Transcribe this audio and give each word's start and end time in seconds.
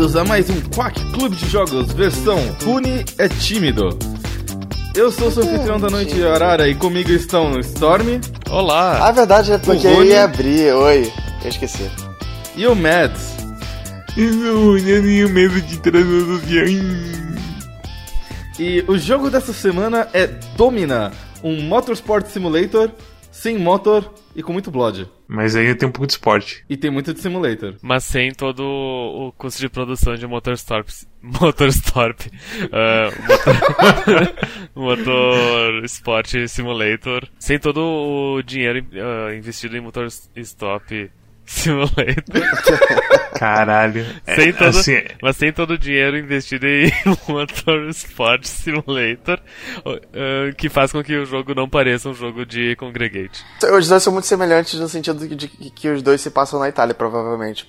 Bem-vindos 0.00 0.16
a 0.16 0.24
mais 0.24 0.48
um 0.48 0.58
Quack 0.74 1.12
Clube 1.12 1.36
de 1.36 1.46
Jogos, 1.46 1.92
versão 1.92 2.38
Rune 2.64 3.04
é 3.18 3.28
tímido. 3.28 3.90
Eu 4.94 5.12
sou 5.12 5.28
o 5.28 5.30
seu 5.30 5.42
anfitrião 5.42 5.78
da 5.78 5.90
noite 5.90 6.24
Arara 6.24 6.66
e 6.66 6.74
comigo 6.74 7.10
estão 7.10 7.60
Storm. 7.60 8.18
Olá! 8.50 9.06
A 9.06 9.12
verdade 9.12 9.52
é 9.52 9.58
porque 9.58 9.86
eu 9.86 10.02
ia 10.02 10.24
abrir. 10.24 10.72
Oi, 10.72 11.12
eu 11.42 11.48
esqueci. 11.50 11.90
E 12.56 12.66
o 12.66 12.74
Mads. 12.74 13.36
Eu 14.16 14.32
não, 14.32 14.78
eu 14.78 15.02
tenho 15.02 15.28
medo 15.28 15.60
de 15.60 15.78
transações. 15.78 16.80
E 18.58 18.82
o 18.88 18.96
jogo 18.96 19.28
dessa 19.28 19.52
semana 19.52 20.08
é 20.14 20.28
Domina, 20.56 21.12
um 21.44 21.60
Motorsport 21.60 22.26
Simulator 22.26 22.90
sem 23.30 23.58
motor 23.58 24.10
e 24.34 24.42
com 24.42 24.52
muito 24.52 24.70
blood. 24.70 25.08
Mas 25.26 25.54
ainda 25.54 25.74
tem 25.74 25.88
um 25.88 25.92
pouco 25.92 26.06
de 26.06 26.14
esporte. 26.14 26.64
E 26.68 26.76
tem 26.76 26.90
muito 26.90 27.12
de 27.14 27.20
simulator. 27.20 27.76
Mas 27.82 28.04
sem 28.04 28.32
todo 28.32 28.62
o 28.62 29.32
custo 29.32 29.60
de 29.60 29.68
produção 29.68 30.14
de 30.14 30.26
Motorstorp. 30.26 30.88
Motorstorp. 31.22 32.20
Uh, 32.26 33.10
motor, 34.74 35.04
motor 35.78 35.84
Sport 35.84 36.48
Simulator. 36.48 37.28
Sem 37.38 37.58
todo 37.58 37.80
o 37.80 38.42
dinheiro 38.42 38.84
uh, 38.92 39.32
investido 39.34 39.76
em 39.76 39.80
Motorstop 39.80 41.10
Simulator. 41.50 42.14
Caralho. 43.34 44.06
Sem 44.24 44.50
É, 44.50 44.52
todo, 44.52 44.68
assim, 44.68 45.02
mas 45.20 45.36
sem 45.36 45.52
todo 45.52 45.72
o 45.72 45.78
dinheiro 45.78 46.16
investido 46.16 46.66
em 46.66 46.92
Motorsport 47.28 48.44
Simulator, 48.44 49.40
que 50.56 50.68
faz 50.68 50.92
com 50.92 51.02
que 51.02 51.16
o 51.16 51.26
jogo 51.26 51.54
não 51.54 51.68
pareça 51.68 52.08
um 52.08 52.14
jogo 52.14 52.46
de 52.46 52.76
Congregate. 52.76 53.42
Os 53.76 53.88
dois 53.88 54.02
são 54.02 54.12
muito 54.12 54.26
semelhantes 54.26 54.78
no 54.78 54.88
sentido 54.88 55.26
de 55.26 55.48
que, 55.48 55.70
que 55.70 55.88
os 55.88 56.02
dois 56.02 56.20
se 56.20 56.30
passam 56.30 56.60
na 56.60 56.68
Itália, 56.68 56.94
provavelmente. 56.94 57.68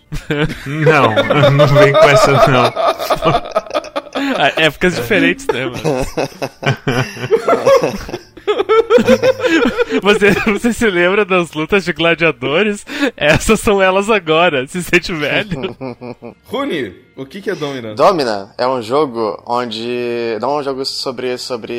não, 0.65 1.15
não 1.51 1.67
vem 1.67 1.91
com 1.91 2.09
essa 2.09 2.31
não. 2.47 2.65
Ah, 4.37 4.51
épocas 4.57 4.95
diferentes, 4.95 5.47
né, 5.47 5.65
mano? 5.65 6.05
Você, 10.01 10.31
você 10.49 10.73
se 10.73 10.89
lembra 10.89 11.25
das 11.25 11.51
lutas 11.51 11.83
de 11.83 11.91
gladiadores? 11.91 12.85
Essas 13.17 13.59
são 13.59 13.81
elas 13.81 14.09
agora. 14.09 14.65
Se 14.67 14.81
sente 14.81 15.13
velho. 15.13 15.75
Rune, 16.45 16.95
o 17.15 17.25
que, 17.25 17.41
que 17.41 17.49
é 17.49 17.55
Domina? 17.55 17.93
Domina 17.93 18.53
é 18.57 18.67
um 18.67 18.81
jogo 18.81 19.41
onde. 19.45 20.37
Não 20.39 20.57
é 20.57 20.61
um 20.61 20.63
jogo 20.63 20.85
sobre, 20.85 21.37
sobre 21.37 21.73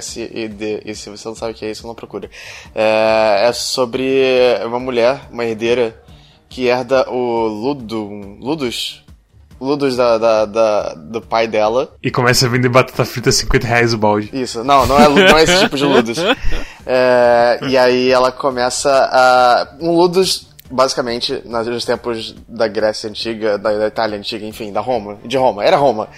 SID. 0.00 0.82
E 0.84 0.94
se 0.94 1.10
você 1.10 1.28
não 1.28 1.34
sabe 1.34 1.52
o 1.52 1.54
que 1.54 1.64
é 1.64 1.70
isso, 1.70 1.86
não 1.86 1.94
procura. 1.94 2.30
É, 2.74 3.46
é 3.48 3.52
sobre 3.52 4.04
uma 4.64 4.78
mulher, 4.78 5.28
uma 5.30 5.44
herdeira, 5.44 6.00
que 6.48 6.66
herda 6.66 7.10
o 7.10 7.46
Ludo, 7.46 8.04
Ludus. 8.40 9.05
Ludus 9.60 9.96
da, 9.96 10.18
da, 10.18 10.44
da- 10.44 10.94
do 10.94 11.20
pai 11.20 11.46
dela. 11.48 11.92
E 12.02 12.10
começa 12.10 12.46
a 12.46 12.48
vender 12.48 12.68
batata 12.68 13.04
frita 13.04 13.30
a 13.30 13.32
50 13.32 13.66
reais 13.66 13.94
o 13.94 13.98
balde. 13.98 14.30
Isso, 14.32 14.62
não, 14.64 14.86
não 14.86 14.98
é, 14.98 15.08
não 15.08 15.38
é 15.38 15.42
esse 15.42 15.58
tipo 15.60 15.76
de 15.76 15.84
Ludus. 15.84 16.18
É, 16.88 17.58
e 17.68 17.76
aí 17.76 18.10
ela 18.12 18.30
começa 18.30 18.88
a. 19.12 19.74
Um 19.80 19.90
Ludus, 19.90 20.48
basicamente, 20.70 21.42
nos 21.44 21.66
nos 21.66 21.84
tempos 21.84 22.32
da 22.48 22.68
Grécia 22.68 23.10
Antiga, 23.10 23.58
da, 23.58 23.76
da 23.76 23.86
Itália 23.88 24.16
Antiga, 24.16 24.46
enfim, 24.46 24.72
da 24.72 24.80
Roma. 24.80 25.18
De 25.24 25.36
Roma, 25.36 25.64
era 25.64 25.76
Roma. 25.76 26.08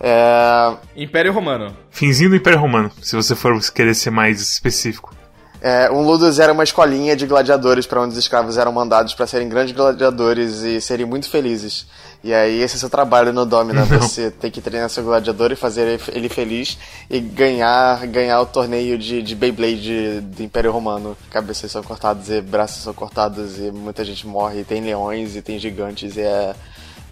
É, 0.00 0.72
Império 0.96 1.32
Romano. 1.32 1.72
Finzinho 1.90 2.30
do 2.30 2.36
Império 2.36 2.58
Romano, 2.58 2.90
se 3.00 3.14
você 3.14 3.36
for 3.36 3.56
querer 3.72 3.94
ser 3.94 4.10
mais 4.10 4.40
específico. 4.40 5.14
É, 5.60 5.90
um 5.90 6.02
Ludus 6.02 6.38
era 6.38 6.52
uma 6.52 6.62
escolinha 6.62 7.16
de 7.16 7.26
gladiadores 7.26 7.86
para 7.86 8.00
onde 8.00 8.12
os 8.12 8.18
escravos 8.18 8.56
eram 8.56 8.70
mandados 8.70 9.12
para 9.14 9.26
serem 9.26 9.48
grandes 9.48 9.74
gladiadores 9.74 10.62
e 10.62 10.80
serem 10.80 11.04
muito 11.04 11.28
felizes. 11.28 11.86
E 12.22 12.32
aí 12.32 12.62
esse 12.62 12.74
é 12.74 12.76
o 12.76 12.80
seu 12.80 12.90
trabalho 12.90 13.32
no 13.32 13.44
Domina, 13.44 13.84
você 13.98 14.30
tem 14.30 14.50
que 14.50 14.60
treinar 14.60 14.88
seu 14.88 15.02
gladiador 15.02 15.50
e 15.50 15.56
fazer 15.56 16.00
ele 16.12 16.28
feliz 16.28 16.78
e 17.10 17.18
ganhar 17.18 18.06
ganhar 18.06 18.40
o 18.40 18.46
torneio 18.46 18.96
de, 18.96 19.20
de 19.20 19.34
Beyblade 19.34 20.20
do 20.20 20.42
Império 20.42 20.70
Romano. 20.70 21.16
Cabeças 21.30 21.72
são 21.72 21.82
cortadas 21.82 22.28
e 22.28 22.40
braços 22.40 22.82
são 22.82 22.94
cortados 22.94 23.58
e 23.58 23.72
muita 23.72 24.04
gente 24.04 24.26
morre. 24.26 24.60
E 24.60 24.64
tem 24.64 24.80
leões 24.80 25.34
e 25.34 25.42
tem 25.42 25.58
gigantes 25.58 26.16
e 26.16 26.20
é, 26.20 26.54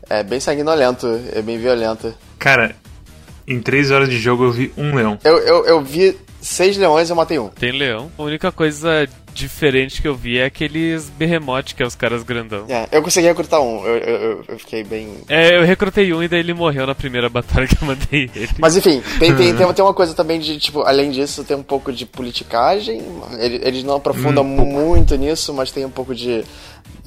é 0.08 0.22
bem 0.22 0.38
sanguinolento, 0.38 1.20
é 1.32 1.42
bem 1.42 1.58
violento. 1.58 2.14
Cara, 2.38 2.76
em 3.46 3.60
3 3.60 3.90
horas 3.90 4.08
de 4.08 4.18
jogo 4.18 4.44
eu 4.44 4.52
vi 4.52 4.72
um 4.76 4.94
leão. 4.94 5.18
Eu, 5.24 5.38
eu, 5.38 5.66
eu 5.66 5.80
vi 5.82 6.16
seis 6.46 6.76
leões 6.76 7.10
eu 7.10 7.16
matei 7.16 7.38
um. 7.38 7.48
Tem 7.48 7.72
leão. 7.72 8.10
A 8.18 8.22
única 8.22 8.50
coisa 8.52 9.08
diferente 9.34 10.00
que 10.00 10.08
eu 10.08 10.14
vi 10.14 10.38
é 10.38 10.46
aqueles 10.46 11.10
behemoth, 11.10 11.74
que 11.74 11.82
é 11.82 11.86
os 11.86 11.94
caras 11.94 12.22
grandão. 12.22 12.64
É, 12.68 12.88
eu 12.90 13.02
consegui 13.02 13.26
recrutar 13.26 13.60
um, 13.60 13.84
eu, 13.86 13.96
eu, 13.98 14.44
eu- 14.48 14.58
fiquei 14.58 14.82
bem, 14.82 15.08
É, 15.28 15.58
eu 15.58 15.62
recrutei 15.64 16.10
um 16.14 16.22
e 16.22 16.28
daí 16.28 16.40
ele 16.40 16.54
morreu 16.54 16.86
na 16.86 16.94
primeira 16.94 17.28
batalha 17.30 17.66
que 17.66 17.76
eu 17.82 17.86
mandei 17.86 18.30
ele. 18.34 18.48
Mas 18.58 18.76
enfim, 18.76 19.02
tem, 19.18 19.34
tem, 19.36 19.54
tem, 19.54 19.72
tem 19.74 19.84
uma 19.84 19.92
coisa 19.92 20.14
também 20.14 20.40
de, 20.40 20.58
tipo, 20.58 20.80
além 20.82 21.10
disso, 21.10 21.44
tem 21.44 21.54
um 21.56 21.62
pouco 21.62 21.92
de 21.92 22.06
politicagem. 22.06 23.02
Ele- 23.38 23.60
Eles 23.62 23.84
não 23.84 23.96
aprofundam 23.96 24.42
muito 24.44 25.14
nisso, 25.16 25.52
mas 25.52 25.70
tem 25.70 25.84
um 25.84 25.90
pouco 25.90 26.14
de. 26.14 26.44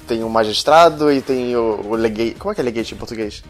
Tem 0.06 0.22
o 0.22 0.28
magistrado 0.28 1.10
e 1.10 1.20
tem 1.20 1.54
o, 1.56 1.80
o 1.88 1.94
legate. 1.94 2.34
Como 2.38 2.52
é 2.52 2.54
que 2.54 2.60
é 2.60 2.64
legate 2.64 2.94
em 2.94 2.96
português? 2.96 3.42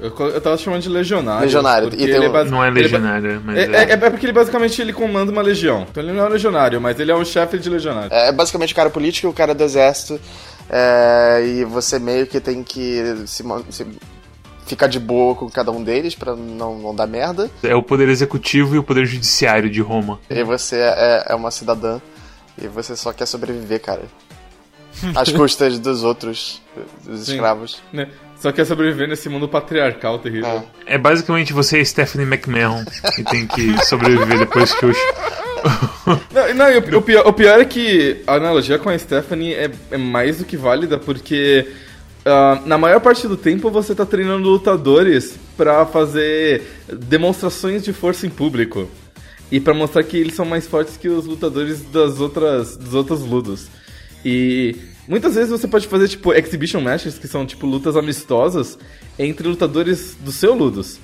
Eu, 0.00 0.26
eu 0.28 0.40
tava 0.40 0.56
chamando 0.56 0.80
de 0.82 0.88
legionário. 0.88 1.42
Legionário. 1.44 1.88
E 1.88 1.90
tem 1.96 2.06
ele 2.06 2.24
é 2.24 2.28
um- 2.28 2.32
basi- 2.32 2.50
Não 2.50 2.64
é 2.64 2.68
ele 2.68 2.74
ba- 2.76 2.80
legionário, 2.82 3.42
mas 3.44 3.56
É, 3.58 3.62
é. 3.64 3.76
é- 3.84 3.92
é 3.92 3.96
porque 4.10 4.24
ele 4.26 4.32
basicamente 4.32 4.80
ele 4.80 4.92
comanda 4.92 5.30
uma 5.30 5.42
legião. 5.42 5.86
Então 5.90 6.02
ele 6.02 6.12
não 6.12 6.24
é 6.24 6.28
um 6.28 6.30
legionário, 6.32 6.80
mas 6.80 6.98
ele 6.98 7.10
é 7.10 7.14
um 7.16 7.24
chefe 7.24 7.58
de 7.58 7.68
legionário. 7.68 8.12
É 8.12 8.32
basicamente 8.32 8.72
o 8.72 8.76
cara 8.76 8.88
político 8.90 9.26
e 9.26 9.30
o 9.30 9.32
cara 9.32 9.54
do 9.54 9.62
exército. 9.62 10.20
é, 10.72 11.42
e 11.44 11.64
você 11.64 11.98
meio 11.98 12.26
que 12.28 12.38
tem 12.40 12.62
que 12.62 13.02
se, 13.26 13.42
se- 13.70 13.86
ficar 14.66 14.86
de 14.86 15.00
boa 15.00 15.34
com 15.34 15.50
cada 15.50 15.72
um 15.72 15.82
deles 15.82 16.14
pra 16.14 16.36
não, 16.36 16.78
não 16.78 16.94
dar 16.94 17.08
merda. 17.08 17.50
É 17.62 17.74
o 17.74 17.82
poder 17.82 18.08
executivo 18.08 18.76
e 18.76 18.78
o 18.78 18.82
poder 18.84 19.04
judiciário 19.04 19.68
de 19.68 19.80
Roma. 19.80 20.20
E 20.30 20.44
você 20.44 20.76
é, 20.76 21.24
é 21.30 21.34
uma 21.34 21.50
cidadã 21.50 22.00
e 22.56 22.68
você 22.68 22.94
só 22.94 23.12
quer 23.12 23.26
sobreviver, 23.26 23.80
cara. 23.80 24.02
Às 25.16 25.30
custas 25.34 25.76
dos 25.80 26.04
outros, 26.04 26.62
dos 27.04 27.26
Sim. 27.26 27.32
escravos. 27.32 27.82
Só 28.40 28.50
quer 28.50 28.64
sobreviver 28.64 29.06
nesse 29.06 29.28
mundo 29.28 29.46
patriarcal 29.46 30.18
terrível. 30.18 30.64
É. 30.86 30.94
É 30.94 30.98
basicamente 30.98 31.52
você 31.52 31.80
e 31.80 31.84
Stephanie 31.84 32.26
McMahon 32.26 32.84
e 33.18 33.22
tem 33.22 33.46
que 33.46 33.84
sobreviver 33.86 34.38
depois 34.38 34.72
que 34.74 34.86
os. 34.86 34.96
Não, 36.32 36.54
não, 36.54 36.66
o, 36.66 36.98
o 36.98 37.02
pior, 37.02 37.26
o 37.26 37.32
pior 37.34 37.60
é 37.60 37.64
que 37.66 38.22
a 38.26 38.36
analogia 38.36 38.78
com 38.78 38.88
a 38.88 38.98
Stephanie 38.98 39.52
é, 39.52 39.70
é 39.90 39.98
mais 39.98 40.38
do 40.38 40.44
que 40.46 40.56
válida, 40.56 40.96
porque 40.96 41.68
ah, 42.24 42.62
na 42.64 42.78
maior 42.78 43.00
parte 43.00 43.28
do 43.28 43.36
tempo 43.36 43.70
você 43.70 43.94
tá 43.94 44.04
treinando 44.06 44.48
lutadores 44.48 45.38
pra 45.56 45.84
fazer 45.84 46.62
demonstrações 46.88 47.84
de 47.84 47.92
força 47.92 48.26
em 48.26 48.30
público. 48.30 48.88
E 49.50 49.60
pra 49.60 49.74
mostrar 49.74 50.02
que 50.02 50.16
eles 50.16 50.34
são 50.34 50.46
mais 50.46 50.66
fortes 50.66 50.96
que 50.96 51.08
os 51.08 51.26
lutadores 51.26 51.82
das 51.82 52.20
outras, 52.20 52.76
dos 52.76 52.94
outros 52.94 53.20
ludos. 53.20 53.68
E 54.24 54.76
muitas 55.10 55.34
vezes 55.34 55.50
você 55.50 55.66
pode 55.66 55.88
fazer, 55.88 56.06
tipo, 56.06 56.32
exhibition 56.32 56.80
matches, 56.80 57.18
que 57.18 57.26
são, 57.26 57.44
tipo, 57.44 57.66
lutas 57.66 57.96
amistosas 57.96 58.78
entre 59.18 59.48
lutadores 59.48 60.16
do 60.20 60.30
seu 60.30 60.54
ludos. 60.54 61.00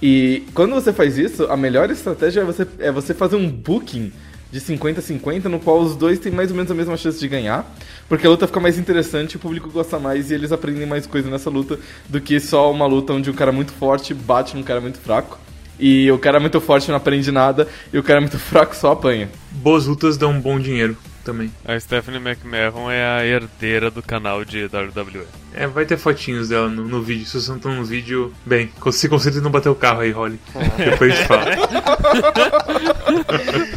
E 0.00 0.44
quando 0.52 0.74
você 0.74 0.92
faz 0.92 1.16
isso, 1.16 1.44
a 1.44 1.56
melhor 1.56 1.90
estratégia 1.90 2.42
é 2.42 2.44
você, 2.44 2.66
é 2.78 2.92
você 2.92 3.14
fazer 3.14 3.36
um 3.36 3.50
booking 3.50 4.12
de 4.52 4.60
50-50, 4.60 5.44
no 5.44 5.58
qual 5.58 5.80
os 5.80 5.96
dois 5.96 6.18
têm 6.18 6.30
mais 6.30 6.50
ou 6.50 6.56
menos 6.56 6.70
a 6.70 6.74
mesma 6.74 6.98
chance 6.98 7.18
de 7.18 7.26
ganhar, 7.26 7.74
porque 8.10 8.26
a 8.26 8.30
luta 8.30 8.46
fica 8.46 8.60
mais 8.60 8.78
interessante, 8.78 9.36
o 9.36 9.38
público 9.38 9.70
gosta 9.70 9.98
mais 9.98 10.30
e 10.30 10.34
eles 10.34 10.52
aprendem 10.52 10.86
mais 10.86 11.06
coisa 11.06 11.30
nessa 11.30 11.48
luta 11.48 11.78
do 12.08 12.20
que 12.20 12.38
só 12.38 12.70
uma 12.70 12.86
luta 12.86 13.14
onde 13.14 13.30
um 13.30 13.34
cara 13.34 13.52
muito 13.52 13.72
forte 13.72 14.12
bate 14.12 14.54
num 14.54 14.62
cara 14.62 14.82
muito 14.82 14.98
fraco. 14.98 15.38
E 15.80 16.10
o 16.10 16.18
cara 16.18 16.38
muito 16.38 16.60
forte 16.60 16.88
não 16.88 16.96
aprende 16.96 17.32
nada, 17.32 17.66
e 17.90 17.98
o 17.98 18.02
cara 18.02 18.20
muito 18.20 18.36
fraco 18.38 18.76
só 18.76 18.92
apanha. 18.92 19.30
Boas 19.50 19.86
lutas 19.86 20.18
dão 20.18 20.32
um 20.32 20.40
bom 20.40 20.60
dinheiro 20.60 20.96
também. 21.26 21.52
A 21.64 21.78
Stephanie 21.78 22.20
McMahon 22.20 22.90
é 22.90 23.04
a 23.04 23.26
herdeira 23.26 23.90
do 23.90 24.02
canal 24.02 24.44
de 24.44 24.64
WWE. 24.66 25.26
É, 25.52 25.66
vai 25.66 25.84
ter 25.84 25.96
fotinhos 25.98 26.48
dela 26.48 26.68
no, 26.68 26.84
no 26.84 27.02
vídeo. 27.02 27.26
Se 27.26 27.40
você 27.40 27.50
não 27.50 27.58
tá 27.58 27.68
no 27.68 27.84
vídeo, 27.84 28.32
bem, 28.44 28.70
se 28.92 29.08
concentre 29.08 29.40
em 29.40 29.42
não 29.42 29.50
bater 29.50 29.68
o 29.68 29.74
carro 29.74 30.00
aí, 30.00 30.12
Holly. 30.12 30.38
Depois 30.78 31.12
a 31.12 31.16
gente 31.16 31.26
fala. 31.26 31.46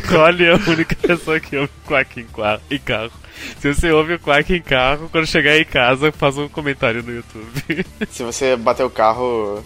Cole 0.07 0.46
é 0.46 0.51
a 0.54 0.69
única 0.69 0.96
pessoa 0.96 1.40
que 1.40 1.57
ouve 1.57 1.72
Quack 1.86 2.19
em, 2.22 2.25
qua- 2.25 2.60
em 2.69 2.80
carro. 2.80 3.12
Se 3.60 3.74
você 3.74 3.92
ouve 3.92 4.13
o 4.16 4.19
Quack 4.19 4.54
em 4.54 4.62
carro, 4.62 5.10
quando 5.10 5.25
chegar 5.25 5.57
em 5.57 5.66
casa, 5.66 6.12
faz 6.12 6.38
um 6.38 6.48
comentário 6.50 7.02
no 7.04 7.13
YouTube. 7.13 7.86
Se 8.10 8.24
você 8.24 8.56
bater 8.56 8.84
o 8.84 8.90
carro, 8.90 9.63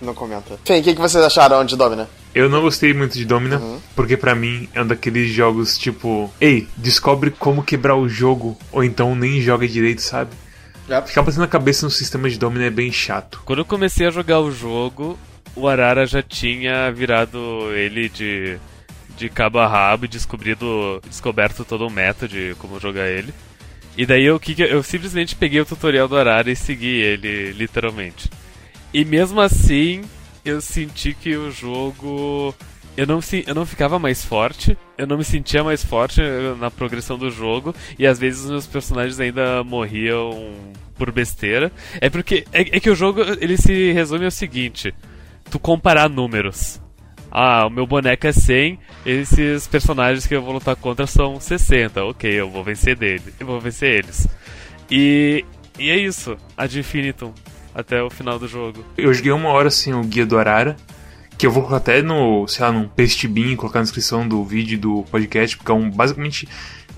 não 0.00 0.14
comenta. 0.14 0.58
Enfim, 0.64 0.80
o 0.80 0.82
que, 0.82 0.94
que 0.94 1.00
vocês 1.00 1.22
acharam 1.24 1.64
de 1.64 1.76
Domina? 1.76 2.08
Eu 2.34 2.48
não 2.48 2.62
gostei 2.62 2.94
muito 2.94 3.18
de 3.18 3.24
Domina, 3.24 3.60
porque 3.94 4.16
pra 4.16 4.34
mim 4.34 4.68
é 4.72 4.82
um 4.82 4.86
daqueles 4.86 5.30
jogos 5.30 5.76
tipo, 5.76 6.32
ei, 6.40 6.68
descobre 6.76 7.30
como 7.30 7.62
quebrar 7.62 7.96
o 7.96 8.08
jogo, 8.08 8.56
ou 8.70 8.84
então 8.84 9.14
nem 9.14 9.40
joga 9.40 9.66
direito, 9.66 10.00
sabe? 10.00 10.30
Ficar 11.06 11.22
batendo 11.22 11.44
a 11.44 11.48
cabeça 11.48 11.86
no 11.86 11.90
sistema 11.90 12.28
de 12.28 12.38
Domina 12.38 12.66
é 12.66 12.70
bem 12.70 12.90
chato. 12.90 13.42
Quando 13.44 13.60
eu 13.60 13.64
comecei 13.64 14.06
a 14.06 14.10
jogar 14.10 14.40
o 14.40 14.50
jogo, 14.50 15.18
o 15.54 15.68
Arara 15.68 16.06
já 16.06 16.22
tinha 16.22 16.90
virado 16.90 17.38
ele 17.74 18.08
de, 18.08 18.58
de 19.16 19.28
cabo 19.28 19.58
a 19.58 19.68
rabo 19.68 20.04
e 20.04 20.08
descobrido, 20.08 21.00
descoberto 21.08 21.64
todo 21.64 21.86
o 21.86 21.90
meta 21.90 22.26
de 22.26 22.56
como 22.58 22.80
jogar 22.80 23.08
ele. 23.08 23.32
E 23.96 24.06
daí 24.06 24.24
eu, 24.24 24.40
eu 24.68 24.82
simplesmente 24.82 25.36
peguei 25.36 25.60
o 25.60 25.66
tutorial 25.66 26.08
do 26.08 26.16
Arara 26.16 26.50
e 26.50 26.56
segui 26.56 27.00
ele, 27.00 27.52
literalmente. 27.52 28.30
E 28.92 29.04
mesmo 29.04 29.40
assim, 29.40 30.02
eu 30.44 30.60
senti 30.60 31.14
que 31.14 31.36
o 31.36 31.50
jogo. 31.50 32.54
Eu 32.96 33.06
não, 33.06 33.20
eu 33.46 33.54
não 33.54 33.64
ficava 33.64 33.98
mais 33.98 34.24
forte, 34.24 34.76
eu 34.98 35.06
não 35.06 35.16
me 35.16 35.24
sentia 35.24 35.62
mais 35.62 35.82
forte 35.82 36.20
na 36.58 36.70
progressão 36.70 37.16
do 37.16 37.30
jogo, 37.30 37.74
e 37.98 38.06
às 38.06 38.18
vezes 38.18 38.44
os 38.44 38.50
meus 38.50 38.66
personagens 38.66 39.18
ainda 39.20 39.62
morriam 39.64 40.54
por 40.96 41.10
besteira. 41.12 41.72
É 42.00 42.10
porque. 42.10 42.44
É, 42.52 42.60
é 42.76 42.80
que 42.80 42.90
o 42.90 42.94
jogo 42.94 43.20
ele 43.40 43.56
se 43.56 43.92
resume 43.92 44.24
ao 44.24 44.30
seguinte: 44.30 44.92
tu 45.50 45.58
comparar 45.58 46.08
números. 46.08 46.80
Ah, 47.32 47.66
o 47.66 47.70
meu 47.70 47.86
boneco 47.86 48.26
é 48.26 48.32
100, 48.32 48.76
esses 49.06 49.68
personagens 49.68 50.26
que 50.26 50.34
eu 50.34 50.42
vou 50.42 50.52
lutar 50.52 50.74
contra 50.74 51.06
são 51.06 51.38
60. 51.38 52.04
Ok, 52.04 52.28
eu 52.28 52.50
vou 52.50 52.64
vencer 52.64 52.96
dele, 52.96 53.32
eu 53.38 53.46
vou 53.46 53.60
vencer 53.60 53.98
eles. 53.98 54.26
E, 54.90 55.44
e 55.78 55.90
é 55.90 55.96
isso, 55.96 56.36
Ad 56.56 56.76
Infinitum, 56.76 57.32
até 57.74 58.02
o 58.02 58.10
final 58.10 58.38
do 58.38 58.48
jogo. 58.48 58.84
Eu 58.96 59.12
joguei 59.12 59.32
uma 59.32 59.50
hora 59.50 59.68
assim 59.68 59.92
o 59.92 60.02
Guia 60.02 60.26
do 60.26 60.38
Arara, 60.38 60.76
que 61.36 61.46
eu 61.46 61.50
vou 61.50 61.62
colocar 61.62 61.78
até 61.78 62.02
no, 62.02 62.46
sei 62.46 62.64
lá, 62.64 62.72
num 62.72 62.88
pastebin, 62.88 63.56
colocar 63.56 63.80
na 63.80 63.84
descrição 63.84 64.26
do 64.26 64.44
vídeo 64.44 64.78
do 64.78 65.04
podcast, 65.10 65.56
porque 65.56 65.70
é 65.70 65.74
um, 65.74 65.90
basicamente 65.90 66.48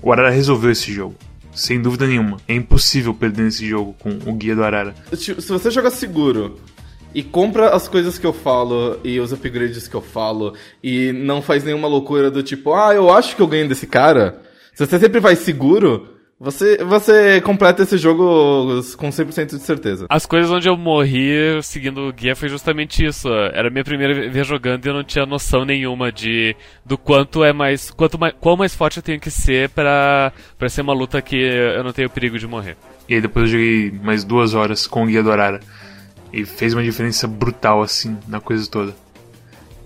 o 0.01 0.11
Arara 0.11 0.29
resolveu 0.29 0.71
esse 0.71 0.91
jogo. 0.91 1.15
Sem 1.53 1.81
dúvida 1.81 2.07
nenhuma. 2.07 2.37
É 2.47 2.55
impossível 2.55 3.13
perder 3.13 3.43
nesse 3.43 3.67
jogo 3.67 3.95
com 3.99 4.09
o 4.25 4.33
Guia 4.33 4.55
do 4.55 4.63
Arara. 4.63 4.95
Se 5.15 5.33
você 5.33 5.69
jogar 5.69 5.91
seguro, 5.91 6.59
e 7.13 7.21
compra 7.21 7.69
as 7.69 7.87
coisas 7.87 8.17
que 8.17 8.25
eu 8.25 8.33
falo 8.33 8.99
e 9.03 9.19
os 9.19 9.31
upgrades 9.31 9.87
que 9.87 9.95
eu 9.95 10.01
falo 10.01 10.55
e 10.83 11.11
não 11.13 11.41
faz 11.41 11.63
nenhuma 11.63 11.87
loucura 11.87 12.31
do 12.31 12.41
tipo, 12.41 12.73
ah, 12.73 12.93
eu 12.93 13.11
acho 13.11 13.35
que 13.35 13.41
eu 13.41 13.47
ganho 13.47 13.67
desse 13.67 13.85
cara. 13.85 14.41
Se 14.73 14.85
você 14.85 14.99
sempre 14.99 15.19
vai 15.19 15.35
seguro, 15.35 16.12
você, 16.43 16.83
você 16.83 17.39
completa 17.39 17.83
esse 17.83 17.97
jogo 17.97 18.81
com 18.97 19.07
100% 19.07 19.55
de 19.55 19.59
certeza. 19.59 20.07
As 20.09 20.25
coisas 20.25 20.51
onde 20.51 20.67
eu 20.67 20.75
morri 20.75 21.31
seguindo 21.63 22.01
o 22.01 22.11
guia 22.11 22.35
foi 22.35 22.49
justamente 22.49 23.05
isso. 23.05 23.29
Era 23.29 23.69
a 23.69 23.71
minha 23.71 23.85
primeira 23.85 24.29
vez 24.29 24.45
jogando 24.45 24.85
e 24.85 24.89
eu 24.89 24.93
não 24.93 25.05
tinha 25.05 25.25
noção 25.25 25.63
nenhuma 25.63 26.11
de 26.11 26.53
do 26.85 26.97
quanto 26.97 27.45
é 27.45 27.53
mais. 27.53 27.89
Quanto 27.91 28.19
mais 28.19 28.35
qual 28.41 28.57
mais 28.57 28.75
forte 28.75 28.97
eu 28.97 29.03
tenho 29.03 29.21
que 29.21 29.31
ser 29.31 29.69
para 29.69 30.33
para 30.59 30.67
ser 30.67 30.81
uma 30.81 30.91
luta 30.91 31.21
que 31.21 31.37
eu 31.37 31.81
não 31.81 31.93
tenho 31.93 32.09
perigo 32.09 32.37
de 32.37 32.45
morrer. 32.45 32.75
E 33.07 33.15
aí 33.15 33.21
depois 33.21 33.45
eu 33.45 33.51
joguei 33.51 33.99
mais 34.03 34.25
duas 34.25 34.53
horas 34.53 34.85
com 34.85 35.03
o 35.03 35.07
guia 35.07 35.23
do 35.23 35.31
Arara. 35.31 35.61
E 36.33 36.43
fez 36.43 36.73
uma 36.73 36.83
diferença 36.83 37.25
brutal, 37.25 37.81
assim, 37.81 38.17
na 38.27 38.41
coisa 38.41 38.69
toda. 38.69 38.93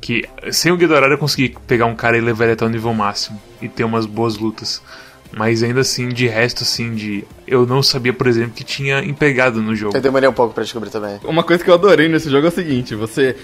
Que 0.01 0.23
sem 0.49 0.71
o 0.71 0.77
Ghidorah 0.77 1.07
eu 1.07 1.17
consegui 1.19 1.55
pegar 1.67 1.85
um 1.85 1.95
cara 1.95 2.17
e 2.17 2.21
levar 2.21 2.45
ele 2.45 2.53
até 2.53 2.65
o 2.65 2.69
nível 2.69 2.93
máximo 2.95 3.39
e 3.61 3.67
ter 3.67 3.83
umas 3.83 4.07
boas 4.07 4.37
lutas. 4.37 4.81
Mas 5.31 5.61
ainda 5.61 5.81
assim, 5.81 6.09
de 6.09 6.27
resto, 6.27 6.63
assim, 6.63 6.95
de. 6.95 7.23
Eu 7.45 7.65
não 7.65 7.83
sabia, 7.83 8.13
por 8.13 8.27
exemplo, 8.27 8.53
que 8.53 8.63
tinha 8.63 9.03
empregado 9.03 9.61
no 9.61 9.75
jogo. 9.75 9.95
Eu 9.95 10.01
demorei 10.01 10.27
um 10.27 10.33
pouco 10.33 10.53
para 10.53 10.63
descobrir 10.63 10.89
também. 10.89 11.19
Uma 11.23 11.43
coisa 11.43 11.63
que 11.63 11.69
eu 11.69 11.73
adorei 11.73 12.07
nesse 12.07 12.29
jogo 12.29 12.45
é 12.45 12.49
o 12.49 12.51
seguinte: 12.51 12.95
você 12.95 13.35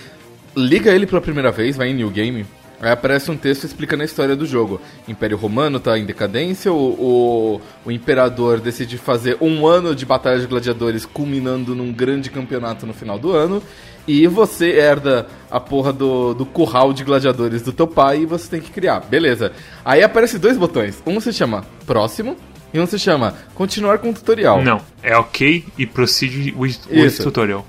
liga 0.56 0.92
ele 0.92 1.06
pela 1.06 1.22
primeira 1.22 1.52
vez, 1.52 1.76
vai 1.76 1.90
em 1.90 1.94
New 1.94 2.10
Game, 2.10 2.46
Aí 2.84 2.92
aparece 2.92 3.32
um 3.32 3.38
texto 3.38 3.64
explicando 3.64 4.02
a 4.02 4.06
história 4.06 4.36
do 4.36 4.46
jogo. 4.46 4.82
O 5.08 5.12
Império 5.12 5.38
Romano 5.38 5.78
está 5.78 5.98
em 5.98 6.04
decadência, 6.04 6.70
o, 6.70 6.76
o, 6.76 7.62
o, 7.86 7.92
Imperador 7.92 8.60
decide 8.60 8.98
fazer 8.98 9.38
um 9.40 9.66
ano 9.66 9.96
de 9.96 10.06
batalha 10.06 10.38
de 10.38 10.48
gladiadores, 10.48 11.06
culminando 11.06 11.74
num 11.74 11.94
grande 11.94 12.30
campeonato 12.30 12.86
no 12.86 12.94
final 12.94 13.18
do 13.18 13.32
ano. 13.32 13.64
E 14.08 14.28
você 14.28 14.72
herda 14.72 15.28
a 15.50 15.60
porra 15.60 15.94
do, 15.94 16.34
do 16.34 16.46
curral 16.46 16.92
de 16.92 17.04
gladiadores 17.04 17.62
do 17.62 17.72
teu 17.72 17.88
pai 17.88 18.22
e 18.22 18.26
você 18.26 18.50
tem 18.50 18.62
que 18.62 18.72
criar. 18.72 19.00
Beleza. 19.02 19.54
Aí 19.86 20.04
aparece 20.04 20.38
dois 20.38 20.58
botões. 20.58 21.02
Um 21.06 21.20
se 21.20 21.32
chama 21.32 21.66
Próximo 21.86 22.36
e 22.74 22.80
um 22.80 22.86
se 22.86 23.00
chama 23.00 23.34
Continuar 23.56 24.00
com 24.00 24.10
o 24.10 24.14
tutorial. 24.14 24.62
Não, 24.62 24.82
é 25.02 25.16
OK 25.16 25.64
e 25.78 25.86
Proceed 25.86 26.54
with, 26.58 26.80
with 26.92 27.18
tutorial. 27.24 27.66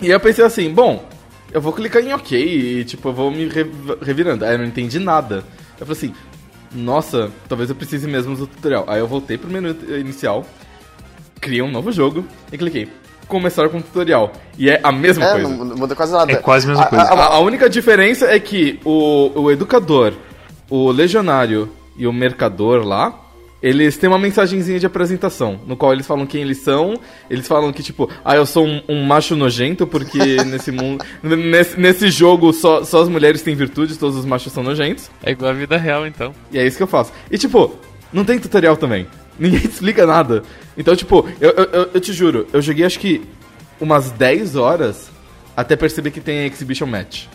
E 0.00 0.10
eu 0.10 0.20
pensei 0.20 0.44
assim, 0.44 0.72
bom, 0.72 1.08
eu 1.52 1.60
vou 1.60 1.72
clicar 1.72 2.02
em 2.02 2.12
OK 2.12 2.38
e, 2.38 2.84
tipo, 2.84 3.08
eu 3.08 3.12
vou 3.12 3.30
me 3.30 3.48
revirando. 4.02 4.44
Aí 4.44 4.52
eu 4.52 4.58
não 4.58 4.66
entendi 4.66 4.98
nada. 4.98 5.42
Eu 5.80 5.86
falei 5.86 5.92
assim, 5.92 6.14
nossa, 6.72 7.30
talvez 7.48 7.70
eu 7.70 7.76
precise 7.76 8.06
mesmo 8.06 8.36
do 8.36 8.46
tutorial. 8.46 8.84
Aí 8.86 9.00
eu 9.00 9.06
voltei 9.06 9.38
pro 9.38 9.50
menu 9.50 9.74
inicial, 9.98 10.44
criei 11.40 11.62
um 11.62 11.70
novo 11.70 11.90
jogo 11.90 12.24
e 12.52 12.58
cliquei. 12.58 12.88
Começar 13.28 13.68
com 13.68 13.78
o 13.78 13.82
tutorial. 13.82 14.32
E 14.56 14.68
é 14.70 14.80
a 14.82 14.90
mesma 14.90 15.24
é, 15.24 15.32
coisa. 15.32 15.48
Não 15.48 15.76
muda 15.76 15.94
quase 15.94 16.12
nada. 16.12 16.32
É 16.32 16.36
quase 16.36 16.66
a 16.66 16.68
mesma 16.70 16.86
coisa. 16.86 17.04
A, 17.04 17.14
a, 17.14 17.26
a 17.34 17.38
única 17.40 17.68
diferença 17.68 18.26
é 18.26 18.40
que 18.40 18.80
o, 18.84 19.42
o 19.42 19.50
educador, 19.50 20.14
o 20.68 20.90
legionário 20.90 21.70
e 21.96 22.06
o 22.06 22.12
mercador 22.12 22.84
lá, 22.84 23.28
eles 23.62 23.96
têm 23.96 24.08
uma 24.08 24.18
mensagenzinha 24.18 24.78
de 24.78 24.86
apresentação, 24.86 25.60
no 25.66 25.76
qual 25.76 25.92
eles 25.92 26.06
falam 26.06 26.26
quem 26.26 26.42
eles 26.42 26.58
são. 26.58 26.94
Eles 27.28 27.46
falam 27.46 27.72
que, 27.72 27.82
tipo, 27.82 28.08
ah, 28.24 28.36
eu 28.36 28.46
sou 28.46 28.64
um, 28.64 28.80
um 28.88 29.04
macho 29.04 29.34
nojento, 29.34 29.86
porque 29.86 30.18
nesse 30.46 30.70
mundo. 30.70 31.04
Nesse, 31.22 31.78
nesse 31.78 32.10
jogo 32.10 32.52
só, 32.52 32.84
só 32.84 33.02
as 33.02 33.08
mulheres 33.08 33.42
têm 33.42 33.56
virtudes, 33.56 33.96
todos 33.96 34.16
os 34.16 34.24
machos 34.24 34.52
são 34.52 34.62
nojentos. 34.62 35.10
É 35.22 35.32
igual 35.32 35.50
a 35.50 35.54
vida 35.54 35.76
real, 35.76 36.06
então. 36.06 36.32
E 36.52 36.58
é 36.58 36.66
isso 36.66 36.76
que 36.76 36.82
eu 36.82 36.88
faço. 36.88 37.12
E, 37.30 37.36
tipo, 37.36 37.76
não 38.12 38.24
tem 38.24 38.38
tutorial 38.38 38.76
também. 38.76 39.06
Ninguém 39.38 39.60
explica 39.64 40.06
nada. 40.06 40.42
Então, 40.76 40.94
tipo, 40.96 41.28
eu, 41.40 41.50
eu, 41.50 41.90
eu 41.94 42.00
te 42.00 42.12
juro, 42.12 42.46
eu 42.52 42.60
joguei 42.60 42.84
acho 42.84 42.98
que 42.98 43.22
umas 43.80 44.10
10 44.10 44.56
horas 44.56 45.10
até 45.56 45.76
perceber 45.76 46.10
que 46.10 46.20
tem 46.20 46.46
Exhibition 46.46 46.86
Match. 46.86 47.26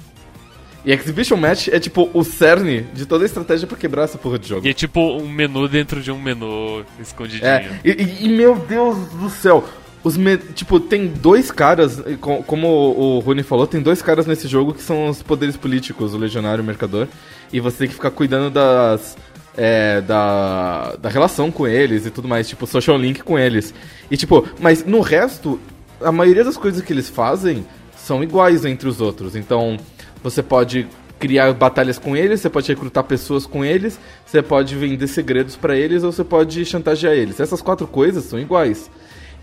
E 0.85 0.91
Exhibition 0.91 1.37
Match 1.37 1.69
é 1.69 1.79
tipo 1.79 2.09
o 2.13 2.23
cerne 2.23 2.81
de 2.93 3.05
toda 3.05 3.23
a 3.23 3.27
estratégia 3.27 3.65
pra 3.65 3.77
quebrar 3.77 4.03
essa 4.03 4.17
porra 4.17 4.37
de 4.37 4.49
jogo. 4.49 4.67
E 4.67 4.69
é 4.69 4.73
tipo 4.73 4.99
um 4.99 5.29
menu 5.29 5.67
dentro 5.67 6.01
de 6.01 6.11
um 6.11 6.21
menu 6.21 6.85
escondidinho. 6.99 7.47
É, 7.47 7.79
e, 7.85 8.25
e, 8.25 8.29
meu 8.29 8.55
Deus 8.55 8.97
do 9.13 9.29
céu, 9.29 9.63
os 10.03 10.17
me... 10.17 10.37
tipo, 10.37 10.81
tem 10.81 11.07
dois 11.07 11.51
caras, 11.51 12.03
como 12.19 12.67
o 12.67 13.19
Rony 13.19 13.43
falou, 13.43 13.65
tem 13.65 13.81
dois 13.81 14.01
caras 14.01 14.27
nesse 14.27 14.47
jogo 14.47 14.73
que 14.73 14.81
são 14.81 15.07
os 15.07 15.23
poderes 15.23 15.55
políticos, 15.55 16.13
o 16.13 16.17
Legionário 16.17 16.61
e 16.61 16.63
o 16.63 16.65
Mercador. 16.65 17.07
E 17.51 17.61
você 17.61 17.79
tem 17.79 17.87
que 17.87 17.93
ficar 17.93 18.11
cuidando 18.11 18.49
das. 18.49 19.15
É, 19.55 20.01
da, 20.01 20.95
da 20.95 21.09
relação 21.09 21.51
com 21.51 21.67
eles 21.67 22.07
e 22.07 22.09
tudo 22.09 22.27
mais, 22.27 22.49
tipo, 22.49 22.65
social 22.65 22.97
link 22.97 23.21
com 23.21 23.37
eles. 23.37 23.71
E 24.09 24.17
tipo, 24.17 24.47
mas 24.59 24.83
no 24.83 24.99
resto, 24.99 25.59
a 26.01 26.11
maioria 26.11 26.43
das 26.43 26.57
coisas 26.57 26.81
que 26.81 26.91
eles 26.91 27.07
fazem 27.07 27.63
são 27.95 28.23
iguais 28.23 28.65
entre 28.65 28.87
os 28.87 28.99
outros. 28.99 29.35
Então, 29.35 29.77
você 30.23 30.41
pode 30.41 30.87
criar 31.19 31.53
batalhas 31.53 31.97
com 31.97 32.17
eles, 32.17 32.41
você 32.41 32.49
pode 32.49 32.67
recrutar 32.67 33.03
pessoas 33.05 33.45
com 33.45 33.63
eles, 33.63 33.97
você 34.25 34.41
pode 34.41 34.75
vender 34.75 35.07
segredos 35.07 35.55
para 35.55 35.77
eles 35.77 36.03
ou 36.03 36.11
você 36.11 36.23
pode 36.23 36.65
chantagear 36.65 37.13
eles. 37.13 37.39
Essas 37.39 37.61
quatro 37.61 37.87
coisas 37.87 38.25
são 38.25 38.39
iguais. 38.39 38.91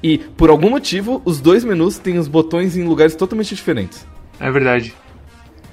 E 0.03 0.19
por 0.19 0.51
algum 0.51 0.71
motivo, 0.71 1.23
os 1.25 1.41
dois 1.41 1.65
menus 1.65 1.99
têm 1.99 2.19
os 2.19 2.29
botões 2.29 2.77
em 2.77 2.85
lugares 2.85 3.15
totalmente 3.15 3.55
diferentes. 3.55 4.07
É 4.39 4.51
verdade. 4.51 4.95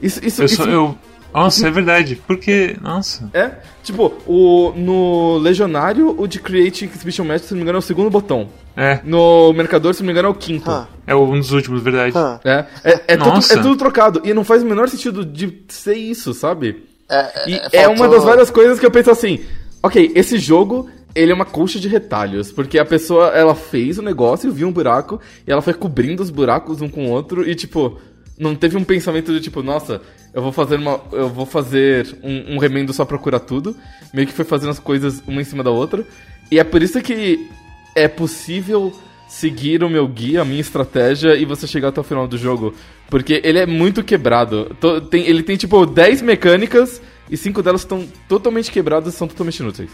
Isso, 0.02 0.26
isso, 0.26 0.42
eu, 0.42 0.46
isso... 0.46 0.56
Só, 0.56 0.70
eu 0.70 0.98
nossa, 1.34 1.68
é 1.68 1.72
verdade. 1.72 2.22
Porque. 2.28 2.76
Nossa. 2.82 3.30
É? 3.34 3.52
Tipo, 3.84 4.14
o, 4.26 4.74
no 4.76 5.38
Legionário, 5.38 6.16
o 6.20 6.28
de 6.28 6.40
Create 6.40 6.86
Exhibition 6.86 7.24
Match, 7.24 7.44
se 7.44 7.52
não 7.52 7.58
me 7.58 7.64
engano, 7.64 7.78
é 7.78 7.80
o 7.80 7.82
segundo 7.82 8.10
botão. 8.10 8.50
É. 8.76 9.00
No 9.04 9.54
Mercador, 9.54 9.94
se 9.94 10.02
não 10.02 10.08
me 10.08 10.12
engano, 10.12 10.28
é 10.28 10.32
o 10.32 10.36
quinto. 10.36 10.88
É 11.06 11.16
um 11.16 11.40
dos 11.40 11.52
últimos, 11.52 11.82
verdade. 11.82 12.16
É. 12.44 12.66
É, 12.84 13.02
é, 13.08 13.18
tudo, 13.18 13.40
é 13.40 13.56
tudo 13.56 13.76
trocado. 13.76 14.22
E 14.24 14.34
não 14.34 14.44
faz 14.44 14.62
o 14.62 14.66
menor 14.66 14.90
sentido 14.90 15.26
de 15.26 15.64
ser 15.70 15.96
isso, 15.96 16.34
sabe? 16.34 16.84
É, 17.10 17.50
e 17.50 17.56
é, 17.56 17.84
é 17.84 17.88
uma 17.88 18.08
das 18.08 18.24
várias 18.24 18.50
coisas 18.50 18.80
que 18.80 18.86
eu 18.86 18.92
penso 18.92 19.10
assim. 19.10 19.40
Ok, 19.82 20.12
esse 20.16 20.38
jogo 20.38 20.90
ele 21.18 21.32
é 21.32 21.36
uma 21.36 21.46
colcha 21.46 21.80
de 21.80 21.88
retalhos, 21.88 22.52
porque 22.52 22.78
a 22.78 22.86
pessoa, 22.86 23.30
ela 23.30 23.56
fez 23.56 23.98
o 23.98 24.04
negócio, 24.04 24.52
viu 24.52 24.68
um 24.68 24.72
buraco, 24.72 25.20
e 25.48 25.52
ela 25.52 25.64
foi 25.64 25.74
cobrindo 25.74 26.22
os 26.22 26.30
buracos 26.30 26.80
um 26.80 26.88
com 26.88 27.08
o 27.08 27.10
outro, 27.10 27.50
e 27.50 27.56
tipo, 27.56 28.00
não 28.38 28.56
teve 28.56 28.78
um 28.78 28.84
pensamento 28.84 29.34
de 29.34 29.42
tipo, 29.42 29.64
nossa, 29.64 30.02
eu 30.34 30.42
vou 30.42 30.52
fazer 30.52 30.76
uma. 30.76 31.02
Eu 31.12 31.30
vou 31.30 31.46
fazer 31.46 32.16
um, 32.24 32.56
um, 32.56 32.58
remendo 32.58 32.94
só 32.94 33.04
pra 33.04 33.18
curar 33.18 33.40
tudo. 33.40 33.76
Meio 34.14 34.28
que 34.28 34.34
foi 34.34 34.46
fazendo 34.46 34.70
as 34.70 34.80
coisas 34.80 35.24
uma 35.28 35.42
em 35.42 35.46
cima 35.46 35.64
da 35.64 35.72
outra. 35.72 36.06
E 36.52 36.60
é 36.60 36.64
por 36.64 36.82
isso 36.82 37.02
que 37.02 37.50
é 37.96 38.08
possível 38.08 38.94
seguir 39.28 39.84
o 39.84 39.90
meu 39.90 40.08
guia, 40.08 40.42
a 40.42 40.46
minha 40.46 40.62
estratégia 40.62 41.36
e 41.36 41.44
você 41.44 41.68
chegar 41.68 41.90
até 41.90 42.00
o 42.00 42.04
final 42.04 42.28
do 42.28 42.38
jogo. 42.38 42.74
Porque 43.10 43.42
ele 43.44 43.60
é 43.60 43.66
muito 43.66 44.04
quebrado. 44.04 44.76
Tem, 45.10 45.28
ele 45.28 45.42
tem 45.42 45.58
tipo 45.58 45.86
10 45.86 46.22
mecânicas 46.22 47.02
e 47.30 47.36
5 47.36 47.64
delas 47.64 47.82
estão 47.82 48.08
totalmente 48.28 48.72
quebradas 48.72 49.14
e 49.14 49.18
são 49.18 49.28
totalmente 49.28 49.60
inúteis. 49.60 49.90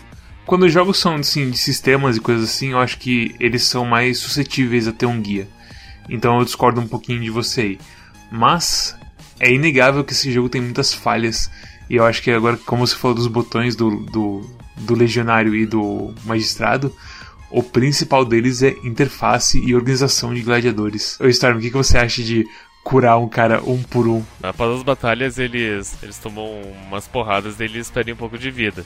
Quando 0.46 0.64
os 0.64 0.74
jogos 0.74 0.98
são 0.98 1.16
assim, 1.16 1.50
de 1.50 1.58
sistemas 1.58 2.18
e 2.18 2.20
coisas 2.20 2.50
assim, 2.50 2.72
eu 2.72 2.80
acho 2.80 3.00
que 3.00 3.34
eles 3.40 3.64
são 3.64 3.86
mais 3.86 4.20
suscetíveis 4.20 4.88
a 4.88 4.92
ter 4.92 5.06
um 5.06 5.22
guia. 5.22 5.48
Então 6.10 6.38
eu 6.38 6.46
discordo 6.46 6.82
um 6.82 6.88
pouquinho 6.88 7.22
de 7.22 7.30
você 7.30 7.62
aí. 7.62 7.80
Mas 8.36 8.98
é 9.40 9.52
inegável 9.52 10.04
que 10.04 10.12
esse 10.12 10.32
jogo 10.32 10.50
tem 10.50 10.60
muitas 10.60 10.92
falhas. 10.92 11.52
E 11.88 11.98
eu 11.98 12.04
acho 12.04 12.20
que 12.24 12.32
agora, 12.32 12.58
como 12.58 12.86
você 12.86 12.96
falou 12.96 13.16
dos 13.16 13.28
botões 13.28 13.76
do, 13.76 13.92
do, 14.08 14.42
do 14.76 14.96
Legionário 14.96 15.56
e 15.56 15.68
do 15.68 16.16
Magistrado, 16.26 16.92
o 17.52 17.62
principal 17.62 18.26
deles 18.26 18.64
é 18.64 18.70
interface 18.84 19.60
e 19.64 19.76
organização 19.76 20.34
de 20.34 20.42
gladiadores. 20.42 21.20
Ô 21.22 21.28
Storm, 21.28 21.58
o 21.58 21.62
que, 21.62 21.70
que 21.70 21.78
você 21.78 22.00
acha 22.00 22.24
de 22.24 22.44
curar 22.84 23.20
um 23.20 23.30
cara 23.30 23.62
um 23.62 23.84
por 23.84 24.08
um? 24.08 24.24
Após 24.42 24.78
as 24.78 24.84
batalhas, 24.84 25.38
eles, 25.38 25.96
eles 26.02 26.18
tomam 26.18 26.60
umas 26.88 27.08
porradas 27.08 27.56
deles 27.56 27.92
perdem 27.92 28.16
um 28.16 28.18
pouco 28.18 28.36
de 28.36 28.50
vida. 28.50 28.84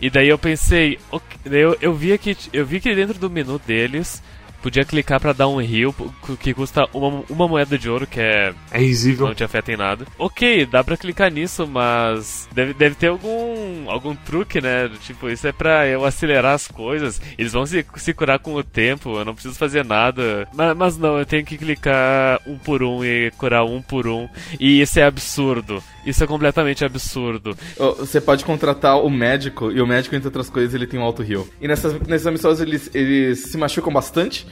E 0.00 0.08
daí 0.08 0.28
eu 0.28 0.38
pensei, 0.38 0.96
okay, 1.10 1.40
eu, 1.46 1.76
eu, 1.80 1.92
vi 1.92 2.16
que, 2.18 2.36
eu 2.52 2.64
vi 2.64 2.78
que 2.78 2.94
dentro 2.94 3.18
do 3.18 3.28
menu 3.28 3.58
deles 3.58 4.22
podia 4.66 4.84
clicar 4.84 5.20
para 5.20 5.32
dar 5.32 5.46
um 5.46 5.60
heal 5.60 5.94
que 6.40 6.52
custa 6.52 6.88
uma, 6.92 7.22
uma 7.30 7.46
moeda 7.46 7.78
de 7.78 7.88
ouro, 7.88 8.04
que 8.04 8.18
é. 8.18 8.52
É 8.72 8.78
risível. 8.80 9.28
Não 9.28 9.34
te 9.34 9.44
afeta 9.44 9.70
em 9.70 9.76
nada. 9.76 10.04
Ok, 10.18 10.66
dá 10.66 10.82
pra 10.82 10.96
clicar 10.96 11.30
nisso, 11.30 11.68
mas 11.68 12.48
deve, 12.52 12.74
deve 12.74 12.96
ter 12.96 13.06
algum, 13.06 13.88
algum 13.88 14.16
truque, 14.16 14.60
né? 14.60 14.90
Tipo, 15.02 15.28
isso 15.28 15.46
é 15.46 15.52
pra 15.52 15.86
eu 15.86 16.04
acelerar 16.04 16.54
as 16.54 16.66
coisas. 16.66 17.20
Eles 17.38 17.52
vão 17.52 17.64
se, 17.64 17.86
se 17.94 18.12
curar 18.12 18.40
com 18.40 18.54
o 18.54 18.64
tempo, 18.64 19.16
eu 19.16 19.24
não 19.24 19.34
preciso 19.34 19.54
fazer 19.54 19.84
nada. 19.84 20.48
Mas, 20.52 20.76
mas 20.76 20.98
não, 20.98 21.16
eu 21.16 21.24
tenho 21.24 21.44
que 21.44 21.56
clicar 21.56 22.40
um 22.44 22.58
por 22.58 22.82
um 22.82 23.04
e 23.04 23.30
curar 23.38 23.64
um 23.64 23.80
por 23.80 24.08
um. 24.08 24.28
E 24.58 24.80
isso 24.80 24.98
é 24.98 25.04
absurdo. 25.04 25.80
Isso 26.04 26.22
é 26.22 26.26
completamente 26.26 26.84
absurdo. 26.84 27.56
Você 27.98 28.20
pode 28.20 28.44
contratar 28.44 29.00
o 29.00 29.10
médico, 29.10 29.72
e 29.72 29.80
o 29.80 29.86
médico, 29.86 30.14
entre 30.14 30.28
outras 30.28 30.48
coisas, 30.48 30.72
ele 30.74 30.86
tem 30.86 30.98
um 30.98 31.02
alto 31.02 31.22
heal. 31.22 31.46
E 31.60 31.66
nessas, 31.66 32.00
nessas 32.00 32.32
missões 32.32 32.60
eles, 32.60 32.90
eles 32.94 33.40
se 33.40 33.58
machucam 33.58 33.92
bastante. 33.92 34.46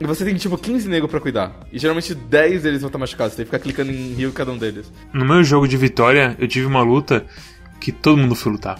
E 0.00 0.04
você 0.04 0.24
tem 0.24 0.34
tipo 0.34 0.58
15 0.58 0.88
negros 0.88 1.10
pra 1.10 1.20
cuidar. 1.20 1.52
E 1.72 1.78
geralmente 1.78 2.14
10 2.14 2.62
deles 2.62 2.80
vão 2.80 2.88
estar 2.88 2.98
machucados. 2.98 3.34
Você 3.34 3.36
tem 3.38 3.44
que 3.44 3.50
ficar 3.52 3.62
clicando 3.62 3.92
em 3.92 4.20
heal 4.20 4.32
cada 4.32 4.50
um 4.50 4.58
deles. 4.58 4.90
No 5.12 5.24
meu 5.24 5.44
jogo 5.44 5.68
de 5.68 5.76
vitória, 5.76 6.36
eu 6.38 6.48
tive 6.48 6.66
uma 6.66 6.82
luta 6.82 7.24
que 7.80 7.92
todo 7.92 8.18
mundo 8.18 8.34
foi 8.34 8.52
lutar. 8.52 8.78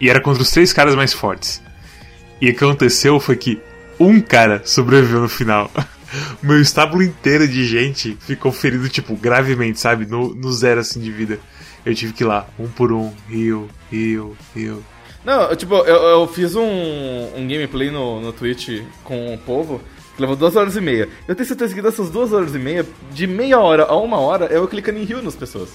E 0.00 0.08
era 0.08 0.20
contra 0.20 0.42
os 0.42 0.50
três 0.50 0.72
caras 0.72 0.94
mais 0.94 1.12
fortes. 1.12 1.62
E 2.40 2.48
o 2.48 2.54
que 2.54 2.64
aconteceu 2.64 3.18
foi 3.20 3.36
que 3.36 3.60
um 3.98 4.20
cara 4.20 4.62
sobreviveu 4.64 5.20
no 5.20 5.28
final. 5.28 5.70
meu 6.42 6.60
estábulo 6.60 7.02
inteiro 7.02 7.46
de 7.46 7.66
gente 7.66 8.16
ficou 8.20 8.50
ferido, 8.50 8.88
tipo, 8.88 9.14
gravemente, 9.16 9.78
sabe? 9.78 10.06
No, 10.06 10.34
no 10.34 10.52
zero, 10.52 10.80
assim, 10.80 11.00
de 11.00 11.10
vida. 11.10 11.38
Eu 11.84 11.94
tive 11.94 12.12
que 12.12 12.22
ir 12.22 12.26
lá, 12.26 12.46
um 12.58 12.68
por 12.68 12.92
um, 12.92 13.12
heal, 13.30 13.68
heal, 13.92 14.36
heal. 14.56 14.82
Não, 15.24 15.54
tipo, 15.54 15.74
eu, 15.74 15.96
eu 15.96 16.28
fiz 16.28 16.54
um, 16.54 16.62
um 17.36 17.46
gameplay 17.46 17.90
no, 17.90 18.20
no 18.20 18.32
Twitch 18.32 18.82
com 19.04 19.34
o 19.34 19.38
povo 19.38 19.80
levou 20.20 20.36
duas 20.36 20.54
horas 20.56 20.76
e 20.76 20.80
meia. 20.80 21.08
Eu 21.26 21.34
tenho 21.34 21.48
certeza 21.48 21.74
que 21.74 21.82
dessas 21.82 22.10
duas 22.10 22.32
horas 22.32 22.54
e 22.54 22.58
meia, 22.58 22.86
de 23.12 23.26
meia 23.26 23.58
hora 23.58 23.84
a 23.84 23.96
uma 23.96 24.18
hora, 24.18 24.46
eu 24.46 24.68
clicando 24.68 24.98
em 24.98 25.10
heal 25.10 25.22
nas 25.22 25.34
pessoas. 25.34 25.70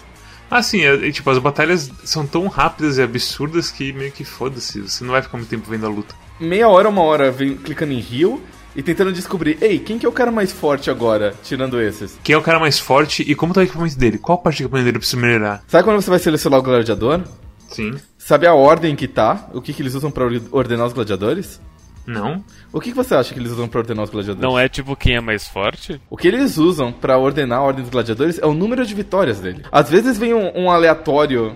Ah, 0.49 0.61
sim, 0.61 0.81
é, 0.81 1.07
é, 1.07 1.11
tipo, 1.11 1.29
as 1.29 1.39
batalhas 1.39 1.91
são 2.03 2.25
tão 2.25 2.47
rápidas 2.47 2.97
e 2.97 3.01
absurdas 3.01 3.71
que 3.71 3.91
meio 3.91 4.11
que 4.11 4.23
foda-se, 4.23 4.81
você 4.81 5.03
não 5.03 5.11
vai 5.11 5.21
ficar 5.21 5.37
muito 5.37 5.49
tempo 5.49 5.69
vendo 5.69 5.85
a 5.85 5.89
luta. 5.89 6.13
Meia 6.39 6.69
hora, 6.69 6.87
uma 6.87 7.01
hora, 7.01 7.31
vem 7.31 7.55
clicando 7.55 7.93
em 7.93 8.05
heal, 8.11 8.39
e 8.75 8.83
tentando 8.83 9.11
descobrir, 9.13 9.57
ei, 9.61 9.79
quem 9.79 9.97
que 9.97 10.05
é 10.05 10.09
o 10.09 10.11
cara 10.11 10.31
mais 10.31 10.51
forte 10.51 10.91
agora, 10.91 11.33
tirando 11.43 11.81
esses? 11.81 12.19
Quem 12.21 12.35
é 12.35 12.37
o 12.37 12.41
cara 12.41 12.59
mais 12.59 12.77
forte 12.77 13.23
e 13.23 13.33
como 13.33 13.53
tá 13.53 13.61
o 13.61 13.63
equipamento 13.63 13.97
dele? 13.97 14.17
Qual 14.17 14.37
parte 14.37 14.57
do 14.57 14.65
equipamento 14.65 14.85
dele 14.85 14.99
precisa 14.99 15.21
melhorar? 15.21 15.63
Sabe 15.67 15.83
quando 15.85 16.01
você 16.01 16.09
vai 16.09 16.19
selecionar 16.19 16.59
o 16.59 16.63
gladiador? 16.63 17.21
Sim. 17.69 17.95
Sabe 18.17 18.45
a 18.45 18.53
ordem 18.53 18.95
que 18.95 19.07
tá? 19.07 19.49
O 19.53 19.61
que, 19.61 19.73
que 19.73 19.81
eles 19.81 19.95
usam 19.95 20.11
para 20.11 20.25
ordenar 20.51 20.85
os 20.85 20.93
gladiadores? 20.93 21.61
Não. 22.05 22.43
O 22.71 22.79
que, 22.79 22.89
que 22.89 22.95
você 22.95 23.15
acha 23.15 23.33
que 23.33 23.39
eles 23.39 23.51
usam 23.51 23.67
pra 23.67 23.79
ordenar 23.79 24.03
os 24.03 24.09
gladiadores? 24.09 24.41
Não 24.41 24.57
é 24.59 24.69
tipo 24.69 24.95
quem 24.95 25.15
é 25.15 25.21
mais 25.21 25.47
forte? 25.47 25.99
O 26.09 26.17
que 26.17 26.27
eles 26.27 26.57
usam 26.57 26.91
para 26.91 27.17
ordenar 27.17 27.59
a 27.59 27.63
ordem 27.63 27.81
dos 27.81 27.91
gladiadores 27.91 28.39
é 28.39 28.45
o 28.45 28.53
número 28.53 28.85
de 28.85 28.93
vitórias 28.93 29.39
dele. 29.39 29.63
Às 29.71 29.89
vezes 29.89 30.17
vem 30.17 30.33
um, 30.33 30.51
um 30.55 30.71
aleatório, 30.71 31.55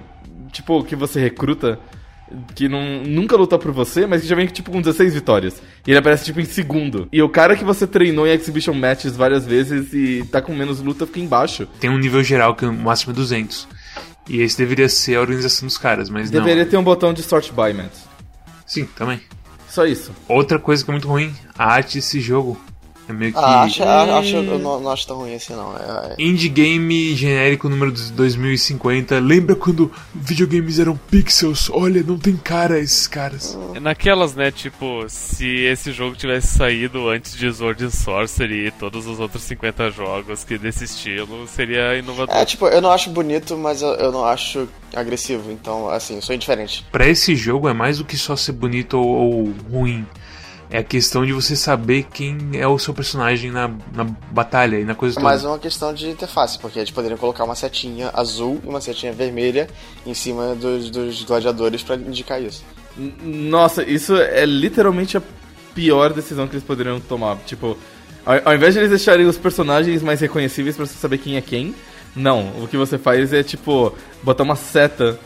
tipo, 0.51 0.83
que 0.83 0.95
você 0.95 1.19
recruta 1.19 1.79
que 2.55 2.67
não, 2.69 3.01
nunca 3.03 3.35
luta 3.35 3.57
por 3.57 3.71
você, 3.71 4.05
mas 4.05 4.21
que 4.21 4.27
já 4.27 4.35
vem 4.35 4.45
tipo 4.47 4.71
com 4.71 4.81
16 4.81 5.13
vitórias. 5.13 5.61
E 5.85 5.91
ele 5.91 5.97
aparece 5.97 6.25
tipo 6.25 6.39
em 6.39 6.45
segundo. 6.45 7.07
E 7.11 7.21
o 7.21 7.29
cara 7.29 7.55
que 7.55 7.63
você 7.63 7.87
treinou 7.87 8.27
em 8.27 8.31
Exhibition 8.31 8.73
Matches 8.73 9.15
várias 9.15 9.45
vezes 9.45 9.93
e 9.93 10.23
tá 10.31 10.41
com 10.41 10.53
menos 10.53 10.79
luta 10.79 11.05
fica 11.05 11.19
embaixo. 11.19 11.67
Tem 11.79 11.89
um 11.89 11.97
nível 11.97 12.23
geral 12.23 12.55
que 12.55 12.65
o 12.65 12.73
máximo 12.73 13.13
é 13.13 13.15
200. 13.15 13.67
E 14.27 14.41
esse 14.41 14.57
deveria 14.57 14.87
ser 14.87 15.15
a 15.15 15.21
organização 15.21 15.67
dos 15.67 15.77
caras, 15.77 16.09
mas 16.09 16.29
deveria 16.29 16.39
não. 16.39 16.45
Deveria 16.45 16.69
ter 16.69 16.77
um 16.77 16.83
botão 16.83 17.13
de 17.13 17.23
sort 17.23 17.51
by, 17.51 17.73
Matt. 17.73 17.93
Sim, 18.65 18.85
também. 18.95 19.19
Só 19.69 19.85
isso. 19.85 20.11
Outra 20.27 20.57
coisa 20.59 20.83
que 20.83 20.89
é 20.89 20.93
muito 20.93 21.07
ruim, 21.07 21.33
a 21.57 21.65
arte 21.65 21.99
desse 21.99 22.19
jogo. 22.19 22.59
É 23.09 23.13
meio 23.13 23.33
que. 23.33 23.39
Ah, 23.39 23.63
acho, 23.63 23.83
acho, 23.83 24.35
eu 24.35 24.59
não, 24.59 24.79
não, 24.79 24.91
acho 24.91 25.07
tão 25.07 25.17
ruim 25.17 25.33
assim, 25.33 25.53
não. 25.53 25.75
É, 25.75 26.15
é... 26.15 26.23
Indie 26.23 26.47
Game 26.47 27.15
genérico 27.15 27.67
número 27.67 27.91
2050. 27.91 29.17
Lembra 29.19 29.55
quando 29.55 29.91
videogames 30.13 30.77
eram 30.77 30.95
pixels? 30.95 31.71
Olha, 31.71 32.03
não 32.03 32.19
tem 32.19 32.37
cara 32.37 32.79
esses 32.79 33.07
caras. 33.07 33.57
É 33.73 33.79
naquelas, 33.79 34.35
né? 34.35 34.51
Tipo, 34.51 35.05
se 35.07 35.47
esse 35.47 35.91
jogo 35.91 36.15
tivesse 36.15 36.55
saído 36.55 37.09
antes 37.09 37.35
de 37.35 37.51
Sword 37.51 37.85
and 37.85 37.89
Sorcery 37.89 38.67
e 38.67 38.71
todos 38.71 39.07
os 39.07 39.19
outros 39.19 39.41
50 39.41 39.89
jogos 39.89 40.43
que 40.43 40.59
desse 40.59 40.83
estilo, 40.83 41.47
seria 41.47 41.97
inovador. 41.97 42.35
É, 42.35 42.45
tipo, 42.45 42.67
eu 42.67 42.79
não 42.79 42.91
acho 42.91 43.09
bonito, 43.09 43.57
mas 43.57 43.81
eu, 43.81 43.89
eu 43.95 44.11
não 44.11 44.23
acho 44.23 44.69
agressivo. 44.95 45.51
Então, 45.51 45.89
assim, 45.89 46.17
eu 46.17 46.21
sou 46.21 46.35
indiferente. 46.35 46.85
Pra 46.91 47.07
esse 47.07 47.35
jogo 47.35 47.67
é 47.67 47.73
mais 47.73 47.97
do 47.97 48.05
que 48.05 48.15
só 48.15 48.35
ser 48.35 48.51
bonito 48.51 48.99
ou, 48.99 49.07
ou 49.07 49.53
ruim 49.71 50.05
é 50.69 50.77
a 50.77 50.83
questão 50.83 51.25
de 51.25 51.33
você 51.33 51.55
saber 51.55 52.05
quem 52.13 52.37
é 52.53 52.67
o 52.67 52.77
seu 52.77 52.93
personagem 52.93 53.51
na, 53.51 53.67
na 53.93 54.03
batalha 54.31 54.79
e 54.79 54.85
na 54.85 54.93
coisa 54.93 55.15
toda. 55.15 55.25
É 55.25 55.29
mais 55.29 55.43
uma 55.43 55.57
questão 55.57 55.93
de 55.93 56.09
interface, 56.09 56.59
porque 56.59 56.77
eles 56.77 56.91
poderiam 56.91 57.17
colocar 57.17 57.43
uma 57.43 57.55
setinha 57.55 58.11
azul 58.13 58.61
e 58.63 58.67
uma 58.67 58.79
setinha 58.79 59.11
vermelha 59.11 59.67
em 60.05 60.13
cima 60.13 60.55
dos, 60.55 60.91
dos 60.91 61.23
gladiadores 61.23 61.81
para 61.81 61.95
indicar 61.95 62.41
isso. 62.41 62.63
Nossa, 63.23 63.83
isso 63.83 64.15
é 64.15 64.45
literalmente 64.45 65.17
a 65.17 65.21
pior 65.73 66.13
decisão 66.13 66.47
que 66.47 66.53
eles 66.53 66.63
poderiam 66.63 66.99
tomar. 66.99 67.37
Tipo, 67.45 67.77
ao, 68.25 68.39
ao 68.45 68.55
invés 68.55 68.73
de 68.73 68.81
eles 68.81 68.89
deixarem 68.89 69.25
os 69.25 69.37
personagens 69.37 70.03
mais 70.03 70.21
reconhecíveis 70.21 70.75
para 70.75 70.85
você 70.85 70.93
saber 70.93 71.17
quem 71.17 71.35
é 71.35 71.41
quem, 71.41 71.73
não. 72.15 72.49
O 72.61 72.67
que 72.67 72.77
você 72.77 72.97
faz 72.97 73.33
é, 73.33 73.41
tipo, 73.41 73.95
botar 74.21 74.43
uma 74.43 74.55
seta 74.55 75.19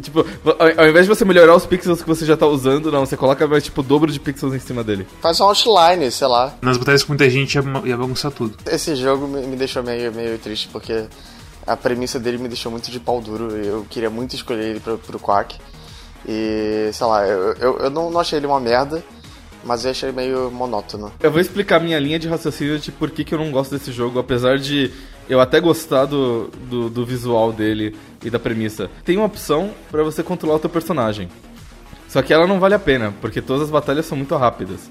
Tipo, 0.00 0.26
ao, 0.58 0.88
invés 0.88 1.06
de 1.06 1.08
você 1.08 1.24
melhorar 1.24 1.54
os 1.54 1.66
pixels 1.66 2.02
que 2.02 2.08
você 2.08 2.24
já 2.24 2.36
tá 2.36 2.46
usando, 2.46 2.90
não, 2.90 3.04
você 3.04 3.16
coloca 3.16 3.46
mais, 3.46 3.64
tipo, 3.64 3.80
o 3.80 3.84
dobro 3.84 4.10
de 4.10 4.20
pixels 4.20 4.54
em 4.54 4.58
cima 4.58 4.82
dele. 4.82 5.06
Faz 5.20 5.40
um 5.40 5.44
outline, 5.44 6.10
sei 6.10 6.26
lá. 6.26 6.54
Nas 6.60 6.76
batalhas 6.76 7.02
com 7.02 7.12
muita 7.12 7.28
gente 7.28 7.54
ia, 7.54 7.64
ia 7.84 7.96
bagunçar 7.96 8.30
tudo. 8.30 8.56
Esse 8.66 8.94
jogo 8.96 9.26
me, 9.26 9.42
me 9.46 9.56
deixou 9.56 9.82
meio, 9.82 10.12
meio 10.12 10.38
triste, 10.38 10.68
porque 10.72 11.04
a 11.66 11.76
premissa 11.76 12.18
dele 12.18 12.38
me 12.38 12.48
deixou 12.48 12.70
muito 12.70 12.90
de 12.90 13.00
pau 13.00 13.20
duro. 13.20 13.50
Eu 13.56 13.86
queria 13.88 14.10
muito 14.10 14.34
escolher 14.34 14.64
ele 14.64 14.80
pro, 14.80 14.98
pro 14.98 15.18
Quack. 15.18 15.56
E, 16.26 16.90
sei 16.92 17.06
lá, 17.06 17.26
eu, 17.26 17.52
eu, 17.54 17.78
eu 17.78 17.90
não, 17.90 18.10
não 18.10 18.20
achei 18.20 18.38
ele 18.38 18.46
uma 18.46 18.60
merda 18.60 19.02
mas 19.64 19.84
eu 19.84 19.90
achei 19.90 20.12
meio 20.12 20.50
monótono. 20.50 21.12
Eu 21.20 21.30
vou 21.30 21.40
explicar 21.40 21.80
minha 21.80 21.98
linha 21.98 22.18
de 22.18 22.28
raciocínio 22.28 22.78
de 22.78 22.90
por 22.90 23.10
que, 23.10 23.24
que 23.24 23.34
eu 23.34 23.38
não 23.38 23.50
gosto 23.50 23.70
desse 23.70 23.92
jogo, 23.92 24.18
apesar 24.18 24.58
de 24.58 24.90
eu 25.28 25.40
até 25.40 25.60
gostar 25.60 26.06
do, 26.06 26.48
do, 26.68 26.90
do 26.90 27.06
visual 27.06 27.52
dele 27.52 27.96
e 28.24 28.30
da 28.30 28.38
premissa. 28.38 28.90
Tem 29.04 29.16
uma 29.16 29.26
opção 29.26 29.70
para 29.90 30.02
você 30.02 30.22
controlar 30.22 30.56
o 30.56 30.60
teu 30.60 30.70
personagem. 30.70 31.28
Só 32.08 32.20
que 32.20 32.32
ela 32.32 32.46
não 32.46 32.60
vale 32.60 32.74
a 32.74 32.78
pena, 32.78 33.14
porque 33.20 33.40
todas 33.40 33.62
as 33.62 33.70
batalhas 33.70 34.06
são 34.06 34.18
muito 34.18 34.36
rápidas. 34.36 34.90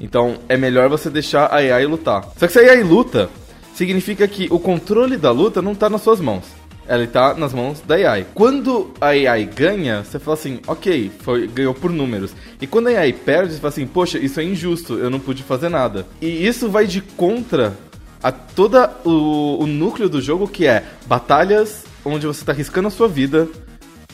Então 0.00 0.38
é 0.48 0.56
melhor 0.56 0.88
você 0.88 1.08
deixar 1.10 1.46
a 1.46 1.56
AI 1.56 1.86
lutar. 1.86 2.24
Só 2.36 2.46
que 2.46 2.52
se 2.52 2.58
a 2.58 2.72
AI 2.72 2.82
luta, 2.82 3.30
significa 3.74 4.26
que 4.28 4.46
o 4.50 4.58
controle 4.58 5.16
da 5.16 5.30
luta 5.30 5.62
não 5.62 5.74
tá 5.74 5.88
nas 5.88 6.02
suas 6.02 6.20
mãos. 6.20 6.44
Ela 6.86 7.04
está 7.04 7.34
nas 7.34 7.54
mãos 7.54 7.80
da 7.80 7.94
AI. 7.94 8.26
Quando 8.34 8.92
a 9.00 9.08
AI 9.08 9.44
ganha, 9.44 10.02
você 10.02 10.18
fala 10.18 10.36
assim, 10.36 10.60
ok, 10.66 11.10
foi, 11.20 11.46
ganhou 11.46 11.72
por 11.72 11.90
números. 11.90 12.34
E 12.60 12.66
quando 12.66 12.88
a 12.88 12.90
AI 12.90 13.12
perde, 13.12 13.54
você 13.54 13.60
fala 13.60 13.68
assim, 13.68 13.86
poxa, 13.86 14.18
isso 14.18 14.40
é 14.40 14.44
injusto, 14.44 14.98
eu 14.98 15.08
não 15.08 15.20
pude 15.20 15.42
fazer 15.42 15.68
nada. 15.68 16.06
E 16.20 16.46
isso 16.46 16.68
vai 16.68 16.86
de 16.86 17.00
contra 17.00 17.76
a 18.22 18.30
todo 18.30 18.76
o, 19.04 19.62
o 19.62 19.66
núcleo 19.66 20.08
do 20.08 20.20
jogo 20.20 20.46
que 20.46 20.66
é 20.66 20.84
batalhas 21.06 21.84
onde 22.04 22.26
você 22.26 22.40
está 22.40 22.52
arriscando 22.52 22.88
a 22.88 22.90
sua 22.90 23.08
vida 23.08 23.48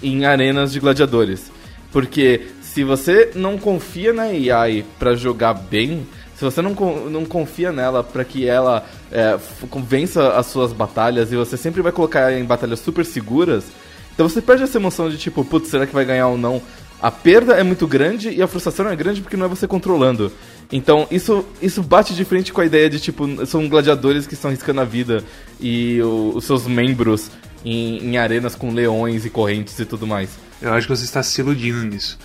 em 0.02 0.24
arenas 0.24 0.72
de 0.72 0.80
gladiadores. 0.80 1.50
Porque 1.92 2.48
se 2.60 2.84
você 2.84 3.30
não 3.34 3.56
confia 3.56 4.12
na 4.12 4.24
AI 4.24 4.84
para 4.98 5.14
jogar 5.14 5.54
bem, 5.54 6.06
se 6.36 6.44
você 6.44 6.60
não, 6.60 6.74
não 7.10 7.24
confia 7.24 7.72
nela 7.72 8.04
para 8.04 8.24
que 8.24 8.46
ela 8.46 8.84
é, 9.10 9.38
vença 9.86 10.32
as 10.32 10.46
suas 10.46 10.72
batalhas 10.72 11.32
e 11.32 11.36
você 11.36 11.56
sempre 11.56 11.80
vai 11.80 11.92
colocar 11.92 12.20
ela 12.20 12.38
em 12.38 12.44
batalhas 12.44 12.80
super 12.80 13.04
seguras, 13.04 13.64
então 14.12 14.28
você 14.28 14.42
perde 14.42 14.64
essa 14.64 14.78
emoção 14.78 15.08
de 15.08 15.16
tipo, 15.16 15.44
putz, 15.44 15.68
será 15.68 15.86
que 15.86 15.94
vai 15.94 16.04
ganhar 16.04 16.28
ou 16.28 16.36
não? 16.36 16.60
A 17.00 17.10
perda 17.10 17.54
é 17.54 17.62
muito 17.62 17.86
grande 17.86 18.30
e 18.30 18.42
a 18.42 18.46
frustração 18.46 18.88
é 18.88 18.96
grande 18.96 19.20
porque 19.20 19.36
não 19.36 19.46
é 19.46 19.48
você 19.48 19.66
controlando. 19.66 20.32
Então, 20.70 21.06
isso, 21.10 21.44
isso 21.62 21.82
bate 21.82 22.14
de 22.14 22.24
frente 22.24 22.52
com 22.52 22.60
a 22.60 22.66
ideia 22.66 22.90
de, 22.90 22.98
tipo, 22.98 23.46
são 23.46 23.68
gladiadores 23.68 24.26
que 24.26 24.34
estão 24.34 24.50
riscando 24.50 24.80
a 24.80 24.84
vida 24.84 25.22
e 25.60 26.00
o, 26.02 26.32
os 26.34 26.44
seus 26.44 26.66
membros 26.66 27.30
em, 27.64 27.98
em, 27.98 28.16
arenas 28.16 28.54
com 28.54 28.72
leões 28.72 29.24
e 29.24 29.30
correntes 29.30 29.78
e 29.78 29.84
tudo 29.84 30.06
mais. 30.06 30.30
Eu 30.60 30.72
acho 30.72 30.86
que 30.86 30.96
você 30.96 31.04
está 31.04 31.22
se 31.22 31.40
iludindo 31.40 31.82
nisso. 31.82 32.18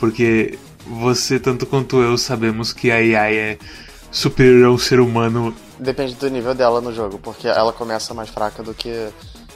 Porque 0.00 0.58
você, 0.86 1.38
tanto 1.38 1.64
quanto 1.64 2.00
eu, 2.00 2.18
sabemos 2.18 2.72
que 2.72 2.90
a 2.90 2.96
AI 2.96 3.36
é 3.36 3.58
superior 4.10 4.66
ao 4.66 4.78
ser 4.78 5.00
humano. 5.00 5.54
Depende 5.78 6.14
do 6.14 6.28
nível 6.28 6.54
dela 6.54 6.80
no 6.80 6.92
jogo, 6.92 7.18
porque 7.18 7.46
ela 7.46 7.72
começa 7.72 8.14
mais 8.14 8.28
fraca 8.28 8.62
do 8.62 8.74
que 8.74 9.08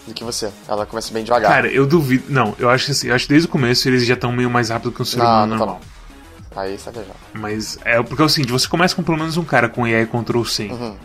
do 0.06 0.14
que 0.14 0.25
você. 0.25 0.50
Ela 0.68 0.87
começa 0.87 1.12
bem 1.12 1.25
devagar. 1.25 1.50
Cara, 1.50 1.68
eu 1.68 1.87
duvido. 1.87 2.25
Não, 2.28 2.54
eu 2.58 2.70
acho 2.70 2.87
que 2.87 2.92
assim, 2.92 3.08
eu 3.08 3.14
acho 3.14 3.26
que 3.26 3.32
desde 3.32 3.49
o 3.49 3.50
começo 3.50 3.88
eles 3.88 4.04
já 4.04 4.14
estão 4.14 4.32
meio 4.32 4.50
mais 4.50 4.70
rápido 4.70 4.92
que 4.92 5.02
um 5.02 5.04
ser 5.04 5.18
não, 5.18 5.26
humano 5.26 5.46
não 5.46 5.58
tá 5.58 5.66
normal. 5.66 5.80
Tá 5.80 6.00
Aí 6.54 6.78
sabe 6.78 6.99
já. 6.99 7.14
Mas 7.33 7.78
é 7.85 8.02
porque 8.02 8.23
é 8.23 8.25
o 8.25 8.28
seguinte, 8.28 8.52
você 8.52 8.69
começa 8.69 8.95
com 8.95 9.02
pelo 9.02 9.19
menos 9.19 9.37
um 9.37 9.45
cara 9.45 9.69
com 9.69 9.85
AI 9.85 10.07
Control 10.07 10.45
100. 10.45 10.73
Uhum. 10.73 10.97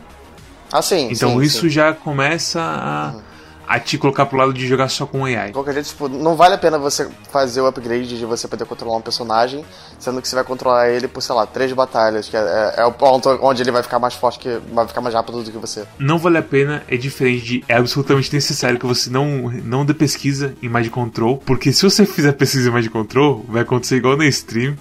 Ah, 0.71 0.81
sim. 0.81 1.09
Então 1.11 1.39
sim, 1.39 1.41
isso 1.41 1.61
sim. 1.61 1.69
já 1.69 1.93
começa 1.93 2.59
a, 2.59 3.11
uhum. 3.13 3.21
a 3.67 3.79
te 3.79 3.97
colocar 3.97 4.25
pro 4.25 4.37
lado 4.37 4.51
de 4.51 4.67
jogar 4.67 4.89
só 4.89 5.05
com 5.05 5.23
AI. 5.23 5.47
De 5.47 5.53
qualquer 5.53 5.75
jeito, 5.75 5.89
tipo, 5.89 6.09
não 6.09 6.35
vale 6.35 6.55
a 6.55 6.57
pena 6.57 6.79
você 6.79 7.07
fazer 7.31 7.61
o 7.61 7.67
upgrade 7.67 8.17
de 8.17 8.25
você 8.25 8.47
poder 8.47 8.65
controlar 8.65 8.97
um 8.97 9.01
personagem, 9.01 9.63
sendo 9.99 10.19
que 10.19 10.27
você 10.27 10.33
vai 10.33 10.43
controlar 10.43 10.89
ele 10.89 11.07
por, 11.07 11.21
sei 11.21 11.35
lá, 11.35 11.45
três 11.45 11.71
batalhas, 11.71 12.27
que 12.27 12.35
é, 12.35 12.39
é, 12.39 12.81
é 12.81 12.85
o 12.85 12.91
ponto 12.91 13.29
onde 13.43 13.61
ele 13.61 13.71
vai 13.71 13.83
ficar 13.83 13.99
mais 13.99 14.15
forte, 14.15 14.39
que 14.39 14.59
vai 14.73 14.87
ficar 14.87 15.01
mais 15.01 15.13
rápido 15.13 15.43
do 15.43 15.51
que 15.51 15.57
você. 15.59 15.85
Não 15.99 16.17
vale 16.17 16.39
a 16.39 16.43
pena, 16.43 16.83
é 16.87 16.97
diferente 16.97 17.45
de. 17.45 17.63
É 17.67 17.75
absolutamente 17.75 18.33
necessário 18.33 18.79
que 18.79 18.85
você 18.85 19.11
não, 19.11 19.51
não 19.63 19.85
dê 19.85 19.93
pesquisa 19.93 20.55
em 20.61 20.67
Mind 20.67 20.89
Control, 20.89 21.37
porque 21.37 21.71
se 21.71 21.83
você 21.83 22.03
fizer 22.07 22.31
pesquisa 22.33 22.69
em 22.69 22.73
Mind 22.73 22.87
Control, 22.87 23.45
vai 23.47 23.61
acontecer 23.61 23.97
igual 23.97 24.17
na 24.17 24.25
stream, 24.25 24.75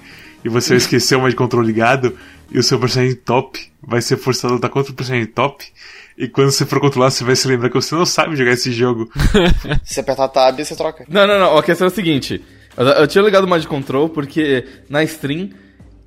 e 0.44 0.48
você 0.48 0.70
vai 0.70 0.78
esquecer 0.78 1.16
o 1.16 1.22
Mind 1.22 1.34
Control 1.34 1.62
ligado, 1.62 2.16
e 2.50 2.58
o 2.58 2.62
seu 2.62 2.78
personagem 2.78 3.14
top 3.14 3.60
vai 3.82 4.02
ser 4.02 4.16
forçado 4.16 4.52
a 4.52 4.56
lutar 4.56 4.70
contra 4.70 4.92
o 4.92 4.94
personagem 4.94 5.26
top. 5.26 5.64
E 6.16 6.28
quando 6.28 6.50
você 6.52 6.64
for 6.64 6.78
controlar, 6.80 7.10
você 7.10 7.24
vai 7.24 7.34
se 7.34 7.48
lembrar 7.48 7.68
que 7.68 7.74
você 7.74 7.94
não 7.94 8.06
sabe 8.06 8.36
jogar 8.36 8.52
esse 8.52 8.70
jogo. 8.70 9.10
se 9.82 9.98
apertar 9.98 10.28
tab, 10.28 10.58
você 10.58 10.76
troca. 10.76 11.04
Não, 11.08 11.26
não, 11.26 11.38
não. 11.38 11.56
A 11.56 11.62
questão 11.62 11.86
é 11.86 11.90
a 11.90 11.94
seguinte. 11.94 12.44
Eu, 12.76 12.86
eu 12.86 13.06
tinha 13.08 13.24
ligado 13.24 13.44
o 13.44 13.50
Mind 13.50 13.64
Control 13.64 14.08
porque 14.08 14.64
na 14.88 15.02
stream 15.02 15.50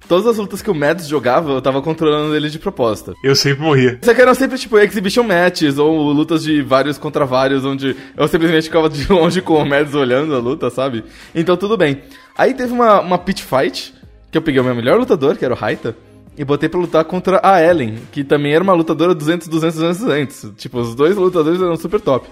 todas 0.08 0.26
as 0.26 0.38
lutas 0.38 0.62
que 0.62 0.72
o 0.72 0.76
Mads 0.76 1.08
jogava, 1.08 1.52
eu 1.52 1.62
tava 1.62 1.82
controlando 1.82 2.36
ele 2.36 2.50
de 2.50 2.58
propósito. 2.58 3.14
Eu 3.24 3.36
sempre 3.36 3.64
morria. 3.64 4.00
Só 4.02 4.14
que 4.14 4.22
eram 4.22 4.34
sempre, 4.34 4.58
tipo, 4.58 4.80
exhibition 4.80 5.24
matches, 5.24 5.78
ou 5.78 6.12
lutas 6.12 6.44
de 6.44 6.62
vários 6.62 6.98
contra 6.98 7.26
vários, 7.26 7.66
onde 7.66 7.96
eu 8.16 8.28
simplesmente 8.28 8.64
ficava 8.64 8.90
de 8.90 9.06
longe 9.12 9.42
com 9.42 9.56
o 9.56 9.66
Mads 9.66 9.94
olhando 9.94 10.34
a 10.34 10.40
luta, 10.40 10.70
sabe? 10.70 11.04
Então 11.36 11.58
tudo 11.58 11.78
bem. 11.78 12.02
Aí 12.38 12.54
teve 12.54 12.72
uma, 12.72 13.02
uma 13.02 13.18
pit 13.18 13.44
fight, 13.44 13.94
que 14.38 14.40
eu 14.40 14.42
peguei 14.44 14.62
o 14.62 14.64
meu 14.64 14.76
melhor 14.76 15.00
lutador, 15.00 15.36
que 15.36 15.44
era 15.44 15.54
o 15.54 15.58
Raita, 15.58 15.96
e 16.38 16.46
botei 16.46 16.70
pra 16.70 16.80
lutar 16.80 17.04
contra 17.06 17.40
a 17.44 17.62
Ellen, 17.62 17.96
que 18.12 18.24
também 18.24 18.54
era 18.54 18.64
uma 18.64 18.74
lutadora 18.74 19.16
200, 19.16 19.48
200, 19.48 19.76
200, 19.80 20.00
200. 20.02 20.52
Tipo, 20.56 20.80
os 20.80 20.94
dois 20.94 21.16
lutadores 21.16 21.60
eram 21.60 21.76
super 21.76 22.00
top. 22.00 22.28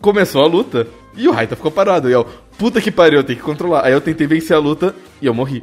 Começou 0.00 0.42
a 0.42 0.46
luta, 0.46 0.88
e 1.16 1.28
o 1.28 1.32
Raita 1.32 1.54
ficou 1.54 1.70
parado. 1.70 2.08
E 2.08 2.12
eu, 2.12 2.26
puta 2.58 2.80
que 2.80 2.90
pariu, 2.90 3.20
eu 3.20 3.24
tenho 3.24 3.38
que 3.38 3.44
controlar. 3.44 3.84
Aí 3.84 3.92
eu 3.92 4.00
tentei 4.00 4.26
vencer 4.26 4.56
a 4.56 4.58
luta, 4.58 4.94
e 5.22 5.26
eu 5.26 5.34
morri. 5.34 5.62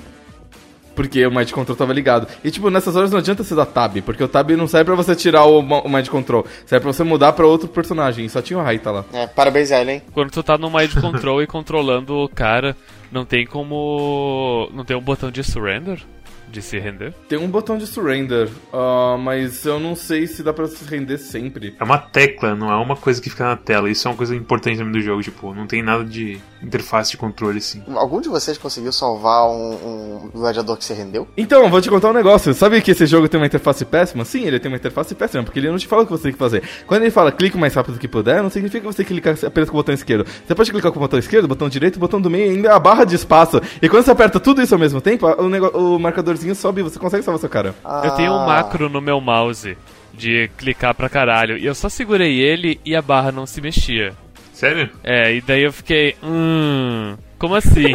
Porque 0.96 1.26
o 1.26 1.32
Mind 1.32 1.52
Control 1.52 1.76
tava 1.76 1.94
ligado. 1.94 2.28
E, 2.44 2.50
tipo, 2.50 2.70
nessas 2.70 2.96
horas 2.96 3.12
não 3.12 3.20
adianta 3.20 3.44
você 3.44 3.54
dar 3.54 3.66
Tab, 3.66 3.98
porque 4.02 4.24
o 4.24 4.28
Tab 4.28 4.52
não 4.52 4.68
serve 4.68 4.86
pra 4.86 4.96
você 4.96 5.16
tirar 5.16 5.46
o, 5.46 5.60
o 5.60 5.90
Mind 5.90 6.08
Control. 6.08 6.46
Serve 6.66 6.84
pra 6.84 6.94
você 6.94 7.04
mudar 7.04 7.34
pra 7.34 7.46
outro 7.46 7.68
personagem. 7.68 8.26
E 8.26 8.30
só 8.30 8.42
tinha 8.42 8.58
o 8.58 8.64
Raita 8.64 8.92
lá. 8.92 9.06
É, 9.12 9.28
parabéns, 9.28 9.72
Ellen. 9.72 10.02
Quando 10.14 10.32
tu 10.32 10.42
tá 10.42 10.58
no 10.58 10.72
Mind 10.72 10.94
Control 11.00 11.42
e 11.42 11.48
controlando 11.48 12.16
o 12.16 12.30
cara, 12.30 12.76
não 13.12 13.26
tem 13.26 13.46
como. 13.46 14.70
Não 14.74 14.86
tem 14.86 14.96
um 14.96 15.02
botão 15.02 15.30
de 15.30 15.44
surrender? 15.44 16.02
De 16.50 16.62
se 16.62 16.80
render? 16.80 17.14
Tem 17.28 17.38
um 17.38 17.48
botão 17.48 17.78
de 17.78 17.88
surrender, 17.88 18.50
uh, 18.74 19.18
mas 19.18 19.66
eu 19.66 19.80
não 19.80 19.96
sei 19.96 20.28
se 20.28 20.44
dá 20.44 20.54
pra 20.54 20.68
se 20.68 20.84
render 20.86 21.18
sempre. 21.18 21.76
É 21.80 21.84
uma 21.84 21.98
tecla, 21.98 22.56
não 22.56 22.72
é 22.72 22.76
uma 22.76 22.96
coisa 22.96 23.22
que 23.22 23.30
fica 23.30 23.46
na 23.46 23.58
tela. 23.58 23.90
Isso 23.90 24.08
é 24.08 24.12
uma 24.12 24.18
coisa 24.18 24.36
importante 24.36 24.78
também 24.78 24.94
do 24.94 25.02
jogo, 25.02 25.22
tipo, 25.22 25.54
não 25.54 25.68
tem 25.68 25.82
nada 25.82 26.04
de 26.04 26.40
interface 26.62 27.12
de 27.12 27.18
controle 27.18 27.60
assim. 27.60 27.84
Algum 27.96 28.22
de 28.22 28.30
vocês 28.30 28.58
conseguiu 28.58 28.92
salvar 28.92 29.48
um, 29.50 30.26
um 30.26 30.30
gladiador 30.34 30.78
que 30.78 30.86
se 30.86 30.94
rendeu? 30.94 31.28
Então, 31.38 31.70
vou 31.70 31.82
te 31.82 31.90
contar 31.90 32.10
um 32.10 32.14
negócio. 32.14 32.54
Sabe 32.54 32.82
que 32.82 32.92
esse 32.92 33.06
jogo 33.06 33.28
tem 33.30 33.40
uma 33.40 33.46
interface 33.46 33.86
péssima? 33.86 34.26
Sim, 34.26 34.46
ele 34.46 34.60
tem 34.60 34.72
uma 34.72 34.78
interface 34.78 35.14
péssima, 35.14 35.44
porque 35.44 35.60
ele 35.60 35.70
não 35.70 35.78
te 35.78 35.88
fala 35.88 36.04
o 36.04 36.06
que 36.06 36.12
você 36.12 36.24
tem 36.24 36.32
que 36.32 36.38
fazer. 36.38 36.64
Quando 36.88 37.02
ele 37.04 37.12
fala 37.12 37.32
clique 37.32 37.56
o 37.56 37.60
mais 37.60 37.74
rápido 37.74 38.00
que 38.00 38.08
puder, 38.08 38.42
não 38.42 38.50
significa 38.50 38.82
que 38.82 38.94
você 38.94 39.04
clicar 39.04 39.36
apenas 39.46 39.70
com 39.70 39.76
o 39.76 39.80
botão 39.80 39.94
esquerdo. 39.94 40.26
Você 40.46 40.56
pode 40.56 40.72
clicar 40.72 40.92
com 40.92 40.98
o 40.98 41.02
botão 41.02 41.20
esquerdo, 41.20 41.48
botão 41.48 41.70
direito, 41.70 42.00
botão 42.00 42.20
do 42.20 42.30
meio 42.30 42.52
e 42.52 42.56
ainda 42.56 42.76
a 42.76 42.80
barra 42.80 43.06
de 43.06 43.16
espaço. 43.16 43.62
E 43.82 43.90
quando 43.90 44.04
você 44.04 44.12
aperta 44.12 44.40
tudo 44.40 44.62
isso 44.62 44.74
ao 44.74 44.80
mesmo 44.80 45.02
tempo, 45.02 45.28
o, 45.28 45.50
negócio, 45.50 45.78
o 45.78 46.00
sobe 46.56 46.82
você 46.82 47.00
consegue 47.00 47.24
salvar 47.24 47.40
seu 47.40 47.50
cara. 47.50 47.76
Ah. 47.84 48.02
Eu 48.06 48.12
tenho 48.12 48.34
um 48.34 48.46
macro 48.46 48.90
no 48.90 49.02
meu 49.02 49.20
mouse 49.20 49.78
de 50.18 50.50
clicar 50.58 50.94
pra 50.96 51.10
caralho. 51.10 51.58
E 51.58 51.66
eu 51.66 51.76
só 51.76 51.90
segurei 51.90 52.40
ele 52.40 52.80
e 52.86 52.96
a 52.96 53.02
barra 53.02 53.32
não 53.32 53.46
se 53.46 53.62
mexia. 53.62 54.14
Sério? 54.54 54.90
É, 55.04 55.34
e 55.34 55.42
daí 55.42 55.64
eu 55.64 55.74
fiquei. 55.74 56.16
Hum. 56.24 57.18
Como 57.38 57.56
assim? 57.56 57.94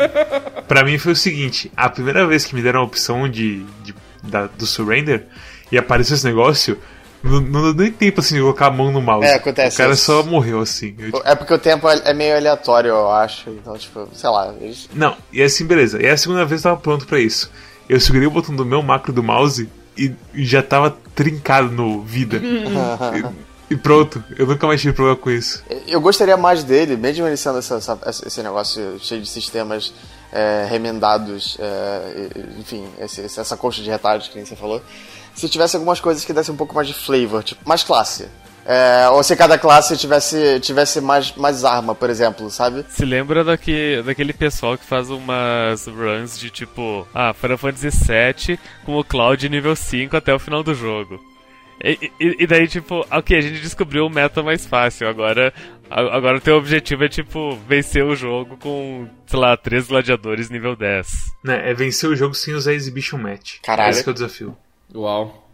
pra 0.66 0.82
mim 0.82 0.98
foi 0.98 1.12
o 1.12 1.16
seguinte: 1.16 1.70
a 1.76 1.88
primeira 1.90 2.26
vez 2.26 2.44
que 2.44 2.54
me 2.54 2.62
deram 2.62 2.80
a 2.80 2.84
opção 2.84 3.28
de, 3.28 3.62
de 3.82 3.94
da, 4.22 4.46
do 4.46 4.66
surrender 4.66 5.26
e 5.70 5.78
apareceu 5.78 6.16
esse 6.16 6.24
negócio. 6.24 6.78
Não, 7.22 7.38
não 7.38 7.62
deu 7.74 7.74
nem 7.74 7.92
tempo 7.92 8.20
assim 8.20 8.36
de 8.36 8.40
colocar 8.40 8.68
a 8.68 8.70
mão 8.70 8.90
no 8.90 9.02
mouse. 9.02 9.26
É, 9.26 9.34
acontece. 9.34 9.74
O 9.74 9.76
cara 9.76 9.92
isso. 9.92 10.06
só 10.06 10.22
morreu 10.22 10.60
assim. 10.60 10.94
Eu, 10.98 11.12
tipo... 11.12 11.22
É 11.22 11.34
porque 11.34 11.52
o 11.52 11.58
tempo 11.58 11.86
é 11.86 12.14
meio 12.14 12.34
aleatório, 12.34 12.88
eu 12.88 13.12
acho. 13.12 13.50
Então, 13.50 13.76
tipo, 13.76 14.08
sei 14.14 14.30
lá. 14.30 14.54
Eles... 14.58 14.88
Não, 14.94 15.14
e 15.30 15.42
assim, 15.42 15.66
beleza. 15.66 16.00
E 16.00 16.08
a 16.08 16.16
segunda 16.16 16.46
vez 16.46 16.64
eu 16.64 16.70
tava 16.70 16.80
pronto 16.80 17.06
para 17.06 17.20
isso 17.20 17.50
eu 17.90 17.98
segurei 17.98 18.28
o 18.28 18.30
botão 18.30 18.54
do 18.54 18.64
meu 18.64 18.82
macro 18.82 19.12
do 19.12 19.20
mouse 19.20 19.68
e 19.98 20.14
já 20.34 20.62
tava 20.62 20.96
trincado 21.12 21.70
no 21.72 22.02
vida. 22.02 22.36
e, 23.68 23.74
e, 23.74 23.76
pronto, 23.76 24.22
eu 24.38 24.46
nunca 24.46 24.64
mais 24.64 24.80
tive 24.80 24.94
problema 24.94 25.18
com 25.18 25.28
isso. 25.28 25.64
Eu 25.88 26.00
gostaria 26.00 26.36
mais 26.36 26.62
dele, 26.62 26.96
mesmo 26.96 27.26
ele 27.26 27.36
sendo 27.36 27.58
essa, 27.58 27.74
essa, 27.76 28.26
esse 28.26 28.42
negócio 28.44 28.96
cheio 29.00 29.20
de 29.20 29.28
sistemas 29.28 29.92
é, 30.32 30.68
remendados, 30.70 31.56
é, 31.58 32.28
enfim, 32.60 32.86
esse, 33.00 33.22
essa 33.22 33.56
coxa 33.56 33.82
de 33.82 33.90
retalhos 33.90 34.28
que 34.28 34.36
nem 34.36 34.44
você 34.44 34.54
falou. 34.54 34.80
Se 35.34 35.48
tivesse 35.48 35.74
algumas 35.74 35.98
coisas 35.98 36.24
que 36.24 36.32
dessem 36.32 36.54
um 36.54 36.56
pouco 36.56 36.74
mais 36.74 36.86
de 36.86 36.94
flavor, 36.94 37.42
tipo, 37.42 37.68
mais 37.68 37.82
classe. 37.82 38.28
É, 38.64 39.08
ou 39.10 39.22
se 39.22 39.34
cada 39.34 39.58
classe 39.58 39.96
tivesse, 39.96 40.60
tivesse 40.60 41.00
mais, 41.00 41.34
mais 41.34 41.64
arma, 41.64 41.94
por 41.94 42.10
exemplo, 42.10 42.50
sabe? 42.50 42.84
Se 42.88 43.04
lembra 43.04 43.42
daqui, 43.42 44.02
daquele 44.04 44.32
pessoal 44.32 44.76
que 44.76 44.84
faz 44.84 45.10
umas 45.10 45.86
runs 45.86 46.38
de 46.38 46.50
tipo, 46.50 47.06
ah, 47.14 47.32
Final 47.32 47.58
Fantasy 47.58 47.88
VII 47.88 48.58
com 48.84 48.96
o 48.96 49.04
Cloud 49.04 49.48
nível 49.48 49.74
5 49.74 50.16
até 50.16 50.34
o 50.34 50.38
final 50.38 50.62
do 50.62 50.74
jogo. 50.74 51.20
E, 51.82 52.12
e, 52.20 52.36
e, 52.40 52.46
daí, 52.46 52.68
tipo, 52.68 53.06
ok, 53.10 53.38
a 53.38 53.40
gente 53.40 53.60
descobriu 53.60 54.04
o 54.04 54.10
meta 54.10 54.42
mais 54.42 54.66
fácil. 54.66 55.08
Agora, 55.08 55.52
agora 55.88 56.36
o 56.36 56.40
teu 56.40 56.56
objetivo 56.56 57.04
é, 57.04 57.08
tipo, 57.08 57.56
vencer 57.66 58.04
o 58.04 58.14
jogo 58.14 58.58
com, 58.58 59.08
sei 59.26 59.38
lá, 59.38 59.56
três 59.56 59.88
gladiadores 59.88 60.50
nível 60.50 60.76
10. 60.76 61.06
Né, 61.42 61.70
é 61.70 61.72
vencer 61.72 62.10
o 62.10 62.14
jogo 62.14 62.34
sem 62.34 62.52
usar 62.52 62.74
Exhibition 62.74 63.16
Match. 63.16 63.60
Caralho. 63.62 63.90
Esse 63.90 64.06
é 64.06 64.10
o 64.10 64.14
desafio. 64.14 64.56
Uau. 64.94 65.49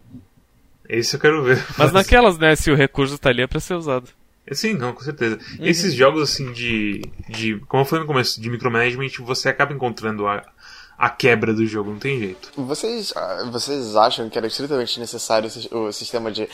Esse 0.89 1.17
eu 1.17 1.21
quero 1.21 1.43
ver. 1.43 1.65
Mas 1.77 1.93
naquelas, 1.93 2.39
né, 2.39 2.55
se 2.57 2.71
o 2.71 2.75
recurso 2.75 3.19
tá 3.19 3.31
ali 3.31 3.43
é 3.43 3.47
pra 3.47 3.61
ser 3.61 3.75
usado. 3.75 4.09
É, 4.47 4.55
sim, 4.55 4.75
não, 4.75 4.93
com 4.93 5.01
certeza. 5.01 5.39
Uhum. 5.59 5.67
Esses 5.67 5.93
jogos, 5.93 6.23
assim, 6.23 6.53
de, 6.53 7.03
de. 7.29 7.59
Como 7.67 7.83
eu 7.83 7.87
falei 7.87 8.03
no 8.03 8.07
começo, 8.07 8.41
de 8.41 8.49
micromanagement, 8.49 9.09
você 9.21 9.49
acaba 9.49 9.73
encontrando 9.73 10.27
a, 10.27 10.45
a 10.97 11.11
quebra 11.11 11.53
do 11.53 11.67
jogo, 11.67 11.91
não 11.91 11.99
tem 11.99 12.19
jeito. 12.19 12.51
Vocês, 12.57 13.13
ah, 13.17 13.49
vocês 13.51 13.97
acham 13.97 14.31
que 14.31 14.39
era 14.39 14.47
estritamente 14.47 15.01
necessário 15.01 15.51
o 15.73 15.91
sistema 15.93 16.31
de, 16.31 16.49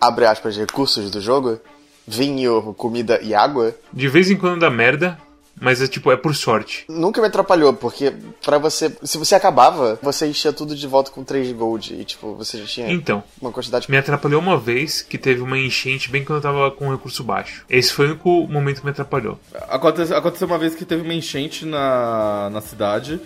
abre 0.00 0.24
aspas, 0.24 0.56
recursos 0.56 1.10
do 1.10 1.20
jogo? 1.20 1.60
Vinho, 2.06 2.72
comida 2.74 3.20
e 3.20 3.34
água? 3.34 3.74
De 3.92 4.06
vez 4.06 4.30
em 4.30 4.36
quando 4.36 4.60
dá 4.60 4.70
merda, 4.70 5.18
mas 5.60 5.80
é 5.80 5.86
tipo, 5.86 6.12
é 6.12 6.16
por 6.16 6.34
sorte. 6.34 6.84
Nunca 6.88 7.20
me 7.20 7.26
atrapalhou, 7.26 7.72
porque 7.72 8.12
para 8.44 8.58
você. 8.58 8.92
Se 9.02 9.16
você 9.16 9.34
acabava, 9.34 9.98
você 10.02 10.26
enchia 10.26 10.52
tudo 10.52 10.74
de 10.74 10.86
volta 10.86 11.10
com 11.10 11.24
3 11.24 11.48
de 11.48 11.54
gold. 11.54 11.94
E 11.94 12.04
tipo, 12.04 12.34
você 12.34 12.58
já 12.58 12.66
tinha 12.66 12.90
então, 12.90 13.24
uma 13.40 13.50
quantidade. 13.50 13.90
Me 13.90 13.96
atrapalhou 13.96 14.40
uma 14.40 14.58
vez 14.58 15.02
que 15.02 15.16
teve 15.16 15.40
uma 15.40 15.58
enchente 15.58 16.10
bem 16.10 16.24
quando 16.24 16.38
eu 16.38 16.42
tava 16.42 16.70
com 16.70 16.88
um 16.88 16.92
recurso 16.92 17.24
baixo. 17.24 17.64
Esse 17.68 17.92
foi 17.92 18.06
o 18.06 18.08
único 18.10 18.46
momento 18.48 18.80
que 18.80 18.84
me 18.84 18.90
atrapalhou. 18.90 19.38
Aconteceu, 19.68 20.16
aconteceu 20.16 20.46
uma 20.46 20.58
vez 20.58 20.74
que 20.74 20.84
teve 20.84 21.02
uma 21.02 21.14
enchente 21.14 21.64
na, 21.64 22.50
na 22.50 22.60
cidade. 22.60 23.20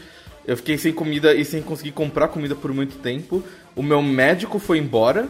Eu 0.47 0.57
fiquei 0.57 0.79
sem 0.79 0.93
comida 0.93 1.35
e 1.35 1.45
sem 1.45 1.61
conseguir 1.61 1.93
comprar 1.93 2.29
comida 2.29 2.55
por 2.55 2.73
muito 2.73 2.97
tempo. 2.99 3.43
O 3.77 3.83
meu 3.83 4.03
médico 4.03 4.59
foi 4.59 4.79
embora 4.79 5.29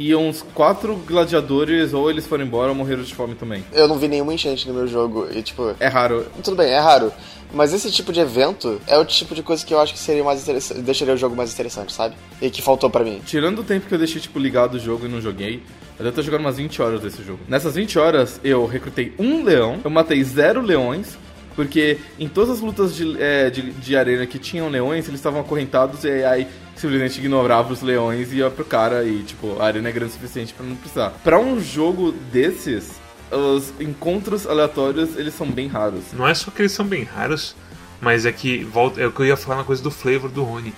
e 0.00 0.16
uns 0.16 0.40
quatro 0.54 0.96
gladiadores, 0.96 1.92
ou 1.92 2.10
eles 2.10 2.26
foram 2.26 2.42
embora 2.42 2.70
ou 2.70 2.74
morreram 2.74 3.02
de 3.02 3.14
fome 3.14 3.34
também. 3.34 3.62
Eu 3.70 3.86
não 3.86 3.98
vi 3.98 4.08
nenhuma 4.08 4.32
enchente 4.32 4.66
no 4.66 4.72
meu 4.72 4.88
jogo 4.88 5.28
e, 5.30 5.42
tipo. 5.42 5.76
É 5.78 5.88
raro. 5.88 6.24
Tudo 6.42 6.56
bem, 6.56 6.70
é 6.70 6.78
raro. 6.78 7.12
Mas 7.52 7.74
esse 7.74 7.90
tipo 7.92 8.10
de 8.10 8.20
evento 8.20 8.80
é 8.86 8.96
o 8.96 9.04
tipo 9.04 9.34
de 9.34 9.42
coisa 9.42 9.66
que 9.66 9.74
eu 9.74 9.78
acho 9.78 9.92
que 9.92 9.98
seria 9.98 10.24
mais 10.24 10.40
interessante, 10.40 10.80
deixaria 10.80 11.12
o 11.12 11.16
jogo 11.18 11.36
mais 11.36 11.52
interessante, 11.52 11.92
sabe? 11.92 12.14
E 12.40 12.48
que 12.48 12.62
faltou 12.62 12.88
para 12.88 13.04
mim. 13.04 13.20
Tirando 13.26 13.58
o 13.58 13.64
tempo 13.64 13.86
que 13.88 13.94
eu 13.94 13.98
deixei, 13.98 14.22
tipo, 14.22 14.38
ligado 14.38 14.74
o 14.74 14.78
jogo 14.78 15.04
e 15.04 15.08
não 15.08 15.20
joguei, 15.20 15.62
eu 15.98 16.04
devo 16.04 16.16
ter 16.16 16.22
jogando 16.22 16.40
umas 16.42 16.56
20 16.56 16.80
horas 16.80 17.00
desse 17.02 17.22
jogo. 17.22 17.40
Nessas 17.46 17.74
20 17.74 17.98
horas, 17.98 18.40
eu 18.42 18.64
recrutei 18.64 19.12
um 19.18 19.44
leão, 19.44 19.80
eu 19.84 19.90
matei 19.90 20.24
zero 20.24 20.62
leões, 20.62 21.18
porque 21.60 21.98
em 22.18 22.26
todas 22.26 22.56
as 22.56 22.60
lutas 22.60 22.96
de, 22.96 23.22
é, 23.22 23.50
de, 23.50 23.70
de 23.70 23.94
arena 23.94 24.26
que 24.26 24.38
tinham 24.38 24.70
leões, 24.70 25.06
eles 25.06 25.20
estavam 25.20 25.42
acorrentados 25.42 26.04
e 26.04 26.24
aí 26.24 26.48
simplesmente 26.74 27.18
ignorava 27.18 27.70
os 27.70 27.82
leões 27.82 28.32
e 28.32 28.36
ia 28.36 28.48
pro 28.48 28.64
cara 28.64 29.04
e, 29.04 29.22
tipo, 29.22 29.60
a 29.60 29.66
arena 29.66 29.90
é 29.90 29.92
grande 29.92 30.12
o 30.12 30.14
suficiente 30.14 30.54
para 30.54 30.64
não 30.64 30.74
precisar. 30.74 31.10
Para 31.22 31.38
um 31.38 31.60
jogo 31.60 32.12
desses, 32.32 32.98
os 33.30 33.74
encontros 33.78 34.46
aleatórios, 34.46 35.18
eles 35.18 35.34
são 35.34 35.46
bem 35.50 35.68
raros. 35.68 36.14
Não 36.14 36.26
é 36.26 36.32
só 36.32 36.50
que 36.50 36.62
eles 36.62 36.72
são 36.72 36.86
bem 36.86 37.02
raros, 37.02 37.54
mas 38.00 38.24
é 38.24 38.32
que 38.32 38.64
volta, 38.64 38.98
é 38.98 39.06
o 39.06 39.12
que 39.12 39.20
eu 39.20 39.26
ia 39.26 39.36
falar 39.36 39.58
na 39.58 39.64
coisa 39.64 39.82
do 39.82 39.90
flavor 39.90 40.30
do 40.30 40.42
Rony. 40.42 40.72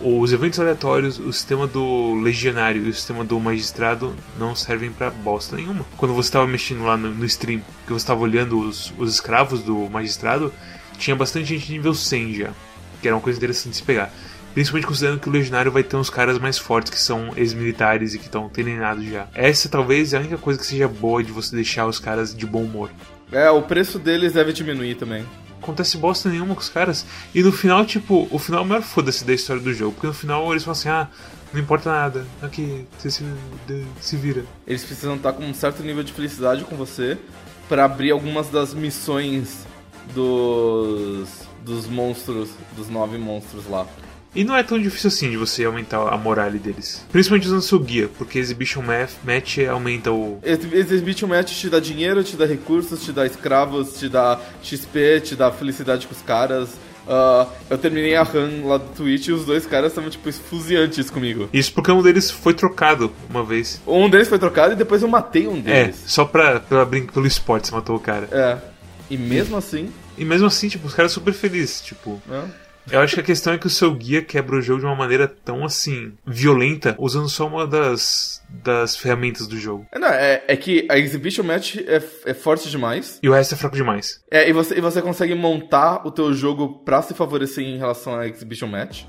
Os 0.00 0.32
eventos 0.32 0.60
aleatórios, 0.60 1.18
o 1.18 1.32
sistema 1.32 1.66
do 1.66 2.14
legionário 2.14 2.86
e 2.86 2.88
o 2.88 2.94
sistema 2.94 3.24
do 3.24 3.38
magistrado 3.40 4.14
não 4.38 4.54
servem 4.54 4.90
para 4.90 5.10
bosta 5.10 5.56
nenhuma. 5.56 5.84
Quando 5.96 6.14
você 6.14 6.28
estava 6.28 6.46
mexendo 6.46 6.84
lá 6.84 6.96
no, 6.96 7.10
no, 7.10 7.24
stream, 7.24 7.60
que 7.84 7.92
você 7.92 8.04
estava 8.04 8.20
olhando 8.20 8.60
os, 8.60 8.92
os 8.96 9.14
escravos 9.14 9.60
do 9.62 9.88
magistrado, 9.90 10.52
tinha 10.98 11.16
bastante 11.16 11.46
gente 11.46 11.72
nível 11.72 11.94
100 11.94 12.34
já, 12.34 12.50
que 13.02 13.08
era 13.08 13.16
uma 13.16 13.22
coisa 13.22 13.38
interessante 13.38 13.70
de 13.70 13.76
se 13.78 13.82
pegar. 13.82 14.12
Principalmente 14.54 14.86
considerando 14.86 15.20
que 15.20 15.28
o 15.28 15.32
Legionário 15.32 15.70
vai 15.70 15.82
ter 15.82 15.96
uns 15.96 16.10
caras 16.10 16.38
mais 16.38 16.58
fortes 16.58 16.90
que 16.90 17.00
são 17.00 17.32
ex-militares 17.36 18.14
e 18.14 18.18
que 18.18 18.26
estão 18.26 18.48
treinados 18.48 19.04
já. 19.04 19.26
Essa 19.34 19.68
talvez 19.68 20.12
é 20.12 20.16
a 20.16 20.20
única 20.20 20.38
coisa 20.38 20.58
que 20.58 20.66
seja 20.66 20.88
boa 20.88 21.22
de 21.22 21.32
você 21.32 21.54
deixar 21.54 21.86
os 21.86 21.98
caras 21.98 22.34
de 22.34 22.46
bom 22.46 22.62
humor. 22.62 22.90
É, 23.30 23.50
o 23.50 23.62
preço 23.62 23.98
deles 23.98 24.32
deve 24.32 24.52
diminuir 24.52 24.94
também. 24.94 25.24
Acontece 25.62 25.96
bosta 25.96 26.28
nenhuma 26.28 26.54
com 26.54 26.60
os 26.60 26.68
caras. 26.68 27.04
E 27.34 27.42
no 27.42 27.52
final, 27.52 27.84
tipo, 27.84 28.28
o 28.30 28.38
final 28.38 28.62
é 28.62 28.64
o 28.64 28.68
maior 28.68 28.82
foda-se 28.82 29.24
da 29.24 29.34
história 29.34 29.62
do 29.62 29.72
jogo. 29.72 29.92
Porque 29.92 30.06
no 30.06 30.14
final 30.14 30.50
eles 30.50 30.64
falam 30.64 30.78
assim, 30.78 30.88
ah, 30.88 31.08
não 31.52 31.60
importa 31.60 31.90
nada. 31.90 32.26
Aqui, 32.42 32.86
você 32.98 33.10
se, 33.10 33.24
se 34.00 34.16
vira. 34.16 34.44
Eles 34.66 34.84
precisam 34.84 35.16
estar 35.16 35.32
com 35.32 35.44
um 35.44 35.54
certo 35.54 35.82
nível 35.82 36.02
de 36.02 36.12
felicidade 36.12 36.64
com 36.64 36.76
você 36.76 37.18
para 37.68 37.84
abrir 37.84 38.10
algumas 38.10 38.48
das 38.48 38.72
missões 38.72 39.66
dos 40.14 41.48
dos 41.68 41.86
monstros, 41.86 42.50
dos 42.74 42.88
nove 42.88 43.18
monstros 43.18 43.68
lá. 43.68 43.86
E 44.34 44.44
não 44.44 44.56
é 44.56 44.62
tão 44.62 44.80
difícil 44.80 45.08
assim 45.08 45.30
de 45.30 45.36
você 45.36 45.64
aumentar 45.64 46.06
a 46.08 46.16
moral 46.16 46.50
deles. 46.50 47.04
Principalmente 47.10 47.46
usando 47.46 47.62
seu 47.62 47.78
guia, 47.78 48.08
porque 48.18 48.38
Exhibition 48.38 48.82
Match 48.82 49.58
aumenta 49.70 50.12
o. 50.12 50.38
Exhibition 50.42 51.26
Match 51.26 51.52
te 51.52 51.68
dá 51.68 51.80
dinheiro, 51.80 52.22
te 52.22 52.36
dá 52.36 52.46
recursos, 52.46 53.02
te 53.02 53.12
dá 53.12 53.26
escravos, 53.26 53.98
te 53.98 54.08
dá 54.08 54.38
XP, 54.62 55.20
te 55.22 55.36
dá 55.36 55.50
felicidade 55.50 56.06
com 56.06 56.14
os 56.14 56.22
caras. 56.22 56.70
Uh, 57.08 57.50
eu 57.70 57.78
terminei 57.78 58.14
a 58.16 58.22
run 58.22 58.66
lá 58.66 58.76
do 58.76 58.84
Twitch 58.94 59.28
e 59.28 59.32
os 59.32 59.46
dois 59.46 59.64
caras 59.64 59.92
estavam, 59.92 60.10
tipo, 60.10 60.28
esfuziantes 60.28 61.08
comigo. 61.08 61.48
Isso 61.54 61.72
porque 61.72 61.90
um 61.90 62.02
deles 62.02 62.30
foi 62.30 62.52
trocado 62.52 63.10
uma 63.30 63.42
vez. 63.42 63.80
Um 63.86 64.10
deles 64.10 64.28
foi 64.28 64.38
trocado 64.38 64.74
e 64.74 64.76
depois 64.76 65.02
eu 65.02 65.08
matei 65.08 65.48
um 65.48 65.56
é, 65.60 65.84
deles. 65.84 66.04
É, 66.04 66.08
só 66.08 66.26
pra, 66.26 66.60
pra 66.60 66.84
brincar 66.84 67.12
pelo 67.12 67.26
esporte 67.26 67.68
você 67.68 67.74
matou 67.74 67.96
o 67.96 68.00
cara. 68.00 68.28
É. 68.30 68.58
E 69.10 69.16
mesmo 69.16 69.56
assim. 69.56 69.90
E 70.18 70.24
mesmo 70.24 70.46
assim, 70.46 70.68
tipo, 70.68 70.86
os 70.86 70.92
caras 70.92 71.10
super 71.10 71.32
felizes, 71.32 71.80
tipo. 71.80 72.20
É. 72.30 72.67
Eu 72.90 73.00
acho 73.00 73.14
que 73.14 73.20
a 73.20 73.24
questão 73.24 73.52
é 73.52 73.58
que 73.58 73.66
o 73.66 73.70
seu 73.70 73.94
guia 73.94 74.22
quebra 74.22 74.56
o 74.56 74.60
jogo 74.60 74.80
de 74.80 74.86
uma 74.86 74.94
maneira 74.94 75.28
tão 75.28 75.64
assim 75.64 76.12
violenta, 76.26 76.94
usando 76.98 77.28
só 77.28 77.46
uma 77.46 77.66
das, 77.66 78.42
das 78.48 78.96
ferramentas 78.96 79.46
do 79.46 79.56
jogo. 79.56 79.86
É, 79.92 79.98
não, 79.98 80.08
é, 80.08 80.42
é 80.46 80.56
que 80.56 80.86
a 80.90 80.98
Exhibition 80.98 81.42
Match 81.42 81.76
é, 81.76 82.02
é 82.26 82.34
forte 82.34 82.70
demais. 82.70 83.18
E 83.22 83.28
o 83.28 83.32
resto 83.32 83.54
é 83.54 83.58
fraco 83.58 83.76
demais. 83.76 84.22
É, 84.30 84.48
e 84.48 84.52
você, 84.52 84.78
e 84.78 84.80
você 84.80 85.02
consegue 85.02 85.34
montar 85.34 86.06
o 86.06 86.10
teu 86.10 86.32
jogo 86.32 86.80
pra 86.84 87.02
se 87.02 87.14
favorecer 87.14 87.64
em 87.64 87.78
relação 87.78 88.18
à 88.18 88.26
Exhibition 88.26 88.68
Match. 88.68 89.04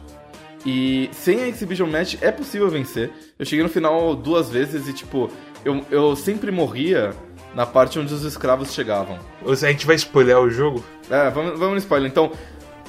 E 0.65 1.09
sem 1.13 1.41
a 1.41 1.47
Exhibition 1.47 1.87
Match 1.87 2.15
é 2.21 2.31
possível 2.31 2.69
vencer. 2.69 3.09
Eu 3.37 3.45
cheguei 3.45 3.63
no 3.63 3.69
final 3.69 4.15
duas 4.15 4.49
vezes 4.49 4.87
e, 4.87 4.93
tipo, 4.93 5.31
eu, 5.63 5.85
eu 5.89 6.15
sempre 6.15 6.51
morria 6.51 7.11
na 7.55 7.65
parte 7.65 7.97
onde 7.97 8.13
os 8.13 8.23
escravos 8.23 8.73
chegavam. 8.73 9.17
A 9.45 9.55
gente 9.55 9.85
vai 9.85 9.95
spoiler 9.95 10.37
o 10.37 10.49
jogo? 10.49 10.83
É, 11.09 11.29
vamos, 11.29 11.57
vamos 11.57 11.73
no 11.73 11.77
spoiler. 11.77 12.09
Então, 12.09 12.31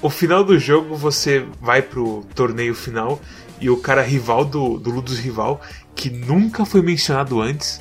o 0.02 0.08
final 0.10 0.42
do 0.42 0.58
jogo 0.58 0.94
você 0.94 1.44
vai 1.60 1.82
pro 1.82 2.24
torneio 2.34 2.74
final 2.74 3.20
e 3.60 3.68
o 3.68 3.76
cara 3.76 4.02
rival 4.02 4.44
do, 4.44 4.78
do 4.78 4.90
Ludus 4.90 5.18
rival, 5.18 5.60
que 5.94 6.08
nunca 6.08 6.64
foi 6.64 6.80
mencionado 6.80 7.40
antes. 7.40 7.80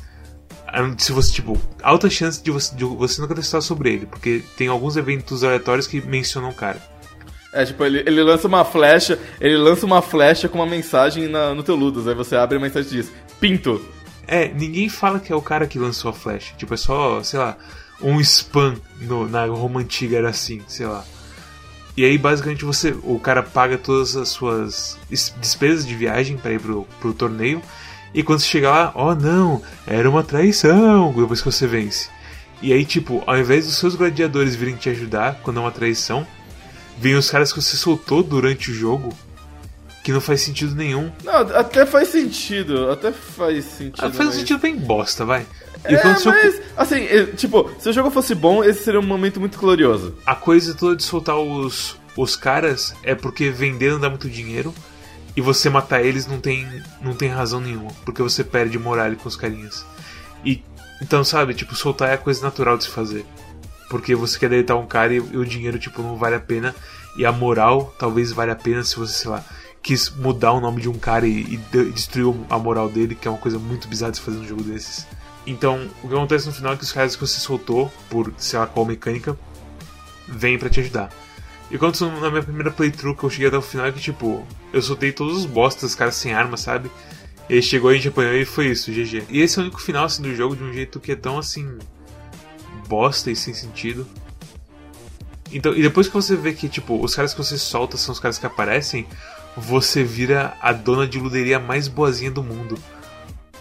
Se 0.97 1.11
você, 1.11 1.31
tipo, 1.31 1.57
alta 1.81 2.09
chance 2.09 2.43
de 2.43 2.51
você, 2.51 2.75
de 2.75 2.83
você 2.83 3.21
nunca 3.21 3.39
estudado 3.39 3.63
sobre 3.63 3.93
ele, 3.93 4.05
porque 4.05 4.43
tem 4.55 4.67
alguns 4.67 4.97
eventos 4.97 5.43
aleatórios 5.43 5.87
que 5.87 6.01
mencionam 6.01 6.49
o 6.49 6.53
cara. 6.53 6.79
É, 7.51 7.65
tipo, 7.65 7.83
ele, 7.83 8.03
ele 8.05 8.21
lança 8.21 8.47
uma 8.47 8.63
flecha, 8.63 9.17
ele 9.41 9.57
lança 9.57 9.85
uma 9.85 10.01
flecha 10.01 10.47
com 10.47 10.59
uma 10.59 10.67
mensagem 10.67 11.27
na, 11.27 11.55
no 11.55 11.63
teu 11.63 11.75
Ludus, 11.75 12.07
aí 12.07 12.13
você 12.13 12.35
abre 12.35 12.57
a 12.57 12.59
mensagem 12.59 12.91
e 12.91 12.95
diz, 13.01 13.11
Pinto. 13.39 13.83
É, 14.27 14.47
ninguém 14.47 14.87
fala 14.89 15.19
que 15.19 15.33
é 15.33 15.35
o 15.35 15.41
cara 15.41 15.65
que 15.65 15.79
lançou 15.79 16.11
a 16.11 16.13
flecha. 16.13 16.53
Tipo, 16.55 16.75
é 16.75 16.77
só, 16.77 17.23
sei 17.23 17.39
lá, 17.39 17.57
um 17.99 18.19
spam 18.19 18.75
no, 19.01 19.27
na 19.27 19.45
Roma 19.45 19.79
antiga 19.79 20.17
era 20.17 20.29
assim, 20.29 20.61
sei 20.67 20.85
lá. 20.85 21.03
E 21.99 22.05
aí 22.05 22.17
basicamente 22.17 22.63
você, 22.63 22.95
o 23.03 23.19
cara 23.19 23.43
paga 23.43 23.77
todas 23.77 24.15
as 24.15 24.29
suas 24.29 24.97
despesas 25.09 25.85
de 25.85 25.93
viagem 25.93 26.37
para 26.37 26.53
ir 26.53 26.59
pro, 26.61 26.87
pro 27.01 27.13
torneio. 27.13 27.61
E 28.13 28.23
quando 28.23 28.39
você 28.39 28.47
chega 28.47 28.69
lá, 28.69 28.93
oh 28.95 29.13
não, 29.13 29.61
era 29.85 30.09
uma 30.09 30.23
traição 30.23 31.11
depois 31.11 31.41
que 31.41 31.51
você 31.51 31.67
vence. 31.67 32.09
E 32.61 32.71
aí, 32.71 32.85
tipo, 32.85 33.21
ao 33.27 33.37
invés 33.37 33.65
dos 33.65 33.75
seus 33.75 33.95
gladiadores 33.95 34.55
virem 34.55 34.77
te 34.77 34.87
ajudar 34.87 35.41
quando 35.43 35.57
é 35.57 35.59
uma 35.59 35.73
traição, 35.73 36.25
vem 36.97 37.15
os 37.15 37.29
caras 37.29 37.51
que 37.51 37.61
você 37.61 37.75
soltou 37.75 38.23
durante 38.23 38.71
o 38.71 38.73
jogo, 38.73 39.09
que 40.01 40.13
não 40.13 40.21
faz 40.21 40.39
sentido 40.39 40.73
nenhum. 40.75 41.11
Não, 41.25 41.33
até 41.33 41.85
faz 41.85 42.07
sentido, 42.07 42.89
até 42.89 43.11
faz 43.11 43.65
sentido. 43.65 44.05
Ah, 44.05 44.09
faz 44.09 44.29
mas... 44.29 44.35
sentido 44.35 44.59
bem 44.61 44.77
bosta, 44.77 45.25
vai. 45.25 45.45
E 45.87 45.95
é, 45.95 46.03
mas, 46.03 46.21
seu... 46.21 46.33
assim, 46.75 47.05
tipo, 47.37 47.69
se 47.79 47.89
o 47.89 47.93
jogo 47.93 48.11
fosse 48.11 48.35
bom, 48.35 48.63
esse 48.63 48.83
seria 48.83 48.99
um 48.99 49.05
momento 49.05 49.39
muito 49.39 49.57
glorioso. 49.57 50.15
A 50.25 50.35
coisa 50.35 50.73
toda 50.73 50.95
de 50.95 51.03
soltar 51.03 51.37
os, 51.37 51.97
os 52.17 52.35
caras 52.35 52.93
é 53.03 53.15
porque 53.15 53.49
vender 53.49 53.91
não 53.91 53.99
dá 53.99 54.09
muito 54.09 54.29
dinheiro 54.29 54.73
e 55.35 55.41
você 55.41 55.69
matar 55.69 56.03
eles 56.03 56.27
não 56.27 56.39
tem, 56.39 56.67
não 57.01 57.13
tem 57.13 57.29
razão 57.29 57.61
nenhuma, 57.61 57.91
porque 58.03 58.21
você 58.21 58.43
perde 58.43 58.77
moral 58.77 59.15
com 59.15 59.29
os 59.29 59.35
carinhas. 59.35 59.85
E 60.43 60.61
então, 61.01 61.23
sabe, 61.23 61.53
tipo, 61.53 61.75
soltar 61.75 62.09
é 62.09 62.13
a 62.13 62.17
coisa 62.17 62.41
natural 62.41 62.77
de 62.77 62.83
se 62.83 62.89
fazer. 62.89 63.25
Porque 63.89 64.13
você 64.15 64.37
quer 64.37 64.49
deitar 64.49 64.75
um 64.75 64.85
cara 64.85 65.13
e, 65.13 65.17
e 65.17 65.37
o 65.37 65.45
dinheiro, 65.45 65.79
tipo, 65.79 66.01
não 66.01 66.17
vale 66.17 66.35
a 66.35 66.39
pena. 66.39 66.75
E 67.17 67.25
a 67.25 67.31
moral 67.31 67.93
talvez 67.97 68.31
valha 68.31 68.53
a 68.53 68.55
pena 68.55 68.83
se 68.83 68.95
você, 68.97 69.13
sei 69.13 69.31
lá, 69.31 69.43
quis 69.81 70.09
mudar 70.09 70.51
o 70.51 70.59
nome 70.59 70.81
de 70.81 70.89
um 70.89 70.99
cara 70.99 71.25
e, 71.25 71.53
e 71.53 71.91
destruiu 71.93 72.45
a 72.49 72.59
moral 72.59 72.89
dele, 72.89 73.15
que 73.15 73.27
é 73.27 73.31
uma 73.31 73.39
coisa 73.39 73.57
muito 73.57 73.87
bizarra 73.87 74.11
de 74.11 74.17
se 74.17 74.23
fazer 74.23 74.37
num 74.37 74.47
jogo 74.47 74.63
desses. 74.63 75.07
Então, 75.45 75.89
o 76.03 76.07
que 76.07 76.13
acontece 76.13 76.45
no 76.47 76.53
final 76.53 76.73
é 76.73 76.77
que 76.77 76.83
os 76.83 76.91
caras 76.91 77.15
que 77.15 77.21
você 77.21 77.39
soltou, 77.39 77.91
por 78.09 78.31
sei 78.37 78.59
lá 78.59 78.67
qual 78.67 78.85
mecânica, 78.85 79.37
vêm 80.27 80.57
para 80.57 80.69
te 80.69 80.79
ajudar. 80.79 81.09
E 81.71 81.77
quando 81.77 81.99
na 82.19 82.29
minha 82.29 82.43
primeira 82.43 82.71
playthrough 82.71 83.15
que 83.15 83.23
eu 83.23 83.29
cheguei 83.29 83.47
até 83.47 83.57
o 83.57 83.61
final 83.61 83.87
é 83.87 83.91
que, 83.91 83.99
tipo, 83.99 84.45
eu 84.73 84.81
soltei 84.81 85.11
todos 85.11 85.37
os 85.37 85.45
bostas, 85.45 85.91
os 85.91 85.95
caras 85.95 86.15
sem 86.15 86.33
arma, 86.33 86.57
sabe? 86.57 86.89
Ele 87.47 87.61
chegou, 87.61 87.89
a 87.89 87.93
gente 87.93 88.07
apanhou 88.07 88.33
e 88.33 88.45
foi 88.45 88.67
isso, 88.67 88.91
GG. 88.91 89.25
E 89.29 89.41
esse 89.41 89.57
é 89.57 89.61
o 89.61 89.65
único 89.65 89.81
final, 89.81 90.05
assim, 90.05 90.21
do 90.21 90.35
jogo 90.35 90.55
de 90.55 90.63
um 90.63 90.73
jeito 90.73 90.99
que 90.99 91.11
é 91.11 91.15
tão, 91.15 91.37
assim, 91.37 91.77
bosta 92.87 93.29
e 93.29 93.35
sem 93.35 93.53
sentido. 93.53 94.07
Então, 95.51 95.73
e 95.75 95.81
depois 95.81 96.07
que 96.07 96.13
você 96.13 96.35
vê 96.35 96.53
que, 96.53 96.67
tipo, 96.69 97.03
os 97.03 97.15
caras 97.15 97.33
que 97.33 97.43
você 97.43 97.57
solta 97.57 97.97
são 97.97 98.13
os 98.13 98.19
caras 98.19 98.37
que 98.37 98.45
aparecem, 98.45 99.07
você 99.57 100.03
vira 100.03 100.55
a 100.61 100.71
dona 100.71 101.07
de 101.07 101.19
luderia 101.19 101.59
mais 101.59 101.87
boazinha 101.87 102.31
do 102.31 102.43
mundo 102.43 102.77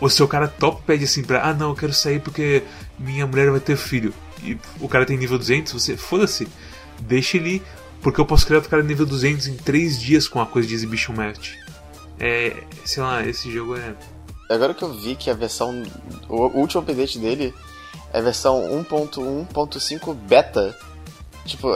o 0.01 0.09
seu 0.09 0.29
cara 0.29 0.49
top 0.49 0.83
pede 0.87 1.05
assim 1.05 1.23
pra, 1.23 1.45
ah 1.45 1.55
não, 1.55 1.71
eu 1.71 1.75
quero 1.75 1.93
sair 1.93 2.21
porque 2.21 2.63
minha 2.99 3.27
mulher 3.27 3.51
vai 3.51 3.61
ter 3.61 3.77
filho. 3.77 4.15
E 4.43 4.57
o 4.81 4.89
cara 4.89 5.05
tem 5.05 5.17
nível 5.17 5.39
200, 5.39 5.73
você, 5.73 5.97
foda-se, 5.97 6.47
deixa 7.01 7.37
ele 7.37 7.63
porque 8.01 8.21
eu 8.21 8.27
posso 8.27 8.47
criar 8.47 8.61
o 8.61 8.63
cara 8.63 8.83
nível 8.83 9.05
200 9.05 9.49
em 9.49 9.57
3 9.57 10.01
dias 10.01 10.29
com 10.29 10.41
a 10.41 10.47
coisa 10.47 10.69
de 10.69 10.75
Exhibition 10.75 11.15
Match. 11.15 11.55
É, 12.19 12.65
sei 12.85 13.03
lá, 13.03 13.27
esse 13.27 13.51
jogo 13.51 13.77
é... 13.77 13.95
Agora 14.51 14.73
que 14.73 14.83
eu 14.83 14.93
vi 14.95 15.15
que 15.15 15.31
a 15.31 15.35
versão, 15.35 15.83
o 16.29 16.47
último 16.59 16.81
update 16.81 17.19
dele 17.19 17.53
é 18.13 18.19
a 18.19 18.23
versão 18.23 18.63
1.1.5 18.89 20.15
beta. 20.15 20.77
Tipo, 21.49 21.69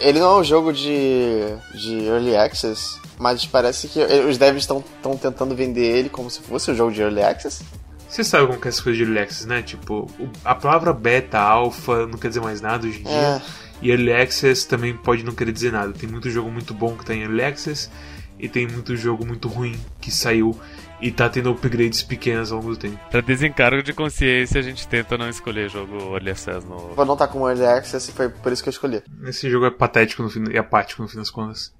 ele 0.00 0.18
não 0.18 0.38
é 0.38 0.40
um 0.40 0.44
jogo 0.44 0.72
de, 0.72 1.40
de 1.74 2.06
Early 2.06 2.34
Access, 2.34 2.98
mas 3.18 3.44
parece 3.44 3.86
que 3.86 4.00
os 4.00 4.38
devs 4.38 4.62
estão 4.62 4.82
tentando 5.20 5.54
vender 5.54 5.98
ele 5.98 6.08
como 6.08 6.30
se 6.30 6.40
fosse 6.40 6.70
um 6.70 6.74
jogo 6.74 6.90
de 6.90 7.02
Early 7.02 7.22
Access. 7.22 7.62
Você 8.08 8.24
sabe 8.24 8.46
como 8.46 8.58
que 8.58 8.66
é 8.66 8.70
essa 8.70 8.82
coisa 8.82 8.96
de 8.96 9.04
Early 9.04 9.18
Access, 9.18 9.46
né? 9.46 9.60
Tipo, 9.60 10.10
a 10.42 10.54
palavra 10.54 10.94
beta, 10.94 11.38
alpha, 11.38 12.06
não 12.06 12.18
quer 12.18 12.28
dizer 12.28 12.40
mais 12.40 12.62
nada 12.62 12.86
hoje 12.86 13.00
em 13.00 13.04
dia. 13.04 13.12
É. 13.12 13.42
E 13.82 13.90
Early 13.90 14.12
Access 14.14 14.66
também 14.66 14.96
pode 14.96 15.22
não 15.22 15.34
querer 15.34 15.52
dizer 15.52 15.72
nada. 15.72 15.92
Tem 15.92 16.08
muito 16.08 16.30
jogo 16.30 16.50
muito 16.50 16.72
bom 16.72 16.96
que 16.96 17.04
tá 17.04 17.14
em 17.14 17.20
Early 17.20 17.44
Access 17.44 17.90
e 18.38 18.48
tem 18.48 18.66
muito 18.66 18.96
jogo 18.96 19.26
muito 19.26 19.46
ruim 19.46 19.78
que 20.00 20.10
saiu 20.10 20.58
e 21.00 21.10
tá 21.10 21.28
tendo 21.28 21.50
upgrades 21.50 22.02
pequenas 22.02 22.50
ao 22.50 22.58
longo 22.58 22.70
do 22.70 22.76
tempo. 22.76 22.98
Pra 23.10 23.20
desencargo 23.20 23.82
de 23.82 23.92
consciência, 23.92 24.58
a 24.58 24.62
gente 24.62 24.86
tenta 24.86 25.16
não 25.16 25.28
escolher 25.28 25.68
jogo 25.70 26.14
Early 26.14 26.30
Access 26.30 26.66
no. 26.66 26.94
Vou 26.94 27.04
não 27.04 27.16
tá 27.16 27.28
com 27.28 27.48
Early 27.48 27.66
Access 27.66 28.10
e 28.10 28.14
foi 28.14 28.28
por 28.28 28.52
isso 28.52 28.62
que 28.62 28.68
eu 28.68 28.72
escolhi. 28.72 29.02
Esse 29.24 29.48
jogo 29.48 29.66
é 29.66 29.70
patético 29.70 30.22
no 30.22 30.30
fim, 30.30 30.44
e 30.50 30.58
apático 30.58 31.02
no 31.02 31.08
fim 31.08 31.18
das 31.18 31.30
contas 31.30 31.72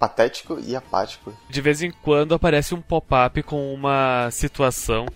patético 0.00 0.58
e 0.58 0.74
apático. 0.74 1.36
De 1.50 1.60
vez 1.60 1.82
em 1.82 1.90
quando 1.90 2.34
aparece 2.34 2.74
um 2.74 2.80
pop-up 2.80 3.42
com 3.42 3.74
uma 3.74 4.30
situação 4.30 5.06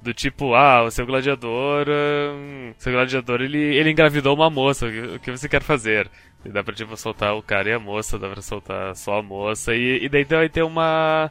do 0.00 0.14
tipo, 0.14 0.54
ah, 0.54 0.82
o 0.84 0.90
seu 0.90 1.04
gladiador, 1.06 1.86
hum, 1.88 2.72
seu 2.78 2.92
gladiador 2.92 3.42
ele, 3.42 3.58
ele 3.58 3.90
engravidou 3.90 4.34
uma 4.34 4.48
moça, 4.48 4.86
o 4.86 5.20
que 5.20 5.30
você 5.30 5.48
quer 5.48 5.62
fazer? 5.62 6.10
E 6.44 6.48
dá 6.48 6.64
pra 6.64 6.74
tipo 6.74 6.96
soltar 6.96 7.34
o 7.36 7.42
cara 7.42 7.68
e 7.68 7.72
a 7.72 7.78
moça, 7.78 8.18
dá 8.18 8.28
pra 8.30 8.42
soltar 8.42 8.96
só 8.96 9.18
a 9.18 9.22
moça 9.22 9.74
e, 9.74 10.04
e 10.04 10.08
daí 10.08 10.24
vai 10.24 10.48
ter 10.48 10.62
uma 10.62 11.30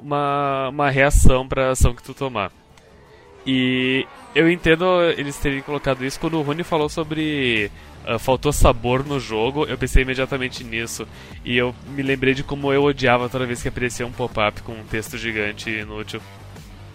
uma, 0.00 0.68
uma 0.68 0.90
reação 0.90 1.46
pra 1.46 1.70
ação 1.70 1.94
que 1.94 2.02
tu 2.02 2.14
tomar. 2.14 2.52
E 3.46 4.06
eu 4.34 4.50
entendo 4.50 4.84
eles 5.16 5.36
terem 5.38 5.62
colocado 5.62 6.04
isso 6.04 6.20
quando 6.20 6.38
o 6.38 6.42
Rony 6.42 6.62
falou 6.62 6.88
sobre 6.88 7.70
uh, 8.06 8.18
faltou 8.18 8.52
sabor 8.52 9.04
no 9.04 9.18
jogo, 9.18 9.64
eu 9.66 9.78
pensei 9.78 10.02
imediatamente 10.02 10.62
nisso. 10.64 11.06
E 11.44 11.56
eu 11.56 11.74
me 11.94 12.02
lembrei 12.02 12.34
de 12.34 12.42
como 12.42 12.72
eu 12.72 12.84
odiava 12.84 13.28
toda 13.28 13.46
vez 13.46 13.62
que 13.62 13.68
aparecia 13.68 14.06
um 14.06 14.12
pop-up 14.12 14.62
com 14.62 14.72
um 14.72 14.84
texto 14.84 15.16
gigante 15.16 15.70
inútil. 15.70 16.20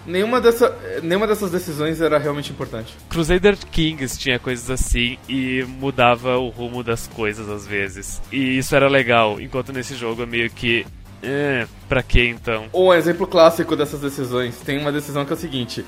Nenhuma, 0.06 0.42
dessa, 0.42 0.78
nenhuma 1.02 1.26
dessas 1.26 1.50
decisões 1.50 2.02
era 2.02 2.18
realmente 2.18 2.52
importante. 2.52 2.94
Crusader 3.10 3.58
Kings 3.72 4.20
tinha 4.20 4.38
coisas 4.38 4.70
assim 4.70 5.18
e 5.30 5.64
mudava 5.64 6.38
o 6.38 6.50
rumo 6.50 6.84
das 6.84 7.08
coisas 7.08 7.48
às 7.50 7.66
vezes. 7.66 8.22
E 8.30 8.58
isso 8.58 8.76
era 8.76 8.90
legal, 8.90 9.40
enquanto 9.40 9.72
nesse 9.72 9.96
jogo 9.96 10.24
é 10.24 10.26
meio 10.26 10.50
que 10.50 10.86
É, 11.24 11.66
pra 11.88 12.04
que 12.04 12.28
então? 12.28 12.66
Um 12.74 12.94
exemplo 12.94 13.26
clássico 13.26 13.76
dessas 13.76 14.02
decisões 14.02 14.60
tem 14.60 14.78
uma 14.78 14.92
decisão 14.92 15.26
que 15.26 15.32
é 15.32 15.36
o 15.36 15.40
seguinte: 15.40 15.86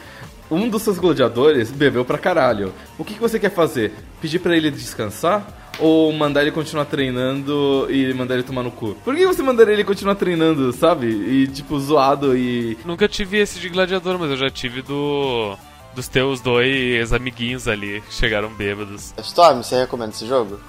um 0.50 0.69
dos 0.69 0.82
seus 0.82 0.98
gladiadores 0.98 1.71
bebeu 1.71 2.06
pra 2.06 2.17
caralho. 2.17 2.74
O 2.98 3.04
que, 3.04 3.15
que 3.15 3.19
você 3.19 3.39
quer 3.39 3.52
fazer? 3.52 3.93
Pedir 4.21 4.39
para 4.39 4.56
ele 4.56 4.71
descansar? 4.71 5.45
Ou 5.78 6.13
mandar 6.13 6.41
ele 6.41 6.52
continuar 6.52 6.86
treinando 6.86 7.88
e 7.89 8.13
mandar 8.13 8.36
ele 8.36 8.43
tomar 8.43 8.63
no 8.63 8.71
cu? 8.71 8.95
Por 9.04 9.13
que 9.13 9.28
você 9.28 9.43
mandaria 9.43 9.74
ele 9.74 9.84
continuar 9.84 10.15
treinando, 10.15 10.71
sabe? 10.71 11.08
E 11.08 11.48
tipo, 11.48 11.78
zoado 11.78 12.38
e. 12.38 12.78
Nunca 12.86 13.10
tive 13.10 13.39
esse 13.39 13.60
de 13.60 13.67
gladiador, 13.67 14.17
mas 14.17 14.32
eu 14.32 14.38
já 14.38 14.50
tive 14.50 14.82
do. 14.82 15.58
Dos 15.93 16.10
teus 16.10 16.41
dois 16.41 17.13
amiguinhos 17.13 17.69
ali 17.69 18.02
que 18.02 18.13
chegaram 18.13 18.50
bêbados. 18.50 19.13
Storm, 19.17 19.63
você 19.63 19.80
recomenda 19.80 20.12
esse 20.12 20.28
jogo? 20.28 20.60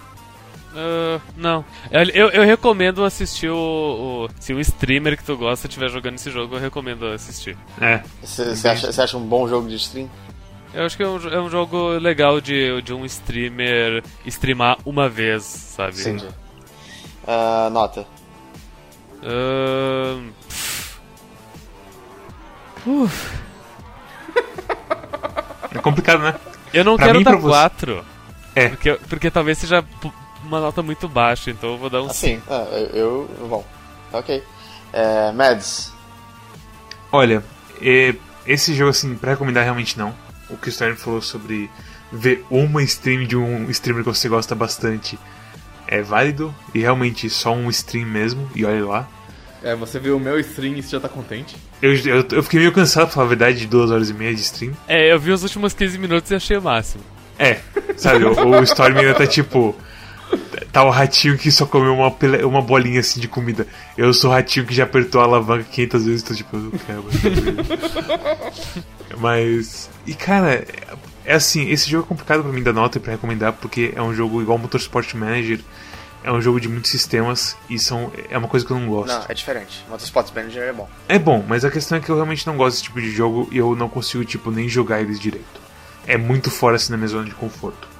Uh, 0.76 1.18
não. 1.38 1.64
Eu, 1.90 2.28
eu, 2.28 2.44
recomendo 2.44 3.02
assistir 3.02 3.48
o, 3.48 4.28
o, 4.28 4.28
Se 4.38 4.52
um 4.52 4.60
streamer 4.60 5.16
que 5.16 5.24
tu 5.24 5.34
gosta 5.34 5.66
estiver 5.66 5.88
jogando 5.88 6.16
esse 6.16 6.30
jogo, 6.30 6.56
eu 6.56 6.60
recomendo 6.60 7.06
assistir. 7.06 7.56
É. 7.80 8.02
Você 8.22 8.68
acha, 8.68 9.02
acha, 9.02 9.16
um 9.16 9.26
bom 9.26 9.48
jogo 9.48 9.66
de 9.68 9.76
stream? 9.76 10.10
Eu 10.74 10.84
acho 10.84 10.94
que 10.94 11.02
é 11.02 11.08
um, 11.08 11.28
é 11.28 11.40
um 11.40 11.48
jogo 11.48 11.92
legal 11.92 12.42
de, 12.42 12.82
de 12.82 12.92
um 12.92 13.06
streamer 13.06 14.04
streamar 14.26 14.76
uma 14.84 15.08
vez, 15.08 15.44
sabe? 15.44 15.98
Entendi. 15.98 16.26
Uh, 17.26 17.70
nota. 17.70 18.06
Uh... 19.22 20.30
Uf. 22.86 23.34
É 25.74 25.78
complicado, 25.78 26.20
né? 26.20 26.34
Eu 26.74 26.84
não 26.84 26.96
pra 26.96 27.06
quero 27.06 27.24
dar 27.24 27.40
4. 27.40 28.04
É. 28.54 28.68
Porque, 28.68 28.92
porque 29.08 29.30
talvez 29.30 29.56
seja 29.56 29.82
uma 30.46 30.60
nota 30.60 30.82
muito 30.82 31.08
baixa, 31.08 31.50
então 31.50 31.72
eu 31.72 31.78
vou 31.78 31.90
dar 31.90 32.02
um 32.02 32.06
assim, 32.06 32.36
5. 32.36 32.42
Ah, 32.48 32.66
eu, 32.72 33.28
eu. 33.38 33.48
Bom, 33.48 33.64
tá 34.10 34.18
ok. 34.18 34.42
É, 34.92 35.32
Mads. 35.32 35.92
Olha, 37.12 37.42
esse 38.46 38.74
jogo, 38.74 38.90
assim, 38.90 39.14
pra 39.16 39.32
recomendar, 39.32 39.64
realmente 39.64 39.98
não. 39.98 40.14
O 40.48 40.56
que 40.56 40.68
o 40.68 40.72
Stern 40.72 40.96
falou 40.96 41.20
sobre 41.20 41.70
ver 42.12 42.44
uma 42.50 42.82
stream 42.82 43.26
de 43.26 43.36
um 43.36 43.68
streamer 43.70 44.04
que 44.04 44.10
você 44.10 44.28
gosta 44.28 44.54
bastante 44.54 45.18
é 45.86 46.02
válido. 46.02 46.54
E 46.74 46.80
realmente 46.80 47.28
só 47.28 47.52
um 47.52 47.68
stream 47.70 48.06
mesmo, 48.06 48.48
e 48.54 48.64
olha 48.64 48.84
lá. 48.84 49.08
É, 49.62 49.74
você 49.74 49.98
viu 49.98 50.16
o 50.16 50.20
meu 50.20 50.38
stream 50.38 50.74
e 50.74 50.82
você 50.82 50.90
já 50.90 51.00
tá 51.00 51.08
contente? 51.08 51.56
Eu, 51.82 51.94
eu, 51.94 52.24
eu 52.30 52.42
fiquei 52.42 52.60
meio 52.60 52.72
cansado, 52.72 53.06
pra 53.06 53.14
falar 53.14 53.26
a 53.26 53.28
verdade, 53.28 53.58
de 53.58 53.66
duas 53.66 53.90
horas 53.90 54.10
e 54.10 54.14
meia 54.14 54.34
de 54.34 54.40
stream. 54.40 54.72
É, 54.86 55.12
eu 55.12 55.18
vi 55.18 55.32
os 55.32 55.42
últimos 55.42 55.74
15 55.74 55.98
minutos 55.98 56.30
e 56.30 56.34
achei 56.34 56.56
o 56.56 56.62
máximo. 56.62 57.02
É, 57.38 57.60
sabe, 57.96 58.24
o, 58.24 58.30
o 58.30 58.62
Storm 58.62 58.96
ainda 58.96 59.14
tá 59.14 59.26
tipo 59.26 59.76
tá 60.72 60.84
o 60.84 60.90
ratinho 60.90 61.38
que 61.38 61.50
só 61.50 61.64
comeu 61.66 61.94
uma, 61.94 62.14
uma 62.46 62.62
bolinha 62.62 63.00
assim 63.00 63.20
de 63.20 63.28
comida. 63.28 63.66
Eu 63.96 64.12
sou 64.12 64.30
o 64.30 64.32
ratinho 64.32 64.66
que 64.66 64.74
já 64.74 64.84
apertou 64.84 65.20
a 65.20 65.24
alavanca 65.24 65.64
500 65.70 66.04
vezes, 66.04 66.22
tô 66.22 66.34
tipo, 66.34 66.56
eu 66.56 66.72
quero. 66.86 67.04
Mas. 69.18 69.88
E 70.06 70.14
cara, 70.14 70.66
é 71.24 71.34
assim, 71.34 71.68
esse 71.70 71.90
jogo 71.90 72.04
é 72.04 72.08
complicado 72.08 72.42
pra 72.42 72.52
mim 72.52 72.62
dar 72.62 72.72
nota 72.72 72.98
e 72.98 73.00
pra 73.00 73.12
recomendar, 73.12 73.52
porque 73.54 73.92
é 73.94 74.02
um 74.02 74.14
jogo 74.14 74.40
igual 74.40 74.58
Motorsport 74.58 75.14
Manager. 75.14 75.60
É 76.22 76.32
um 76.32 76.40
jogo 76.40 76.60
de 76.60 76.68
muitos 76.68 76.90
sistemas 76.90 77.56
e 77.70 77.78
são, 77.78 78.10
é 78.28 78.36
uma 78.36 78.48
coisa 78.48 78.66
que 78.66 78.72
eu 78.72 78.78
não 78.78 78.88
gosto. 78.88 79.14
Não, 79.14 79.24
é 79.28 79.34
diferente. 79.34 79.84
Motorsport 79.88 80.34
Manager 80.34 80.62
é 80.64 80.72
bom. 80.72 80.88
É 81.08 81.18
bom, 81.20 81.44
mas 81.46 81.64
a 81.64 81.70
questão 81.70 81.98
é 81.98 82.00
que 82.00 82.10
eu 82.10 82.16
realmente 82.16 82.44
não 82.46 82.56
gosto 82.56 82.74
desse 82.74 82.82
tipo 82.82 83.00
de 83.00 83.12
jogo 83.12 83.48
e 83.52 83.58
eu 83.58 83.76
não 83.76 83.88
consigo, 83.88 84.24
tipo, 84.24 84.50
nem 84.50 84.68
jogar 84.68 85.00
eles 85.00 85.20
direito. 85.20 85.60
É 86.04 86.16
muito 86.16 86.50
fora 86.50 86.76
assim 86.76 86.90
da 86.90 86.96
minha 86.96 87.06
zona 87.06 87.24
de 87.26 87.34
conforto. 87.34 87.95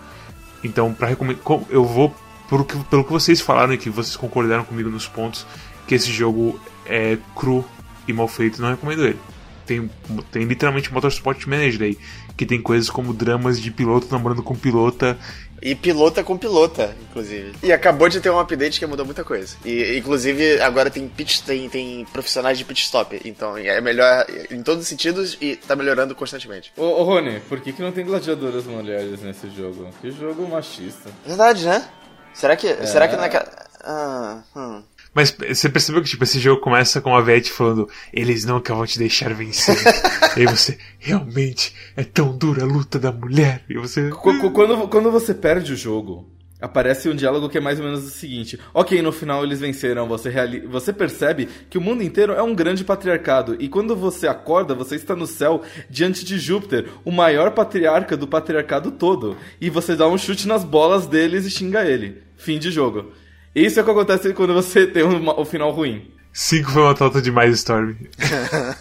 Então, 0.66 0.92
para 0.92 1.08
recomendar, 1.08 1.42
eu 1.70 1.84
vou 1.84 2.14
pelo 2.48 2.64
que, 2.64 2.76
pelo 2.84 3.04
que 3.04 3.12
vocês 3.12 3.40
falaram 3.40 3.72
e 3.72 3.78
que 3.78 3.90
vocês 3.90 4.16
concordaram 4.16 4.64
comigo 4.64 4.88
nos 4.88 5.06
pontos, 5.06 5.46
que 5.86 5.94
esse 5.94 6.10
jogo 6.12 6.60
é 6.84 7.18
cru 7.34 7.64
e 8.06 8.12
mal 8.12 8.28
feito, 8.28 8.60
não 8.60 8.70
recomendo 8.70 9.04
ele. 9.04 9.18
Tem, 9.64 9.90
tem 10.30 10.44
literalmente 10.44 10.92
Motorsport 10.92 11.44
Manager 11.46 11.82
aí, 11.82 11.98
que 12.36 12.46
tem 12.46 12.60
coisas 12.62 12.88
como 12.88 13.12
dramas 13.12 13.60
de 13.60 13.70
piloto 13.70 14.06
namorando 14.10 14.42
com 14.42 14.54
pilota. 14.54 15.18
E 15.60 15.74
pilota 15.74 16.22
com 16.22 16.36
pilota, 16.36 16.94
inclusive. 17.08 17.54
E 17.62 17.72
acabou 17.72 18.08
de 18.08 18.20
ter 18.20 18.30
um 18.30 18.38
update 18.38 18.78
que 18.78 18.86
mudou 18.86 19.04
muita 19.04 19.24
coisa. 19.24 19.56
E 19.64 19.96
inclusive 19.98 20.60
agora 20.60 20.90
tem 20.90 21.08
pit, 21.08 21.42
tem, 21.42 21.68
tem 21.68 22.04
profissionais 22.12 22.58
de 22.58 22.64
pit 22.64 22.82
stop. 22.82 23.20
Então 23.24 23.56
é 23.56 23.80
melhor 23.80 24.26
em 24.50 24.62
todos 24.62 24.82
os 24.82 24.88
sentidos 24.88 25.36
e 25.40 25.56
tá 25.56 25.74
melhorando 25.74 26.14
constantemente. 26.14 26.72
Ô, 26.76 26.84
ô 26.84 27.02
Rony, 27.04 27.40
por 27.48 27.60
que, 27.60 27.72
que 27.72 27.82
não 27.82 27.92
tem 27.92 28.04
gladiadoras 28.04 28.64
mulheres 28.64 29.22
nesse 29.22 29.48
jogo? 29.50 29.88
Que 30.00 30.10
jogo 30.10 30.46
machista. 30.48 31.10
Verdade, 31.26 31.64
né? 31.64 31.88
Será 32.34 32.54
que, 32.54 32.68
é. 32.68 32.86
será 32.86 33.08
que 33.08 33.16
naquela. 33.16 33.66
Ah, 33.82 34.42
hum. 34.54 34.82
Mas 35.16 35.30
você 35.30 35.70
percebeu 35.70 36.02
que 36.02 36.10
tipo, 36.10 36.24
esse 36.24 36.38
jogo 36.38 36.60
começa 36.60 37.00
com 37.00 37.16
a 37.16 37.22
Vete 37.22 37.50
falando 37.50 37.88
eles 38.12 38.44
nunca 38.44 38.74
vão 38.74 38.84
te 38.84 38.98
deixar 38.98 39.32
vencer. 39.32 39.74
e 40.36 40.40
aí 40.40 40.46
você, 40.46 40.76
realmente, 40.98 41.72
é 41.96 42.04
tão 42.04 42.36
dura 42.36 42.64
a 42.64 42.66
luta 42.66 42.98
da 42.98 43.10
mulher. 43.10 43.64
E 43.66 43.78
você. 43.78 44.10
Quando, 44.10 44.88
quando 44.88 45.10
você 45.10 45.32
perde 45.32 45.72
o 45.72 45.76
jogo, 45.76 46.28
aparece 46.60 47.08
um 47.08 47.14
diálogo 47.14 47.48
que 47.48 47.56
é 47.56 47.62
mais 47.62 47.80
ou 47.80 47.86
menos 47.86 48.04
o 48.04 48.10
seguinte: 48.10 48.60
Ok, 48.74 49.00
no 49.00 49.10
final 49.10 49.42
eles 49.42 49.58
venceram. 49.58 50.06
Você, 50.06 50.28
reali... 50.28 50.60
você 50.60 50.92
percebe 50.92 51.48
que 51.70 51.78
o 51.78 51.80
mundo 51.80 52.02
inteiro 52.02 52.34
é 52.34 52.42
um 52.42 52.54
grande 52.54 52.84
patriarcado. 52.84 53.56
E 53.58 53.70
quando 53.70 53.96
você 53.96 54.28
acorda, 54.28 54.74
você 54.74 54.96
está 54.96 55.16
no 55.16 55.26
céu 55.26 55.62
diante 55.88 56.26
de 56.26 56.38
Júpiter, 56.38 56.90
o 57.06 57.10
maior 57.10 57.52
patriarca 57.52 58.18
do 58.18 58.28
patriarcado 58.28 58.90
todo. 58.90 59.34
E 59.58 59.70
você 59.70 59.96
dá 59.96 60.06
um 60.06 60.18
chute 60.18 60.46
nas 60.46 60.62
bolas 60.62 61.06
deles 61.06 61.46
e 61.46 61.50
xinga 61.50 61.86
ele. 61.86 62.22
Fim 62.36 62.58
de 62.58 62.70
jogo. 62.70 63.12
Isso 63.56 63.80
é 63.80 63.82
o 63.82 63.86
que 63.86 63.90
acontece 63.90 64.34
quando 64.34 64.52
você 64.52 64.86
tem 64.86 65.02
um, 65.02 65.40
um 65.40 65.44
final 65.46 65.70
ruim. 65.70 66.12
5 66.30 66.70
foi 66.70 66.82
uma 66.82 66.92
nota 66.92 67.22
demais, 67.22 67.54
Storm. 67.54 67.94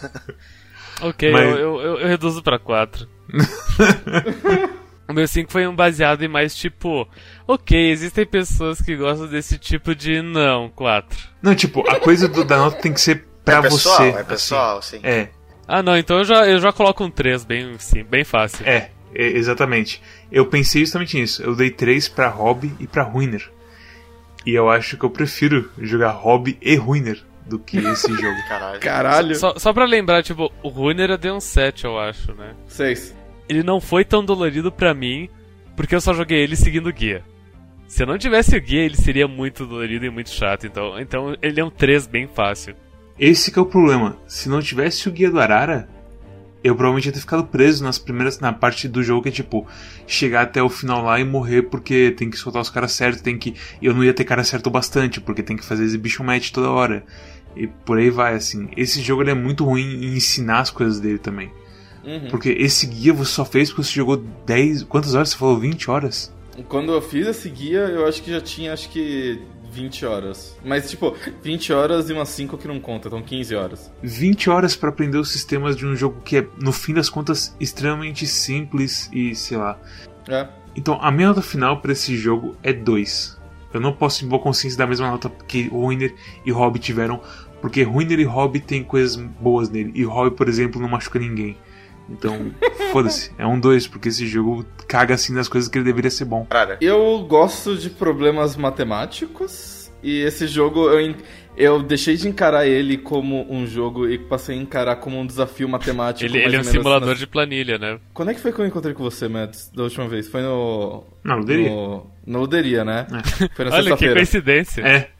ok, 1.00 1.32
Mas... 1.32 1.44
eu, 1.44 1.80
eu, 1.80 1.98
eu, 2.00 2.06
reduzo 2.06 2.42
pra 2.42 2.58
4. 2.58 3.08
o 5.08 5.14
meu 5.14 5.26
5 5.26 5.50
foi 5.50 5.66
um 5.66 5.74
baseado 5.74 6.22
em 6.22 6.28
mais 6.28 6.54
tipo. 6.54 7.08
Ok, 7.48 7.90
existem 7.90 8.26
pessoas 8.26 8.82
que 8.82 8.94
gostam 8.94 9.26
desse 9.26 9.56
tipo 9.56 9.94
de 9.94 10.20
não, 10.20 10.68
4. 10.68 11.18
Não, 11.40 11.54
tipo, 11.54 11.80
a 11.88 11.98
coisa 11.98 12.28
do, 12.28 12.44
da 12.44 12.58
nota 12.58 12.76
tem 12.82 12.92
que 12.92 13.00
ser 13.00 13.24
pra 13.42 13.56
é 13.56 13.62
pessoal, 13.62 13.96
você. 13.96 14.08
É 14.10 14.24
pessoal, 14.24 14.78
assim. 14.78 14.98
sim. 14.98 15.06
É. 15.06 15.30
Ah, 15.66 15.82
não, 15.82 15.96
então 15.96 16.18
eu 16.18 16.24
já, 16.26 16.46
eu 16.46 16.60
já 16.60 16.70
coloco 16.70 17.02
um 17.02 17.10
3, 17.10 17.46
bem, 17.46 17.78
sim, 17.78 18.04
bem 18.04 18.24
fácil. 18.24 18.66
É, 18.66 18.90
é, 19.14 19.26
exatamente. 19.26 20.02
Eu 20.30 20.44
pensei 20.44 20.82
justamente 20.82 21.18
nisso. 21.18 21.42
Eu 21.42 21.56
dei 21.56 21.70
3 21.70 22.10
pra 22.10 22.28
Hobby 22.28 22.74
e 22.78 22.86
pra 22.86 23.02
Ruiner. 23.02 23.55
E 24.46 24.54
eu 24.54 24.70
acho 24.70 24.96
que 24.96 25.04
eu 25.04 25.10
prefiro 25.10 25.70
jogar 25.78 26.10
Hobby 26.12 26.56
e 26.62 26.76
Ruiner 26.76 27.20
do 27.44 27.58
que 27.58 27.78
esse 27.78 28.08
jogo. 28.14 28.38
Caralho. 28.48 28.80
Caralho. 28.80 29.34
Só, 29.36 29.58
só 29.58 29.72
pra 29.72 29.84
lembrar, 29.84 30.22
tipo, 30.22 30.52
o 30.62 30.68
Ruiner 30.68 31.10
eu 31.10 31.18
dei 31.18 31.32
um 31.32 31.40
7, 31.40 31.84
eu 31.84 31.98
acho, 31.98 32.32
né? 32.34 32.54
6. 32.68 33.14
Ele 33.48 33.62
não 33.62 33.80
foi 33.80 34.04
tão 34.04 34.24
dolorido 34.24 34.70
pra 34.70 34.94
mim, 34.94 35.28
porque 35.76 35.94
eu 35.94 36.00
só 36.00 36.14
joguei 36.14 36.38
ele 36.38 36.54
seguindo 36.56 36.88
o 36.88 36.92
guia. 36.92 37.22
Se 37.88 38.02
eu 38.02 38.06
não 38.06 38.18
tivesse 38.18 38.56
o 38.56 38.60
guia, 38.60 38.82
ele 38.82 38.96
seria 38.96 39.28
muito 39.28 39.66
dolorido 39.66 40.04
e 40.06 40.10
muito 40.10 40.30
chato. 40.30 40.66
Então, 40.66 40.98
então 40.98 41.36
ele 41.42 41.60
é 41.60 41.64
um 41.64 41.70
3 41.70 42.06
bem 42.06 42.26
fácil. 42.26 42.74
Esse 43.18 43.50
que 43.50 43.58
é 43.58 43.62
o 43.62 43.66
problema. 43.66 44.16
Se 44.26 44.48
não 44.48 44.60
tivesse 44.60 45.08
o 45.08 45.12
guia 45.12 45.30
do 45.30 45.40
Arara, 45.40 45.88
eu 46.66 46.74
provavelmente 46.74 47.06
ia 47.06 47.12
ter 47.12 47.20
ficado 47.20 47.44
preso 47.44 47.84
nas 47.84 47.98
primeiras 47.98 48.40
na 48.40 48.52
parte 48.52 48.88
do 48.88 49.02
jogo 49.02 49.22
que 49.22 49.28
é 49.28 49.32
tipo 49.32 49.66
chegar 50.06 50.42
até 50.42 50.62
o 50.62 50.68
final 50.68 51.02
lá 51.02 51.20
e 51.20 51.24
morrer 51.24 51.62
porque 51.62 52.10
tem 52.16 52.28
que 52.28 52.36
soltar 52.36 52.60
os 52.60 52.70
caras 52.70 52.92
certos, 52.92 53.22
tem 53.22 53.38
que 53.38 53.54
eu 53.80 53.94
não 53.94 54.02
ia 54.02 54.12
ter 54.12 54.24
cara 54.24 54.42
certo 54.42 54.68
bastante 54.68 55.20
porque 55.20 55.42
tem 55.42 55.56
que 55.56 55.64
fazer 55.64 55.84
exhibition 55.84 56.24
match 56.24 56.50
toda 56.50 56.70
hora. 56.70 57.04
E 57.54 57.66
por 57.66 57.98
aí 57.98 58.10
vai 58.10 58.34
assim. 58.34 58.68
Esse 58.76 59.00
jogo 59.00 59.22
ele 59.22 59.30
é 59.30 59.34
muito 59.34 59.64
ruim 59.64 60.04
em 60.04 60.16
ensinar 60.16 60.60
as 60.60 60.70
coisas 60.70 61.00
dele 61.00 61.18
também. 61.18 61.50
Uhum. 62.04 62.28
Porque 62.30 62.50
esse 62.50 62.86
guia 62.86 63.12
você 63.12 63.32
só 63.32 63.44
fez 63.44 63.70
porque 63.70 63.84
você 63.84 63.94
jogou 63.94 64.16
10, 64.16 64.82
quantas 64.84 65.14
horas 65.14 65.30
você 65.30 65.36
falou? 65.36 65.58
20 65.58 65.90
horas? 65.90 66.34
Quando 66.68 66.92
eu 66.92 67.00
fiz 67.00 67.26
esse 67.26 67.48
guia, 67.48 67.80
eu 67.80 68.06
acho 68.06 68.22
que 68.22 68.30
já 68.30 68.40
tinha 68.40 68.72
acho 68.72 68.88
que 68.88 69.40
20 69.76 70.06
horas. 70.06 70.58
Mas, 70.64 70.88
tipo, 70.88 71.14
20 71.42 71.72
horas 71.72 72.08
e 72.08 72.12
umas 72.12 72.30
5 72.30 72.56
que 72.56 72.66
não 72.66 72.80
conta, 72.80 73.08
então 73.08 73.22
15 73.22 73.54
horas. 73.54 73.92
20 74.02 74.48
horas 74.48 74.74
para 74.74 74.88
aprender 74.88 75.18
os 75.18 75.30
sistemas 75.30 75.76
de 75.76 75.86
um 75.86 75.94
jogo 75.94 76.22
que 76.22 76.38
é, 76.38 76.46
no 76.58 76.72
fim 76.72 76.94
das 76.94 77.10
contas, 77.10 77.54
extremamente 77.60 78.26
simples 78.26 79.10
e 79.12 79.34
sei 79.34 79.58
lá. 79.58 79.78
É. 80.28 80.48
Então, 80.74 80.98
a 81.00 81.10
minha 81.10 81.28
nota 81.28 81.42
final 81.42 81.80
para 81.80 81.92
esse 81.92 82.16
jogo 82.16 82.56
é 82.62 82.72
2. 82.72 83.36
Eu 83.72 83.80
não 83.80 83.92
posso, 83.92 84.24
em 84.24 84.28
boa 84.28 84.40
consciência, 84.40 84.78
dar 84.78 84.84
a 84.84 84.88
mesma 84.88 85.10
nota 85.10 85.28
que 85.28 85.68
Ruiner 85.68 86.14
e 86.44 86.50
Hobby 86.50 86.78
tiveram, 86.78 87.20
porque 87.60 87.82
Ruiner 87.82 88.18
e 88.18 88.24
Hobby 88.24 88.60
tem 88.60 88.82
coisas 88.82 89.16
boas 89.16 89.68
nele, 89.68 89.92
e 89.94 90.04
Hobby, 90.04 90.34
por 90.34 90.48
exemplo, 90.48 90.80
não 90.80 90.88
machuca 90.88 91.18
ninguém. 91.18 91.56
Então, 92.08 92.52
foda-se, 92.92 93.32
é 93.38 93.46
um 93.46 93.58
2, 93.58 93.88
porque 93.88 94.08
esse 94.08 94.26
jogo 94.26 94.64
caga 94.86 95.14
assim 95.14 95.32
nas 95.32 95.48
coisas 95.48 95.68
que 95.68 95.78
ele 95.78 95.84
deveria 95.84 96.10
ser 96.10 96.24
bom. 96.24 96.46
Eu 96.80 97.24
gosto 97.28 97.76
de 97.76 97.90
problemas 97.90 98.56
matemáticos, 98.56 99.90
e 100.02 100.20
esse 100.20 100.46
jogo 100.46 100.88
eu, 100.88 101.14
eu 101.56 101.82
deixei 101.82 102.16
de 102.16 102.28
encarar 102.28 102.66
ele 102.66 102.96
como 102.96 103.50
um 103.52 103.66
jogo 103.66 104.08
e 104.08 104.18
passei 104.18 104.56
a 104.56 104.62
encarar 104.62 104.96
como 104.96 105.18
um 105.18 105.26
desafio 105.26 105.68
matemático. 105.68 106.24
Ele, 106.24 106.44
ele 106.44 106.56
é 106.56 106.60
um 106.60 106.64
simulador 106.64 107.14
de 107.14 107.26
planilha, 107.26 107.78
né? 107.78 107.98
Quando 108.14 108.30
é 108.30 108.34
que 108.34 108.40
foi 108.40 108.52
que 108.52 108.60
eu 108.60 108.66
encontrei 108.66 108.94
com 108.94 109.02
você, 109.02 109.26
Matt, 109.26 109.56
da 109.74 109.82
última 109.82 110.06
vez? 110.06 110.28
Foi 110.28 110.42
no. 110.42 111.04
Na 111.24 111.34
Luderia? 111.34 111.70
No, 111.70 112.10
na 112.26 112.38
Luderia, 112.38 112.84
né? 112.84 113.06
É. 113.10 113.48
Foi 113.54 113.64
na 113.64 113.74
Olha 113.74 113.96
que 113.96 114.12
coincidência. 114.12 114.82
É. 114.82 115.10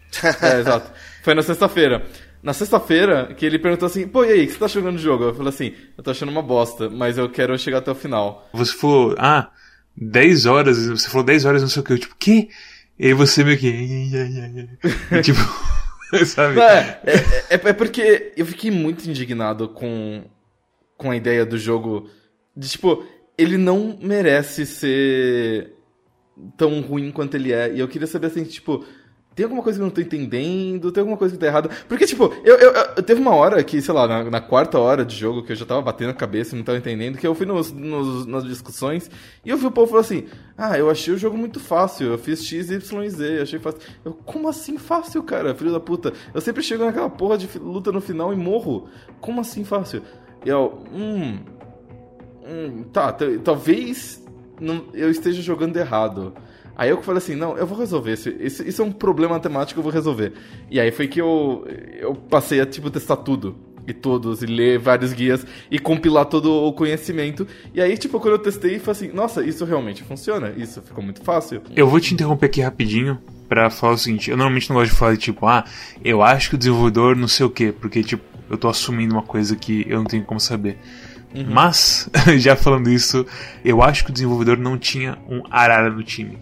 É, 0.42 0.60
exato. 0.60 0.90
Foi 1.22 1.34
na 1.34 1.42
sexta-feira. 1.42 2.04
Na 2.46 2.52
sexta-feira, 2.52 3.34
que 3.36 3.44
ele 3.44 3.58
perguntou 3.58 3.86
assim, 3.86 4.06
pô, 4.06 4.24
e 4.24 4.30
aí, 4.30 4.44
o 4.44 4.46
que 4.46 4.52
você 4.52 4.58
tá 4.60 4.66
achando 4.66 4.92
do 4.92 4.98
jogo? 4.98 5.24
Eu 5.24 5.34
falei 5.34 5.48
assim, 5.48 5.74
eu 5.98 6.04
tô 6.04 6.12
achando 6.12 6.28
uma 6.28 6.42
bosta, 6.42 6.88
mas 6.88 7.18
eu 7.18 7.28
quero 7.28 7.58
chegar 7.58 7.78
até 7.78 7.90
o 7.90 7.94
final. 7.96 8.48
Você 8.52 8.72
falou, 8.72 9.16
ah, 9.18 9.50
10 9.96 10.46
horas, 10.46 10.86
você 10.86 11.08
falou 11.08 11.26
10 11.26 11.44
horas, 11.44 11.62
não 11.62 11.68
sei 11.68 11.82
o 11.82 11.84
que, 11.84 11.92
eu 11.94 11.98
tipo, 11.98 12.14
que? 12.14 12.48
E 13.00 13.08
aí 13.08 13.12
você 13.14 13.42
meio 13.42 13.58
que. 13.58 14.08
tipo. 15.24 15.40
sabe? 16.24 16.60
É, 16.60 17.00
é, 17.04 17.16
é, 17.50 17.60
é, 17.64 17.72
porque 17.72 18.32
eu 18.36 18.46
fiquei 18.46 18.70
muito 18.70 19.10
indignado 19.10 19.68
com, 19.68 20.22
com 20.96 21.10
a 21.10 21.16
ideia 21.16 21.44
do 21.44 21.58
jogo. 21.58 22.08
De 22.56 22.68
tipo, 22.68 23.04
ele 23.36 23.58
não 23.58 23.98
merece 24.00 24.64
ser 24.64 25.72
tão 26.56 26.80
ruim 26.80 27.10
quanto 27.10 27.34
ele 27.34 27.52
é. 27.52 27.74
E 27.74 27.80
eu 27.80 27.88
queria 27.88 28.06
saber 28.06 28.28
assim, 28.28 28.44
tipo, 28.44 28.84
tem 29.36 29.44
alguma 29.44 29.62
coisa 29.62 29.78
que 29.78 29.82
eu 29.82 29.86
não 29.86 29.92
tô 29.92 30.00
entendendo, 30.00 30.90
tem 30.90 31.02
alguma 31.02 31.18
coisa 31.18 31.34
que 31.34 31.38
tá 31.38 31.46
errada. 31.46 31.68
Porque, 31.86 32.06
tipo, 32.06 32.32
eu, 32.42 32.56
eu, 32.56 32.72
eu 32.96 33.02
teve 33.02 33.20
uma 33.20 33.34
hora 33.34 33.62
que, 33.62 33.82
sei 33.82 33.92
lá, 33.92 34.08
na, 34.08 34.24
na, 34.24 34.40
quarta 34.40 34.78
hora 34.78 35.04
de 35.04 35.14
jogo, 35.14 35.42
que 35.42 35.52
eu 35.52 35.56
já 35.56 35.66
tava 35.66 35.82
batendo 35.82 36.08
a 36.08 36.14
cabeça 36.14 36.54
e 36.54 36.58
não 36.58 36.64
tava 36.64 36.78
entendendo, 36.78 37.18
que 37.18 37.26
eu 37.26 37.34
fui 37.34 37.44
nos, 37.44 37.70
nos, 37.70 38.24
nas 38.24 38.44
discussões 38.44 39.10
e 39.44 39.50
eu 39.50 39.58
vi 39.58 39.66
o 39.66 39.70
povo 39.70 39.88
falando 39.88 40.06
assim: 40.06 40.24
Ah, 40.56 40.78
eu 40.78 40.88
achei 40.88 41.12
o 41.12 41.18
jogo 41.18 41.36
muito 41.36 41.60
fácil, 41.60 42.12
eu 42.12 42.18
fiz 42.18 42.42
X, 42.42 42.70
Y 42.70 43.10
Z, 43.10 43.42
achei 43.42 43.58
fácil. 43.58 43.78
Eu, 44.02 44.14
como 44.14 44.48
assim 44.48 44.78
fácil, 44.78 45.22
cara, 45.22 45.54
filho 45.54 45.70
da 45.70 45.80
puta? 45.80 46.14
Eu 46.32 46.40
sempre 46.40 46.62
chego 46.62 46.86
naquela 46.86 47.10
porra 47.10 47.36
de 47.36 47.46
luta 47.58 47.92
no 47.92 48.00
final 48.00 48.32
e 48.32 48.36
morro. 48.36 48.88
Como 49.20 49.42
assim 49.42 49.64
fácil? 49.64 50.00
Eu, 50.46 50.82
hum. 50.90 51.40
hum 52.42 52.84
tá, 52.90 53.14
talvez 53.44 54.24
não, 54.58 54.86
eu 54.94 55.10
esteja 55.10 55.42
jogando 55.42 55.76
errado. 55.76 56.32
Aí 56.76 56.90
eu 56.90 57.02
falei 57.02 57.18
assim, 57.18 57.34
não, 57.34 57.56
eu 57.56 57.66
vou 57.66 57.78
resolver. 57.78 58.12
Isso, 58.12 58.28
isso, 58.28 58.62
isso 58.62 58.82
é 58.82 58.84
um 58.84 58.92
problema 58.92 59.34
matemático, 59.34 59.80
eu 59.80 59.82
vou 59.82 59.92
resolver. 59.92 60.34
E 60.70 60.78
aí 60.78 60.90
foi 60.90 61.08
que 61.08 61.20
eu, 61.20 61.66
eu 61.98 62.14
passei 62.14 62.60
a, 62.60 62.66
tipo, 62.66 62.90
testar 62.90 63.16
tudo 63.16 63.56
e 63.86 63.94
todos, 63.94 64.42
e 64.42 64.46
ler 64.46 64.78
vários 64.78 65.12
guias 65.12 65.46
e 65.70 65.78
compilar 65.78 66.26
todo 66.26 66.52
o 66.52 66.72
conhecimento. 66.72 67.46
E 67.72 67.80
aí, 67.80 67.96
tipo, 67.96 68.20
quando 68.20 68.34
eu 68.34 68.38
testei, 68.38 68.78
falei 68.78 68.92
assim, 68.92 69.16
nossa, 69.16 69.42
isso 69.44 69.64
realmente 69.64 70.02
funciona, 70.02 70.52
isso 70.56 70.82
ficou 70.82 71.02
muito 71.02 71.22
fácil. 71.22 71.62
Eu 71.74 71.88
vou 71.88 71.98
te 71.98 72.12
interromper 72.12 72.46
aqui 72.46 72.60
rapidinho 72.60 73.18
para 73.48 73.70
falar 73.70 73.94
o 73.94 73.98
seguinte, 73.98 74.30
eu 74.30 74.36
normalmente 74.36 74.68
não 74.68 74.76
gosto 74.76 74.90
de 74.90 74.98
falar, 74.98 75.16
tipo, 75.16 75.46
ah, 75.46 75.64
eu 76.04 76.22
acho 76.22 76.50
que 76.50 76.56
o 76.56 76.58
desenvolvedor 76.58 77.16
não 77.16 77.28
sei 77.28 77.46
o 77.46 77.50
quê, 77.50 77.72
porque, 77.72 78.02
tipo, 78.02 78.24
eu 78.50 78.58
tô 78.58 78.68
assumindo 78.68 79.14
uma 79.14 79.22
coisa 79.22 79.56
que 79.56 79.86
eu 79.88 79.98
não 79.98 80.04
tenho 80.04 80.24
como 80.24 80.40
saber. 80.40 80.76
Uhum. 81.34 81.46
Mas, 81.48 82.10
já 82.38 82.56
falando 82.56 82.90
isso, 82.90 83.24
eu 83.64 83.82
acho 83.82 84.04
que 84.04 84.10
o 84.10 84.12
desenvolvedor 84.12 84.58
não 84.58 84.76
tinha 84.76 85.16
um 85.28 85.42
arara 85.48 85.88
no 85.90 86.02
time 86.02 86.38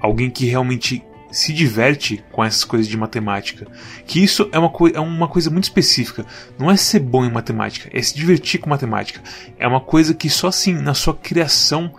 alguém 0.00 0.30
que 0.30 0.46
realmente 0.46 1.02
se 1.30 1.52
diverte 1.52 2.24
com 2.32 2.44
essas 2.44 2.64
coisas 2.64 2.88
de 2.88 2.96
matemática. 2.96 3.66
Que 4.06 4.22
isso 4.22 4.48
é 4.52 4.58
uma, 4.58 4.72
é 4.94 5.00
uma 5.00 5.28
coisa 5.28 5.50
muito 5.50 5.64
específica. 5.64 6.24
Não 6.58 6.70
é 6.70 6.76
ser 6.76 7.00
bom 7.00 7.24
em 7.24 7.30
matemática, 7.30 7.90
é 7.92 8.00
se 8.00 8.14
divertir 8.14 8.60
com 8.60 8.70
matemática. 8.70 9.20
É 9.58 9.66
uma 9.66 9.80
coisa 9.80 10.14
que 10.14 10.30
só 10.30 10.48
assim, 10.48 10.72
na 10.72 10.94
sua 10.94 11.14
criação, 11.14 11.92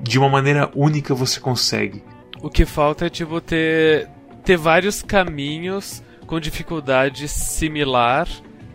de 0.00 0.18
uma 0.18 0.28
maneira 0.28 0.70
única, 0.74 1.14
você 1.14 1.40
consegue. 1.40 2.02
O 2.42 2.50
que 2.50 2.64
falta 2.64 3.06
é 3.06 3.08
tipo 3.08 3.40
ter, 3.40 4.08
ter 4.44 4.56
vários 4.56 5.00
caminhos 5.00 6.02
com 6.26 6.40
dificuldade 6.40 7.28
similar 7.28 8.28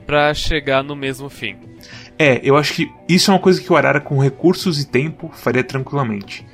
para 0.06 0.34
chegar 0.34 0.84
no 0.84 0.96
mesmo 0.96 1.30
fim. 1.30 1.58
É, 2.18 2.40
eu 2.42 2.56
acho 2.56 2.74
que 2.74 2.90
isso 3.08 3.30
é 3.30 3.34
uma 3.34 3.40
coisa 3.40 3.62
que 3.62 3.72
o 3.72 3.76
Arara, 3.76 4.00
com 4.00 4.18
recursos 4.20 4.80
e 4.82 4.88
tempo, 4.88 5.30
faria 5.34 5.64
tranquilamente 5.64 6.46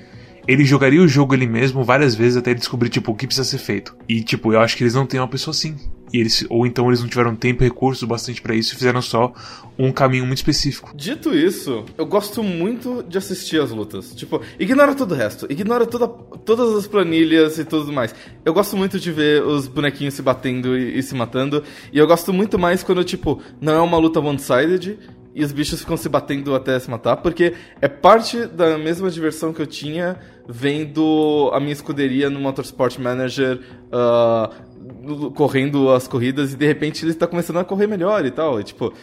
ele 0.47 0.65
jogaria 0.65 1.01
o 1.01 1.07
jogo 1.07 1.33
ele 1.33 1.47
mesmo 1.47 1.83
várias 1.83 2.15
vezes 2.15 2.37
até 2.37 2.51
ele 2.51 2.59
descobrir, 2.59 2.89
tipo, 2.89 3.11
o 3.11 3.15
que 3.15 3.25
precisa 3.25 3.47
ser 3.47 3.57
feito. 3.57 3.95
E, 4.07 4.21
tipo, 4.23 4.53
eu 4.53 4.59
acho 4.59 4.75
que 4.75 4.83
eles 4.83 4.93
não 4.93 5.05
têm 5.05 5.19
uma 5.19 5.27
pessoa 5.27 5.53
assim. 5.53 5.75
E 6.13 6.19
eles, 6.19 6.45
ou 6.47 6.67
então 6.67 6.87
eles 6.89 7.01
não 7.01 7.07
tiveram 7.07 7.35
tempo 7.35 7.63
e 7.63 7.67
recursos 7.67 8.07
bastante 8.07 8.39
para 8.39 8.53
isso 8.53 8.73
e 8.73 8.77
fizeram 8.77 9.01
só 9.01 9.33
um 9.79 9.91
caminho 9.91 10.27
muito 10.27 10.37
específico. 10.37 10.93
Dito 10.95 11.33
isso, 11.33 11.85
eu 11.97 12.05
gosto 12.05 12.43
muito 12.43 13.03
de 13.09 13.17
assistir 13.17 13.59
as 13.59 13.71
lutas. 13.71 14.13
Tipo, 14.13 14.39
ignora 14.59 14.93
todo 14.93 15.13
o 15.13 15.15
resto. 15.15 15.47
Ignora 15.49 15.87
toda, 15.87 16.07
todas 16.07 16.75
as 16.75 16.85
planilhas 16.85 17.57
e 17.57 17.65
tudo 17.65 17.91
mais. 17.91 18.13
Eu 18.45 18.53
gosto 18.53 18.77
muito 18.77 18.99
de 18.99 19.11
ver 19.11 19.41
os 19.43 19.67
bonequinhos 19.67 20.13
se 20.13 20.21
batendo 20.21 20.77
e, 20.77 20.99
e 20.99 21.01
se 21.01 21.15
matando. 21.15 21.63
E 21.91 21.97
eu 21.97 22.05
gosto 22.05 22.31
muito 22.31 22.59
mais 22.59 22.83
quando, 22.83 23.03
tipo, 23.03 23.41
não 23.59 23.73
é 23.73 23.81
uma 23.81 23.97
luta 23.97 24.19
one-sided 24.19 24.99
e 25.35 25.43
os 25.43 25.51
bichos 25.51 25.79
ficam 25.79 25.97
se 25.97 26.07
batendo 26.07 26.53
até 26.53 26.77
se 26.79 26.89
matar, 26.89 27.17
porque 27.17 27.53
é 27.81 27.87
parte 27.87 28.45
da 28.45 28.77
mesma 28.77 29.09
diversão 29.09 29.51
que 29.51 29.61
eu 29.61 29.67
tinha 29.67 30.17
vendo 30.47 31.49
a 31.53 31.59
minha 31.59 31.73
escuderia 31.73 32.29
no 32.29 32.39
Motorsport 32.39 32.97
Manager 32.99 33.59
uh, 33.91 35.31
correndo 35.31 35.91
as 35.91 36.07
corridas 36.07 36.53
e 36.53 36.57
de 36.57 36.65
repente 36.65 37.03
ele 37.03 37.11
está 37.11 37.25
começando 37.25 37.57
a 37.57 37.63
correr 37.63 37.87
melhor 37.87 38.25
e 38.25 38.31
tal. 38.31 38.59
E, 38.59 38.63
tipo, 38.63 38.93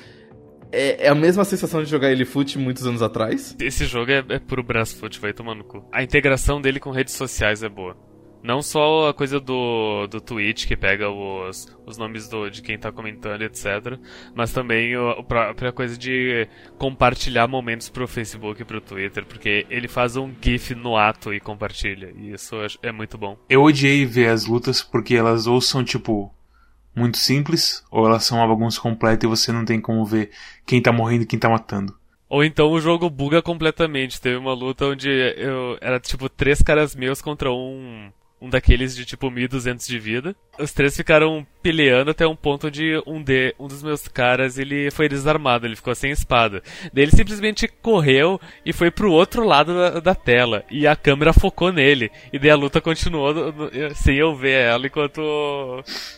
é, 0.73 1.07
é, 1.07 1.09
a 1.09 1.15
mesma 1.15 1.45
sensação 1.45 1.83
de 1.83 1.91
jogar 1.91 2.13
ele 2.13 2.25
foot 2.25 2.59
muitos 2.59 2.87
anos 2.87 3.03
atrás. 3.03 3.57
Esse 3.61 3.85
jogo 3.87 4.11
é, 4.11 4.25
é 4.29 4.39
puro 4.39 4.65
foot, 4.87 5.19
vai 5.21 5.33
tomar 5.33 5.55
no 5.55 5.65
cu. 5.65 5.85
A 5.91 6.03
integração 6.03 6.61
dele 6.61 6.79
com 6.79 6.91
redes 6.91 7.15
sociais 7.15 7.63
é 7.63 7.69
boa. 7.69 7.97
Não 8.43 8.63
só 8.63 9.09
a 9.09 9.15
coisa 9.15 9.39
do, 9.39 10.07
do 10.07 10.21
Twitch, 10.21 10.67
que 10.67 10.77
pega 10.77 11.11
os, 11.11 11.67
os 11.85 11.99
nomes 11.99 12.29
do, 12.29 12.49
de 12.49 12.63
quem 12.63 12.79
tá 12.79 12.91
comentando, 12.91 13.43
etc. 13.43 13.99
Mas 14.35 14.53
também 14.53 14.95
a 14.95 15.23
própria 15.23 15.73
coisa 15.73 15.97
de 15.97 16.49
compartilhar 16.79 17.47
momentos 17.47 17.89
pro 17.89 18.09
Facebook 18.09 18.63
e 18.63 18.65
pro 18.65 18.81
Twitter, 18.81 19.27
porque 19.27 19.67
ele 19.69 19.89
faz 19.89 20.17
um 20.17 20.33
GIF 20.41 20.75
no 20.75 20.97
ato 20.97 21.35
e 21.35 21.41
compartilha. 21.41 22.13
E 22.17 22.33
isso 22.33 22.57
é 22.83 22.91
muito 22.91 23.19
bom. 23.19 23.37
Eu 23.49 23.63
odiei 23.63 24.07
ver 24.07 24.29
as 24.29 24.47
lutas 24.47 24.83
porque 24.83 25.15
elas 25.15 25.47
ou 25.47 25.61
são 25.61 25.85
tipo 25.85 26.35
muito 26.95 27.19
simples, 27.19 27.85
ou 27.91 28.07
elas 28.07 28.25
são 28.25 28.39
uma 28.39 28.49
bagunça 28.49 28.81
completa 28.81 29.25
e 29.25 29.29
você 29.29 29.53
não 29.53 29.65
tem 29.65 29.81
como 29.81 30.05
ver 30.05 30.31
quem 30.67 30.83
tá 30.83 30.93
morrendo 30.93 31.23
e 31.25 31.27
quem 31.27 31.39
tá 31.39 31.49
matando. 31.49 31.95
Ou 32.29 32.45
então 32.45 32.71
o 32.71 32.81
jogo 32.81 33.11
buga 33.11 33.43
completamente. 33.43 34.21
Teve 34.21 34.37
uma 34.37 34.55
luta 34.55 34.87
onde 34.87 35.11
eu 35.37 35.77
era 35.81 35.99
tipo 35.99 36.29
três 36.29 36.63
caras 36.63 36.95
meus 36.95 37.21
contra 37.21 37.51
um 37.51 38.11
um 38.41 38.49
daqueles 38.49 38.97
de 38.97 39.05
tipo 39.05 39.31
1200 39.31 39.87
de 39.87 39.99
vida. 39.99 40.35
Os 40.59 40.73
três 40.73 40.97
ficaram 40.97 41.47
peleando 41.63 42.11
até 42.11 42.27
um 42.27 42.35
ponto 42.35 42.69
onde 42.69 43.01
um, 43.07 43.23
de, 43.23 43.55
um 43.59 43.69
dos 43.69 43.83
meus 43.83 44.09
caras 44.09 44.59
ele 44.59 44.91
foi 44.91 45.09
desarmado, 45.09 45.67
ele 45.67 45.77
ficou 45.77 45.95
sem 45.95 46.11
espada. 46.11 46.63
Daí 46.93 47.05
ele 47.05 47.13
simplesmente 47.13 47.69
correu 47.69 48.41
e 48.65 48.73
foi 48.73 48.91
pro 48.91 49.13
outro 49.13 49.45
lado 49.45 49.75
da, 49.75 50.01
da 50.01 50.15
tela. 50.15 50.65
E 50.71 50.87
a 50.87 50.97
câmera 50.97 51.33
focou 51.33 51.71
nele. 51.71 52.11
E 52.33 52.39
daí 52.39 52.51
a 52.51 52.57
luta 52.57 52.81
continuou 52.81 53.35
no, 53.35 53.53
no, 53.53 53.95
sem 53.95 54.17
eu 54.17 54.35
ver 54.35 54.63
ela 54.63 54.87
enquanto 54.87 55.21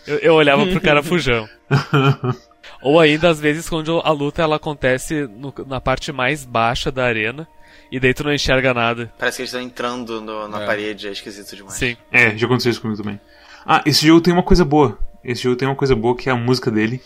eu, 0.07 0.19
eu 0.19 0.35
olhava 0.35 0.65
pro 0.67 0.81
cara 0.81 1.03
fujão. 1.03 1.49
Ou 2.83 2.99
ainda, 2.99 3.29
às 3.29 3.41
vezes, 3.41 3.69
quando 3.69 4.01
a 4.05 4.11
luta 4.11 4.43
ela 4.43 4.57
acontece 4.57 5.27
no, 5.27 5.55
na 5.67 5.81
parte 5.81 6.13
mais 6.13 6.45
baixa 6.45 6.91
da 6.91 7.05
arena 7.05 7.47
e 7.91 8.01
daí 8.01 8.15
tu 8.15 8.25
não 8.25 8.33
enxerga 8.33 8.73
nada. 8.73 9.13
Parece 9.19 9.37
que 9.37 9.43
eles 9.43 9.51
estão 9.51 9.61
entrando 9.61 10.21
no, 10.21 10.49
na 10.49 10.63
é. 10.63 10.67
parede, 10.67 11.09
é 11.09 11.13
esquisito 11.13 11.55
demais. 11.57 11.75
Sim. 11.75 11.97
É, 12.11 12.37
já 12.37 12.47
aconteceu 12.47 12.71
isso 12.71 12.81
comigo 12.81 13.03
também. 13.03 13.21
Ah, 13.67 13.83
esse 13.87 14.07
jogo 14.07 14.21
tem 14.21 14.33
uma 14.33 14.43
coisa 14.43 14.65
boa. 14.65 14.99
Esse 15.25 15.43
jogo 15.43 15.57
tem 15.57 15.69
uma 15.69 15.77
coisa 15.77 15.95
boa 15.95 16.17
que 16.17 16.29
é 16.29 16.33
a 16.33 16.37
música 16.37 16.71
dele. 16.71 17.01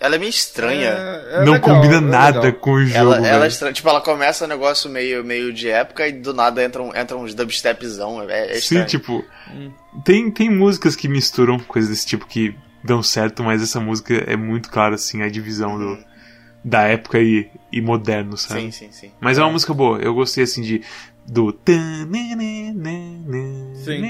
Ela 0.00 0.14
é 0.14 0.18
meio 0.18 0.30
estranha. 0.30 0.90
É, 0.90 1.42
é 1.42 1.44
não 1.44 1.54
legal, 1.54 1.74
combina 1.74 1.96
é 1.96 2.00
nada 2.00 2.52
com 2.52 2.72
o 2.72 2.84
jogo. 2.84 3.14
Ela, 3.14 3.26
ela 3.26 3.44
é 3.44 3.48
estranha. 3.48 3.72
Tipo, 3.72 3.88
ela 3.88 4.00
começa 4.00 4.44
um 4.44 4.48
negócio 4.48 4.88
meio, 4.88 5.24
meio 5.24 5.52
de 5.52 5.68
época 5.68 6.06
e 6.06 6.12
do 6.12 6.32
nada 6.32 6.62
entra, 6.62 6.82
um, 6.82 6.94
entra 6.96 7.16
uns 7.16 7.34
dubstepzão. 7.34 8.22
É, 8.28 8.56
é 8.56 8.60
Sim, 8.60 8.84
tipo. 8.84 9.24
Hum. 9.52 9.72
Tem, 10.04 10.30
tem 10.30 10.48
músicas 10.50 10.94
que 10.94 11.08
misturam 11.08 11.58
coisas 11.58 11.90
desse 11.90 12.06
tipo 12.06 12.26
que 12.26 12.54
dão 12.82 13.02
certo, 13.02 13.42
mas 13.42 13.60
essa 13.60 13.80
música 13.80 14.14
é 14.26 14.36
muito 14.36 14.70
clara, 14.70 14.94
assim, 14.94 15.22
a 15.22 15.28
divisão 15.28 15.74
hum. 15.74 15.78
do 15.96 16.07
da 16.64 16.82
época 16.82 17.20
e, 17.20 17.50
e 17.72 17.80
moderno, 17.80 18.36
sabe? 18.36 18.62
Sim, 18.62 18.70
sim, 18.70 18.92
sim. 18.92 19.12
Mas 19.20 19.38
é 19.38 19.42
uma 19.42 19.52
música 19.52 19.72
boa. 19.72 19.98
Eu 19.98 20.14
gostei 20.14 20.44
assim 20.44 20.62
de 20.62 20.82
do 21.26 21.52
Sim. 23.74 24.02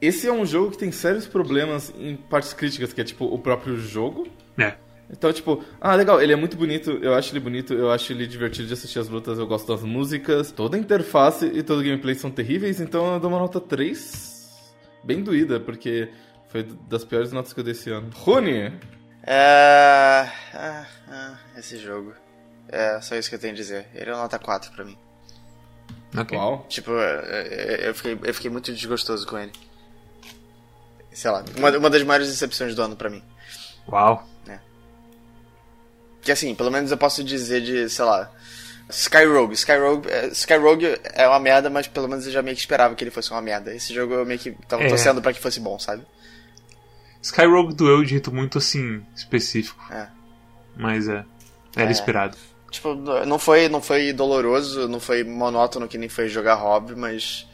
Esse 0.00 0.26
é 0.26 0.32
um 0.32 0.44
jogo 0.46 0.70
que 0.70 0.78
tem 0.78 0.90
sérios 0.90 1.26
problemas 1.26 1.92
em 1.98 2.16
partes 2.16 2.52
críticas, 2.52 2.92
que 2.92 3.00
é 3.00 3.04
tipo 3.04 3.26
o 3.26 3.38
próprio 3.38 3.76
jogo. 3.76 4.26
É. 4.58 4.74
Então, 5.12 5.32
tipo, 5.32 5.62
ah, 5.80 5.94
legal, 5.94 6.22
ele 6.22 6.32
é 6.32 6.36
muito 6.36 6.56
bonito, 6.56 6.92
eu 7.02 7.14
acho 7.14 7.32
ele 7.32 7.40
bonito, 7.40 7.74
eu 7.74 7.90
acho 7.90 8.12
ele 8.12 8.26
divertido 8.26 8.68
de 8.68 8.74
assistir 8.74 9.00
as 9.00 9.08
lutas, 9.08 9.38
eu 9.38 9.46
gosto 9.46 9.66
das 9.66 9.82
músicas, 9.82 10.52
toda 10.52 10.76
a 10.76 10.80
interface 10.80 11.46
e 11.46 11.64
todo 11.64 11.80
o 11.80 11.82
gameplay 11.82 12.14
são 12.14 12.30
terríveis, 12.30 12.80
então 12.80 13.14
eu 13.14 13.20
dou 13.20 13.28
uma 13.28 13.40
nota 13.40 13.60
3, 13.60 14.72
bem 15.02 15.20
doída, 15.20 15.58
porque 15.58 16.08
foi 16.46 16.64
das 16.88 17.04
piores 17.04 17.32
notas 17.32 17.52
que 17.52 17.58
eu 17.58 17.64
dei 17.64 17.72
esse 17.72 17.90
ano. 17.90 18.08
Rony, 18.14 18.72
é... 19.22 20.30
Ah, 20.54 20.86
ah, 21.08 21.38
esse 21.56 21.78
jogo. 21.78 22.14
É 22.68 23.00
só 23.00 23.16
isso 23.16 23.28
que 23.28 23.34
eu 23.34 23.38
tenho 23.38 23.52
a 23.52 23.56
dizer. 23.56 23.88
Ele 23.94 24.10
é 24.10 24.14
uma 24.14 24.22
nota 24.22 24.38
4 24.38 24.70
pra 24.72 24.84
mim. 24.84 24.96
Ok. 26.16 26.36
Uau. 26.36 26.66
Tipo, 26.68 26.92
é, 26.98 27.88
eu 27.88 27.94
fiquei, 27.94 28.18
eu 28.22 28.34
fiquei 28.34 28.50
muito 28.50 28.72
desgostoso 28.72 29.26
com 29.26 29.38
ele. 29.38 29.52
Sei 31.12 31.30
lá, 31.30 31.44
uma, 31.56 31.76
uma 31.76 31.90
das 31.90 32.02
maiores 32.02 32.28
decepções 32.28 32.74
do 32.74 32.82
ano 32.82 32.96
pra 32.96 33.10
mim. 33.10 33.22
Uau. 33.88 34.26
É. 34.48 34.58
Que 36.22 36.32
assim, 36.32 36.54
pelo 36.54 36.70
menos 36.70 36.90
eu 36.90 36.96
posso 36.96 37.22
dizer 37.24 37.60
de, 37.60 37.88
sei 37.88 38.04
lá, 38.04 38.30
Skyrogue. 38.88 39.54
Skyrogue, 39.54 40.08
é, 40.08 40.26
Skyrogue 40.28 41.00
é 41.02 41.28
uma 41.28 41.40
merda, 41.40 41.70
mas 41.70 41.86
pelo 41.86 42.08
menos 42.08 42.26
eu 42.26 42.32
já 42.32 42.42
meio 42.42 42.56
que 42.56 42.60
esperava 42.60 42.94
que 42.94 43.02
ele 43.02 43.10
fosse 43.10 43.30
uma 43.30 43.42
merda. 43.42 43.74
Esse 43.74 43.94
jogo 43.94 44.14
eu 44.14 44.26
meio 44.26 44.38
que 44.38 44.52
tava 44.66 44.84
é. 44.84 44.88
torcendo 44.88 45.22
pra 45.22 45.32
que 45.32 45.40
fosse 45.40 45.60
bom, 45.60 45.78
sabe? 45.78 46.04
Skyrogue 47.22 47.74
doeu 47.74 48.02
de 48.02 48.10
jeito 48.10 48.32
muito 48.32 48.58
assim, 48.58 49.02
específico. 49.14 49.82
É. 49.92 50.06
Mas 50.76 51.08
é. 51.08 51.24
Era 51.76 51.88
É. 51.90 51.92
esperado. 51.92 52.36
Tipo, 52.70 52.94
não 52.94 53.38
foi, 53.38 53.68
não 53.68 53.82
foi 53.82 54.12
doloroso, 54.12 54.86
não 54.88 55.00
foi 55.00 55.24
monótono 55.24 55.88
que 55.88 55.98
nem 55.98 56.08
foi 56.08 56.28
jogar 56.28 56.54
hobby, 56.54 56.94
mas, 56.94 57.46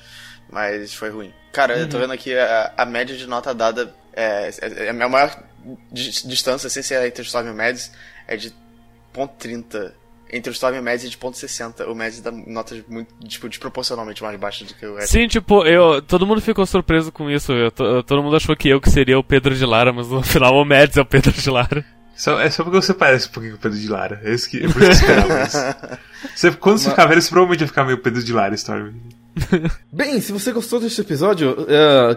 mas 0.50 0.92
foi 0.94 1.08
ruim. 1.10 1.32
Cara, 1.52 1.78
eu 1.78 1.88
tô 1.88 1.98
vendo 1.98 2.12
aqui 2.12 2.36
a, 2.36 2.74
a 2.76 2.84
média 2.84 3.16
de 3.16 3.26
nota 3.26 3.54
dada, 3.54 3.94
é, 4.12 4.50
é, 4.60 4.84
é 4.86 4.88
a 4.90 4.92
minha 4.92 5.08
maior 5.08 5.42
dis- 5.90 6.22
distância, 6.22 6.68
sem 6.68 6.82
ser 6.82 7.02
entre 7.06 7.22
Storm 7.24 7.46
e 7.48 7.50
o 7.50 7.54
Mads, 7.54 7.90
é 8.28 8.36
de 8.36 8.54
ponto 9.10 9.32
.30. 9.48 9.92
Entre 10.32 10.50
o 10.50 10.52
Storm 10.52 10.74
e 10.76 10.80
o 10.80 10.82
Mads 10.82 11.04
é 11.04 11.08
de 11.08 11.16
ponto 11.16 11.36
.60. 11.36 11.86
O 11.86 11.94
Mads 11.94 12.20
dá 12.20 12.30
notas 12.32 12.82
muito, 12.88 13.14
tipo, 13.28 13.48
desproporcionalmente 13.48 14.22
mais 14.22 14.38
baixas 14.38 14.66
do 14.68 14.74
que 14.74 14.84
o 14.84 14.96
resto. 14.96 15.12
Sim, 15.12 15.28
tipo, 15.28 15.64
eu, 15.64 16.02
todo 16.02 16.26
mundo 16.26 16.40
ficou 16.40 16.66
surpreso 16.66 17.12
com 17.12 17.30
isso. 17.30 17.52
Eu 17.52 17.70
to- 17.70 18.02
todo 18.02 18.22
mundo 18.22 18.34
achou 18.36 18.56
que 18.56 18.68
eu 18.68 18.80
que 18.80 18.90
seria 18.90 19.18
o 19.18 19.22
Pedro 19.24 19.54
de 19.54 19.64
Lara, 19.64 19.92
mas 19.92 20.08
no 20.08 20.22
final 20.26 20.54
o 20.54 20.64
Mads 20.64 20.96
é 20.96 21.00
o 21.00 21.06
Pedro 21.06 21.32
de 21.32 21.48
Lara. 21.48 21.84
Só, 22.16 22.40
é 22.40 22.48
só 22.50 22.64
porque 22.64 22.80
você 22.80 22.94
parece 22.94 23.28
um 23.28 23.30
pouquinho 23.32 23.52
com 23.54 23.58
o 23.58 23.62
Pedro 23.62 23.78
de 23.78 23.88
Lara. 23.88 24.20
É, 24.24 24.32
isso 24.34 24.48
que, 24.50 24.56
é 24.64 24.68
por 24.68 24.82
isso 24.82 25.04
que 25.04 25.10
eu 25.10 25.18
esperava 25.18 25.42
isso. 25.42 25.58
Você- 26.34 26.50
quando 26.52 26.78
você 26.78 26.90
ficar 26.90 27.06
velho, 27.06 27.22
você 27.22 27.28
provavelmente 27.28 27.58
vai 27.60 27.68
ficar 27.68 27.84
meio 27.84 27.98
Pedro 27.98 28.24
de 28.24 28.32
Lara, 28.32 28.54
Storm. 28.56 28.94
Bem, 29.92 30.20
se 30.20 30.32
você 30.32 30.50
gostou 30.50 30.80
deste 30.80 31.00
episódio, 31.00 31.54
é, 31.68 32.16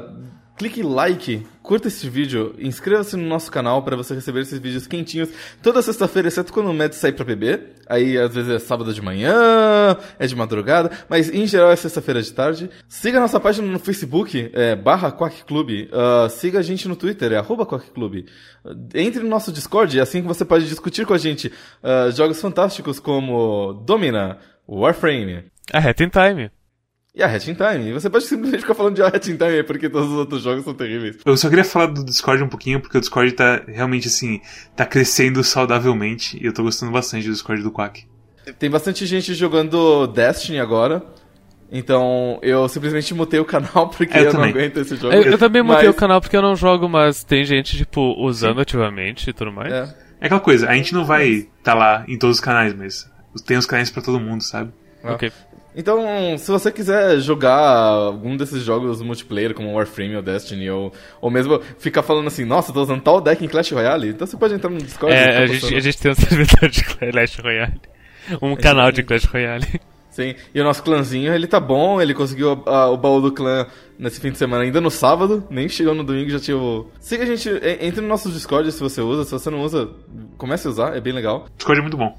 clique 0.57 0.79
em 0.79 0.83
like, 0.83 1.45
curta 1.69 1.87
este 1.87 2.09
vídeo, 2.09 2.55
inscreva-se 2.57 3.15
no 3.15 3.27
nosso 3.27 3.51
canal 3.51 3.83
para 3.83 3.95
você 3.95 4.15
receber 4.15 4.41
esses 4.41 4.57
vídeos 4.57 4.87
quentinhos 4.87 5.29
toda 5.61 5.83
sexta-feira, 5.83 6.27
exceto 6.27 6.51
quando 6.51 6.71
o 6.71 6.73
Mads 6.73 6.97
sair 6.97 7.11
pra 7.11 7.23
beber. 7.23 7.75
Aí 7.87 8.17
às 8.17 8.33
vezes 8.33 8.49
é 8.49 8.57
sábado 8.57 8.91
de 8.91 8.99
manhã, 9.03 9.95
é 10.17 10.25
de 10.25 10.35
madrugada, 10.35 10.89
mas 11.07 11.29
em 11.31 11.45
geral 11.45 11.71
é 11.71 11.75
sexta-feira 11.75 12.23
de 12.23 12.33
tarde. 12.33 12.71
Siga 12.87 13.19
nossa 13.19 13.39
página 13.39 13.67
no 13.67 13.77
Facebook, 13.77 14.49
é, 14.51 14.75
barra 14.75 15.11
Quack 15.11 15.43
Club. 15.43 15.87
Ah, 15.93 16.27
siga 16.27 16.57
a 16.57 16.63
gente 16.63 16.87
no 16.87 16.95
Twitter, 16.95 17.33
é 17.33 17.37
arroba 17.37 17.67
Quack 17.67 17.91
Club. 17.91 18.25
Entre 18.95 19.21
no 19.21 19.29
nosso 19.29 19.51
Discord, 19.51 19.99
é 19.99 20.01
assim 20.01 20.23
que 20.23 20.27
você 20.27 20.43
pode 20.43 20.67
discutir 20.67 21.05
com 21.05 21.13
a 21.13 21.19
gente 21.19 21.53
ah, 21.83 22.09
jogos 22.09 22.41
fantásticos 22.41 22.99
como 22.99 23.73
Domina, 23.85 24.39
Warframe, 24.67 25.43
A 25.71 25.77
Hat 25.77 26.03
in 26.03 26.09
Time. 26.09 26.49
E 27.13 27.23
a 27.23 27.27
Hat 27.27 27.49
in 27.49 27.55
Time. 27.55 27.89
E 27.89 27.93
você 27.93 28.09
pode 28.09 28.25
simplesmente 28.25 28.61
ficar 28.61 28.75
falando 28.75 28.95
de 28.95 29.01
Hat 29.01 29.29
in 29.29 29.37
Time 29.37 29.63
porque 29.63 29.89
todos 29.89 30.09
os 30.09 30.15
outros 30.15 30.41
jogos 30.41 30.63
são 30.63 30.73
terríveis. 30.73 31.17
Eu 31.25 31.35
só 31.37 31.49
queria 31.49 31.63
falar 31.65 31.87
do 31.87 32.03
Discord 32.05 32.43
um 32.43 32.49
pouquinho, 32.49 32.79
porque 32.79 32.97
o 32.97 33.01
Discord 33.01 33.31
tá 33.33 33.61
realmente 33.67 34.07
assim, 34.07 34.41
tá 34.75 34.85
crescendo 34.85 35.43
saudavelmente. 35.43 36.37
E 36.41 36.45
eu 36.45 36.53
tô 36.53 36.63
gostando 36.63 36.91
bastante 36.91 37.25
do 37.27 37.33
Discord 37.33 37.61
do 37.63 37.71
Quack. 37.71 38.05
Tem 38.57 38.69
bastante 38.69 39.05
gente 39.05 39.33
jogando 39.33 40.07
Destiny 40.07 40.59
agora. 40.59 41.03
Então 41.71 42.39
eu 42.41 42.67
simplesmente 42.67 43.13
mutei 43.13 43.39
o 43.39 43.45
canal 43.45 43.89
porque 43.95 44.17
Eu 44.17 44.23
eu, 44.25 44.33
não 44.33 44.43
aguento 44.43 44.77
esse 44.77 44.95
jogo. 44.95 45.13
Eu, 45.13 45.23
eu 45.23 45.37
também 45.37 45.61
mudei 45.61 45.85
Mas- 45.85 45.89
o 45.89 45.93
canal 45.93 46.19
porque 46.19 46.35
eu 46.35 46.41
não 46.41 46.55
jogo, 46.55 46.89
mas 46.89 47.23
tem 47.23 47.43
gente, 47.43 47.77
tipo, 47.77 48.15
usando 48.17 48.59
ativamente 48.61 49.29
e 49.29 49.33
tudo 49.33 49.51
mais. 49.51 49.71
É. 49.71 49.95
É 50.21 50.25
aquela 50.25 50.41
coisa, 50.41 50.67
a 50.67 50.73
gente 50.75 50.93
não 50.93 51.05
vai 51.05 51.47
tá 51.63 51.73
lá 51.73 52.03
em 52.07 52.17
todos 52.17 52.37
os 52.37 52.41
canais, 52.41 52.73
mas 52.73 53.09
tem 53.45 53.55
os 53.55 53.65
canais 53.65 53.89
pra 53.89 54.01
todo 54.01 54.19
mundo, 54.19 54.43
sabe? 54.43 54.71
Ok. 55.01 55.31
Então, 55.75 55.99
se 56.37 56.49
você 56.51 56.71
quiser 56.71 57.19
jogar 57.19 57.55
algum 57.57 58.35
desses 58.35 58.63
jogos 58.63 59.01
multiplayer, 59.01 59.53
como 59.53 59.73
Warframe 59.73 60.15
ou 60.15 60.21
Destiny, 60.21 60.69
ou, 60.69 60.91
ou 61.21 61.29
mesmo 61.29 61.59
ficar 61.77 62.01
falando 62.01 62.27
assim, 62.27 62.43
nossa, 62.43 62.73
tô 62.73 62.81
usando 62.81 63.01
tal 63.01 63.21
deck 63.21 63.43
em 63.43 63.47
Clash 63.47 63.71
Royale, 63.71 64.09
então 64.09 64.25
você 64.27 64.35
pode 64.35 64.53
entrar 64.55 64.69
no 64.69 64.77
Discord. 64.79 65.13
e 65.15 65.17
É, 65.17 65.25
ficar 65.25 65.41
a 65.43 65.47
gente, 65.47 65.75
a 65.75 65.79
gente 65.79 65.97
tem 65.99 66.11
um 66.11 66.15
servidor 66.15 66.69
de 66.69 66.83
Clash 66.83 67.37
Royale. 67.37 67.81
Um 68.41 68.55
canal 68.55 68.91
de 68.91 69.03
Clash 69.03 69.25
Royale. 69.25 69.65
Sim, 70.09 70.35
e 70.53 70.59
o 70.59 70.63
nosso 70.63 70.83
clãzinho, 70.83 71.33
ele 71.33 71.47
tá 71.47 71.59
bom, 71.59 72.01
ele 72.01 72.13
conseguiu 72.13 72.61
a- 72.65 72.89
o 72.89 72.97
baú 72.97 73.21
do 73.21 73.31
clã 73.31 73.65
nesse 73.97 74.19
fim 74.19 74.31
de 74.31 74.37
semana, 74.39 74.63
ainda 74.63 74.81
no 74.81 74.89
sábado, 74.91 75.45
nem 75.49 75.69
chegou 75.69 75.93
no 75.93 76.03
domingo, 76.03 76.29
já 76.31 76.39
tinha 76.39 76.57
o... 76.57 76.89
Siga 76.99 77.23
a 77.23 77.27
gente, 77.27 77.47
entre 77.79 78.01
no 78.01 78.07
nosso 78.07 78.29
Discord 78.29 78.69
se 78.71 78.79
você 78.81 79.01
usa, 79.01 79.23
se 79.23 79.31
você 79.31 79.49
não 79.49 79.61
usa, 79.61 79.87
comece 80.37 80.67
a 80.67 80.71
usar, 80.71 80.97
é 80.97 80.99
bem 80.99 81.13
legal. 81.13 81.45
Discord 81.55 81.79
é 81.79 81.83
muito 81.83 81.95
bom. 81.95 82.17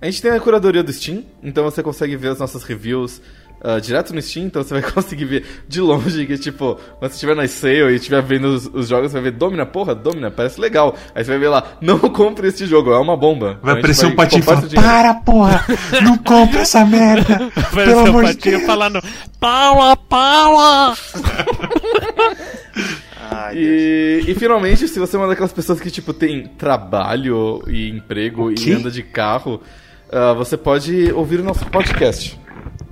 A 0.00 0.06
gente 0.06 0.22
tem 0.22 0.30
a 0.30 0.40
curadoria 0.40 0.82
do 0.82 0.92
Steam, 0.92 1.24
então 1.42 1.64
você 1.64 1.82
consegue 1.82 2.16
ver 2.16 2.28
as 2.28 2.38
nossas 2.38 2.62
reviews 2.64 3.20
ah, 3.62 3.78
direto 3.78 4.14
no 4.14 4.22
Steam, 4.22 4.46
então 4.46 4.62
você 4.62 4.72
vai 4.72 4.82
conseguir 4.90 5.26
ver 5.26 5.44
de 5.68 5.80
longe 5.82 6.24
que, 6.24 6.38
tipo, 6.38 6.78
quando 6.98 7.10
você 7.10 7.16
estiver 7.16 7.36
na 7.36 7.46
sale 7.46 7.92
e 7.92 7.96
estiver 7.96 8.22
vendo 8.22 8.46
os, 8.46 8.66
os 8.72 8.88
jogos, 8.88 9.10
você 9.10 9.20
vai 9.20 9.30
ver 9.30 9.36
Domina, 9.36 9.66
porra, 9.66 9.94
Domina, 9.94 10.30
parece 10.30 10.58
legal. 10.58 10.96
Aí 11.14 11.22
você 11.22 11.30
vai 11.30 11.38
ver 11.38 11.48
lá, 11.50 11.76
não 11.82 11.98
compre 11.98 12.48
este 12.48 12.66
jogo, 12.66 12.90
é 12.92 12.98
uma 12.98 13.16
bomba. 13.16 13.58
Vai 13.62 13.72
Então 13.72 13.78
aparecer 13.78 14.06
um 14.06 14.16
patinho 14.16 14.40
e 14.40 14.42
falar, 14.42 14.62
para 14.62 15.14
porra, 15.14 15.64
não 16.02 16.16
compra 16.16 16.60
essa 16.60 16.84
merda, 16.86 17.50
pelo 17.52 17.66
Apareceu 17.66 17.96
o 17.96 18.06
amor 18.06 18.24
de 18.24 18.34
Patinho 18.34 18.56
Deus. 18.56 18.66
falando 18.66 19.02
Paula, 19.38 19.96
Paula! 19.96 20.96
Ai. 23.30 23.56
E, 23.56 24.24
e 24.26 24.34
finalmente, 24.34 24.88
se 24.88 24.98
você 24.98 25.16
é 25.16 25.18
uma 25.18 25.28
daquelas 25.28 25.52
pessoas 25.52 25.78
que, 25.78 25.90
tipo, 25.90 26.14
tem 26.14 26.46
trabalho 26.46 27.62
e 27.68 27.90
emprego 27.90 28.50
e 28.50 28.72
anda 28.72 28.90
de 28.90 29.02
carro, 29.02 29.60
ah, 30.12 30.32
você 30.32 30.56
pode 30.56 31.12
ouvir 31.12 31.40
o 31.40 31.44
nosso 31.44 31.64
podcast. 31.66 32.38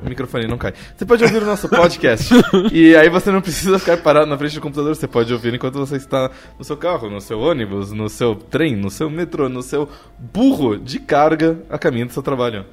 O 0.00 0.08
microfone 0.08 0.46
não 0.46 0.56
cai. 0.56 0.72
Você 0.96 1.04
pode 1.04 1.24
ouvir 1.24 1.42
o 1.42 1.46
nosso 1.46 1.68
podcast. 1.70 2.32
e 2.72 2.94
aí 2.94 3.08
você 3.08 3.30
não 3.30 3.40
precisa 3.40 3.78
ficar 3.78 3.96
parado 3.98 4.26
na 4.26 4.38
frente 4.38 4.54
do 4.54 4.60
computador. 4.60 4.94
Você 4.94 5.08
pode 5.08 5.32
ouvir 5.32 5.54
enquanto 5.54 5.74
você 5.74 5.96
está 5.96 6.30
no 6.56 6.64
seu 6.64 6.76
carro, 6.76 7.10
no 7.10 7.20
seu 7.20 7.40
ônibus, 7.40 7.92
no 7.92 8.08
seu 8.08 8.36
trem, 8.36 8.76
no 8.76 8.90
seu 8.90 9.10
metrô, 9.10 9.48
no 9.48 9.62
seu 9.62 9.88
burro 10.18 10.78
de 10.78 11.00
carga 11.00 11.58
a 11.68 11.76
caminho 11.78 12.06
do 12.06 12.12
seu 12.12 12.22
trabalho. 12.22 12.64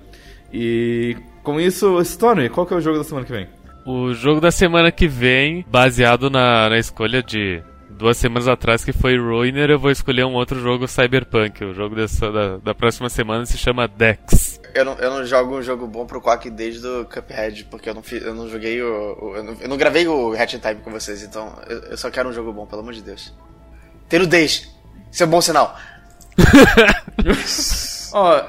E 0.54 1.18
com 1.44 1.60
isso, 1.60 2.00
Stormy, 2.02 2.50
qual 2.50 2.66
que 2.66 2.74
é 2.74 2.78
o 2.78 2.82
jogo 2.82 3.00
da 3.00 3.04
semana 3.04 3.26
que 3.26 3.32
vem? 3.32 3.48
O 3.86 4.14
jogo 4.14 4.40
da 4.40 4.52
semana 4.52 4.92
que 4.92 5.08
vem, 5.08 5.66
baseado 5.70 6.30
na, 6.30 6.70
na 6.70 6.78
escolha 6.78 7.22
de 7.22 7.62
duas 7.90 8.18
semanas 8.18 8.48
atrás, 8.48 8.84
que 8.84 8.92
foi 8.94 9.18
Ruiner, 9.18 9.70
eu 9.70 9.80
vou 9.80 9.92
escolher 9.92 10.26
um 10.26 10.34
outro 10.34 10.60
jogo 10.60 10.88
Cyberpunk. 10.88 11.64
O 11.64 11.74
jogo 11.74 11.96
dessa, 11.96 12.32
da, 12.32 12.58
da 12.58 12.74
próxima 12.76 13.10
semana 13.10 13.46
se 13.46 13.58
chama 13.58 13.88
Dex. 13.88 14.60
Eu 14.74 14.84
não, 14.84 14.94
eu 14.96 15.10
não 15.10 15.26
jogo 15.26 15.58
um 15.58 15.62
jogo 15.62 15.88
bom 15.88 16.06
pro 16.06 16.20
Quack 16.22 16.50
desde 16.50 16.86
o 16.86 17.06
Cuphead, 17.06 17.64
porque 17.72 17.90
eu 17.90 17.94
não, 17.94 18.04
fi- 18.04 18.22
eu 18.22 18.36
não 18.36 18.50
joguei 18.50 18.82
o. 18.82 19.18
o- 19.22 19.36
eu, 19.38 19.44
não, 19.44 19.54
eu 19.62 19.70
não 19.70 19.78
gravei 19.78 20.06
o 20.08 20.34
Hatch 20.34 20.56
Time 20.60 20.82
com 20.84 20.92
vocês, 20.92 21.24
então 21.24 21.58
eu, 21.70 21.80
eu 21.92 21.98
só 21.98 22.10
quero 22.12 22.28
um 22.30 22.34
jogo 22.34 22.52
bom, 22.52 22.66
pelo 22.66 22.82
amor 22.82 22.94
de 22.94 23.02
Deus. 23.02 23.34
Ter 24.10 24.22
o 24.22 24.28
10. 24.28 24.70
Isso 25.12 25.24
é 25.24 25.26
um 25.26 25.30
bom 25.30 25.40
sinal. 25.40 25.78
Ó, 28.12 28.44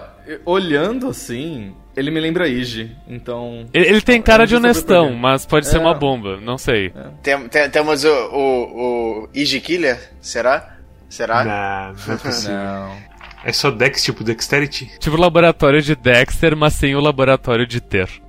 olhando 0.44 1.08
assim, 1.08 1.74
ele 1.96 2.10
me 2.10 2.20
lembra 2.20 2.46
Ige, 2.48 2.94
então. 3.08 3.66
Ele, 3.72 3.86
ele 3.88 4.00
tem 4.02 4.20
cara 4.20 4.46
de 4.46 4.54
honestão, 4.54 5.12
mas 5.14 5.46
pode 5.46 5.66
ser 5.66 5.78
É. 5.78 5.80
uma 5.80 5.94
bomba, 5.94 6.38
não 6.40 6.58
sei. 6.58 6.92
Tem, 7.22 7.48
tem- 7.48 7.70
temos 7.70 8.04
o, 8.04 8.08
o, 8.08 9.22
o 9.24 9.28
Easy 9.34 9.60
Killer, 9.60 10.12
será? 10.20 10.76
Será? 11.08 11.44
Não, 11.44 11.94
não 12.06 12.14
é 12.14 12.16
possível. 12.18 12.54
Não. 12.56 12.96
É 13.44 13.52
só 13.52 13.70
Dex, 13.70 14.02
tipo 14.02 14.24
Dexterity? 14.24 14.90
Tipo 14.98 15.16
o 15.16 15.20
laboratório 15.20 15.80
de 15.80 15.94
Dexter, 15.94 16.56
mas 16.56 16.72
sem 16.74 16.94
o 16.96 17.00
laboratório 17.00 17.66
de 17.66 17.80
Ter. 17.80 18.08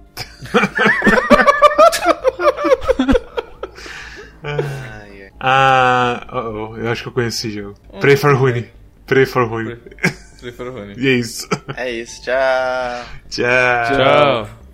Ah, 5.39 6.25
oh, 6.31 6.69
oh, 6.71 6.77
eu 6.77 6.89
acho 6.89 7.03
que 7.03 7.09
eu 7.09 7.13
conheço 7.13 7.45
esse 7.45 7.51
jogo. 7.55 7.75
Pray 7.99 8.15
for 8.17 8.35
Rune. 8.35 8.67
Pray 9.05 9.25
for 9.25 9.47
Rune. 9.47 9.77
E 10.97 11.07
é 11.07 11.13
isso. 11.13 11.47
É 11.75 11.91
isso, 11.91 12.21
tchau. 12.23 13.05
Tchau. 13.29 13.95
Tchau. 13.97 14.66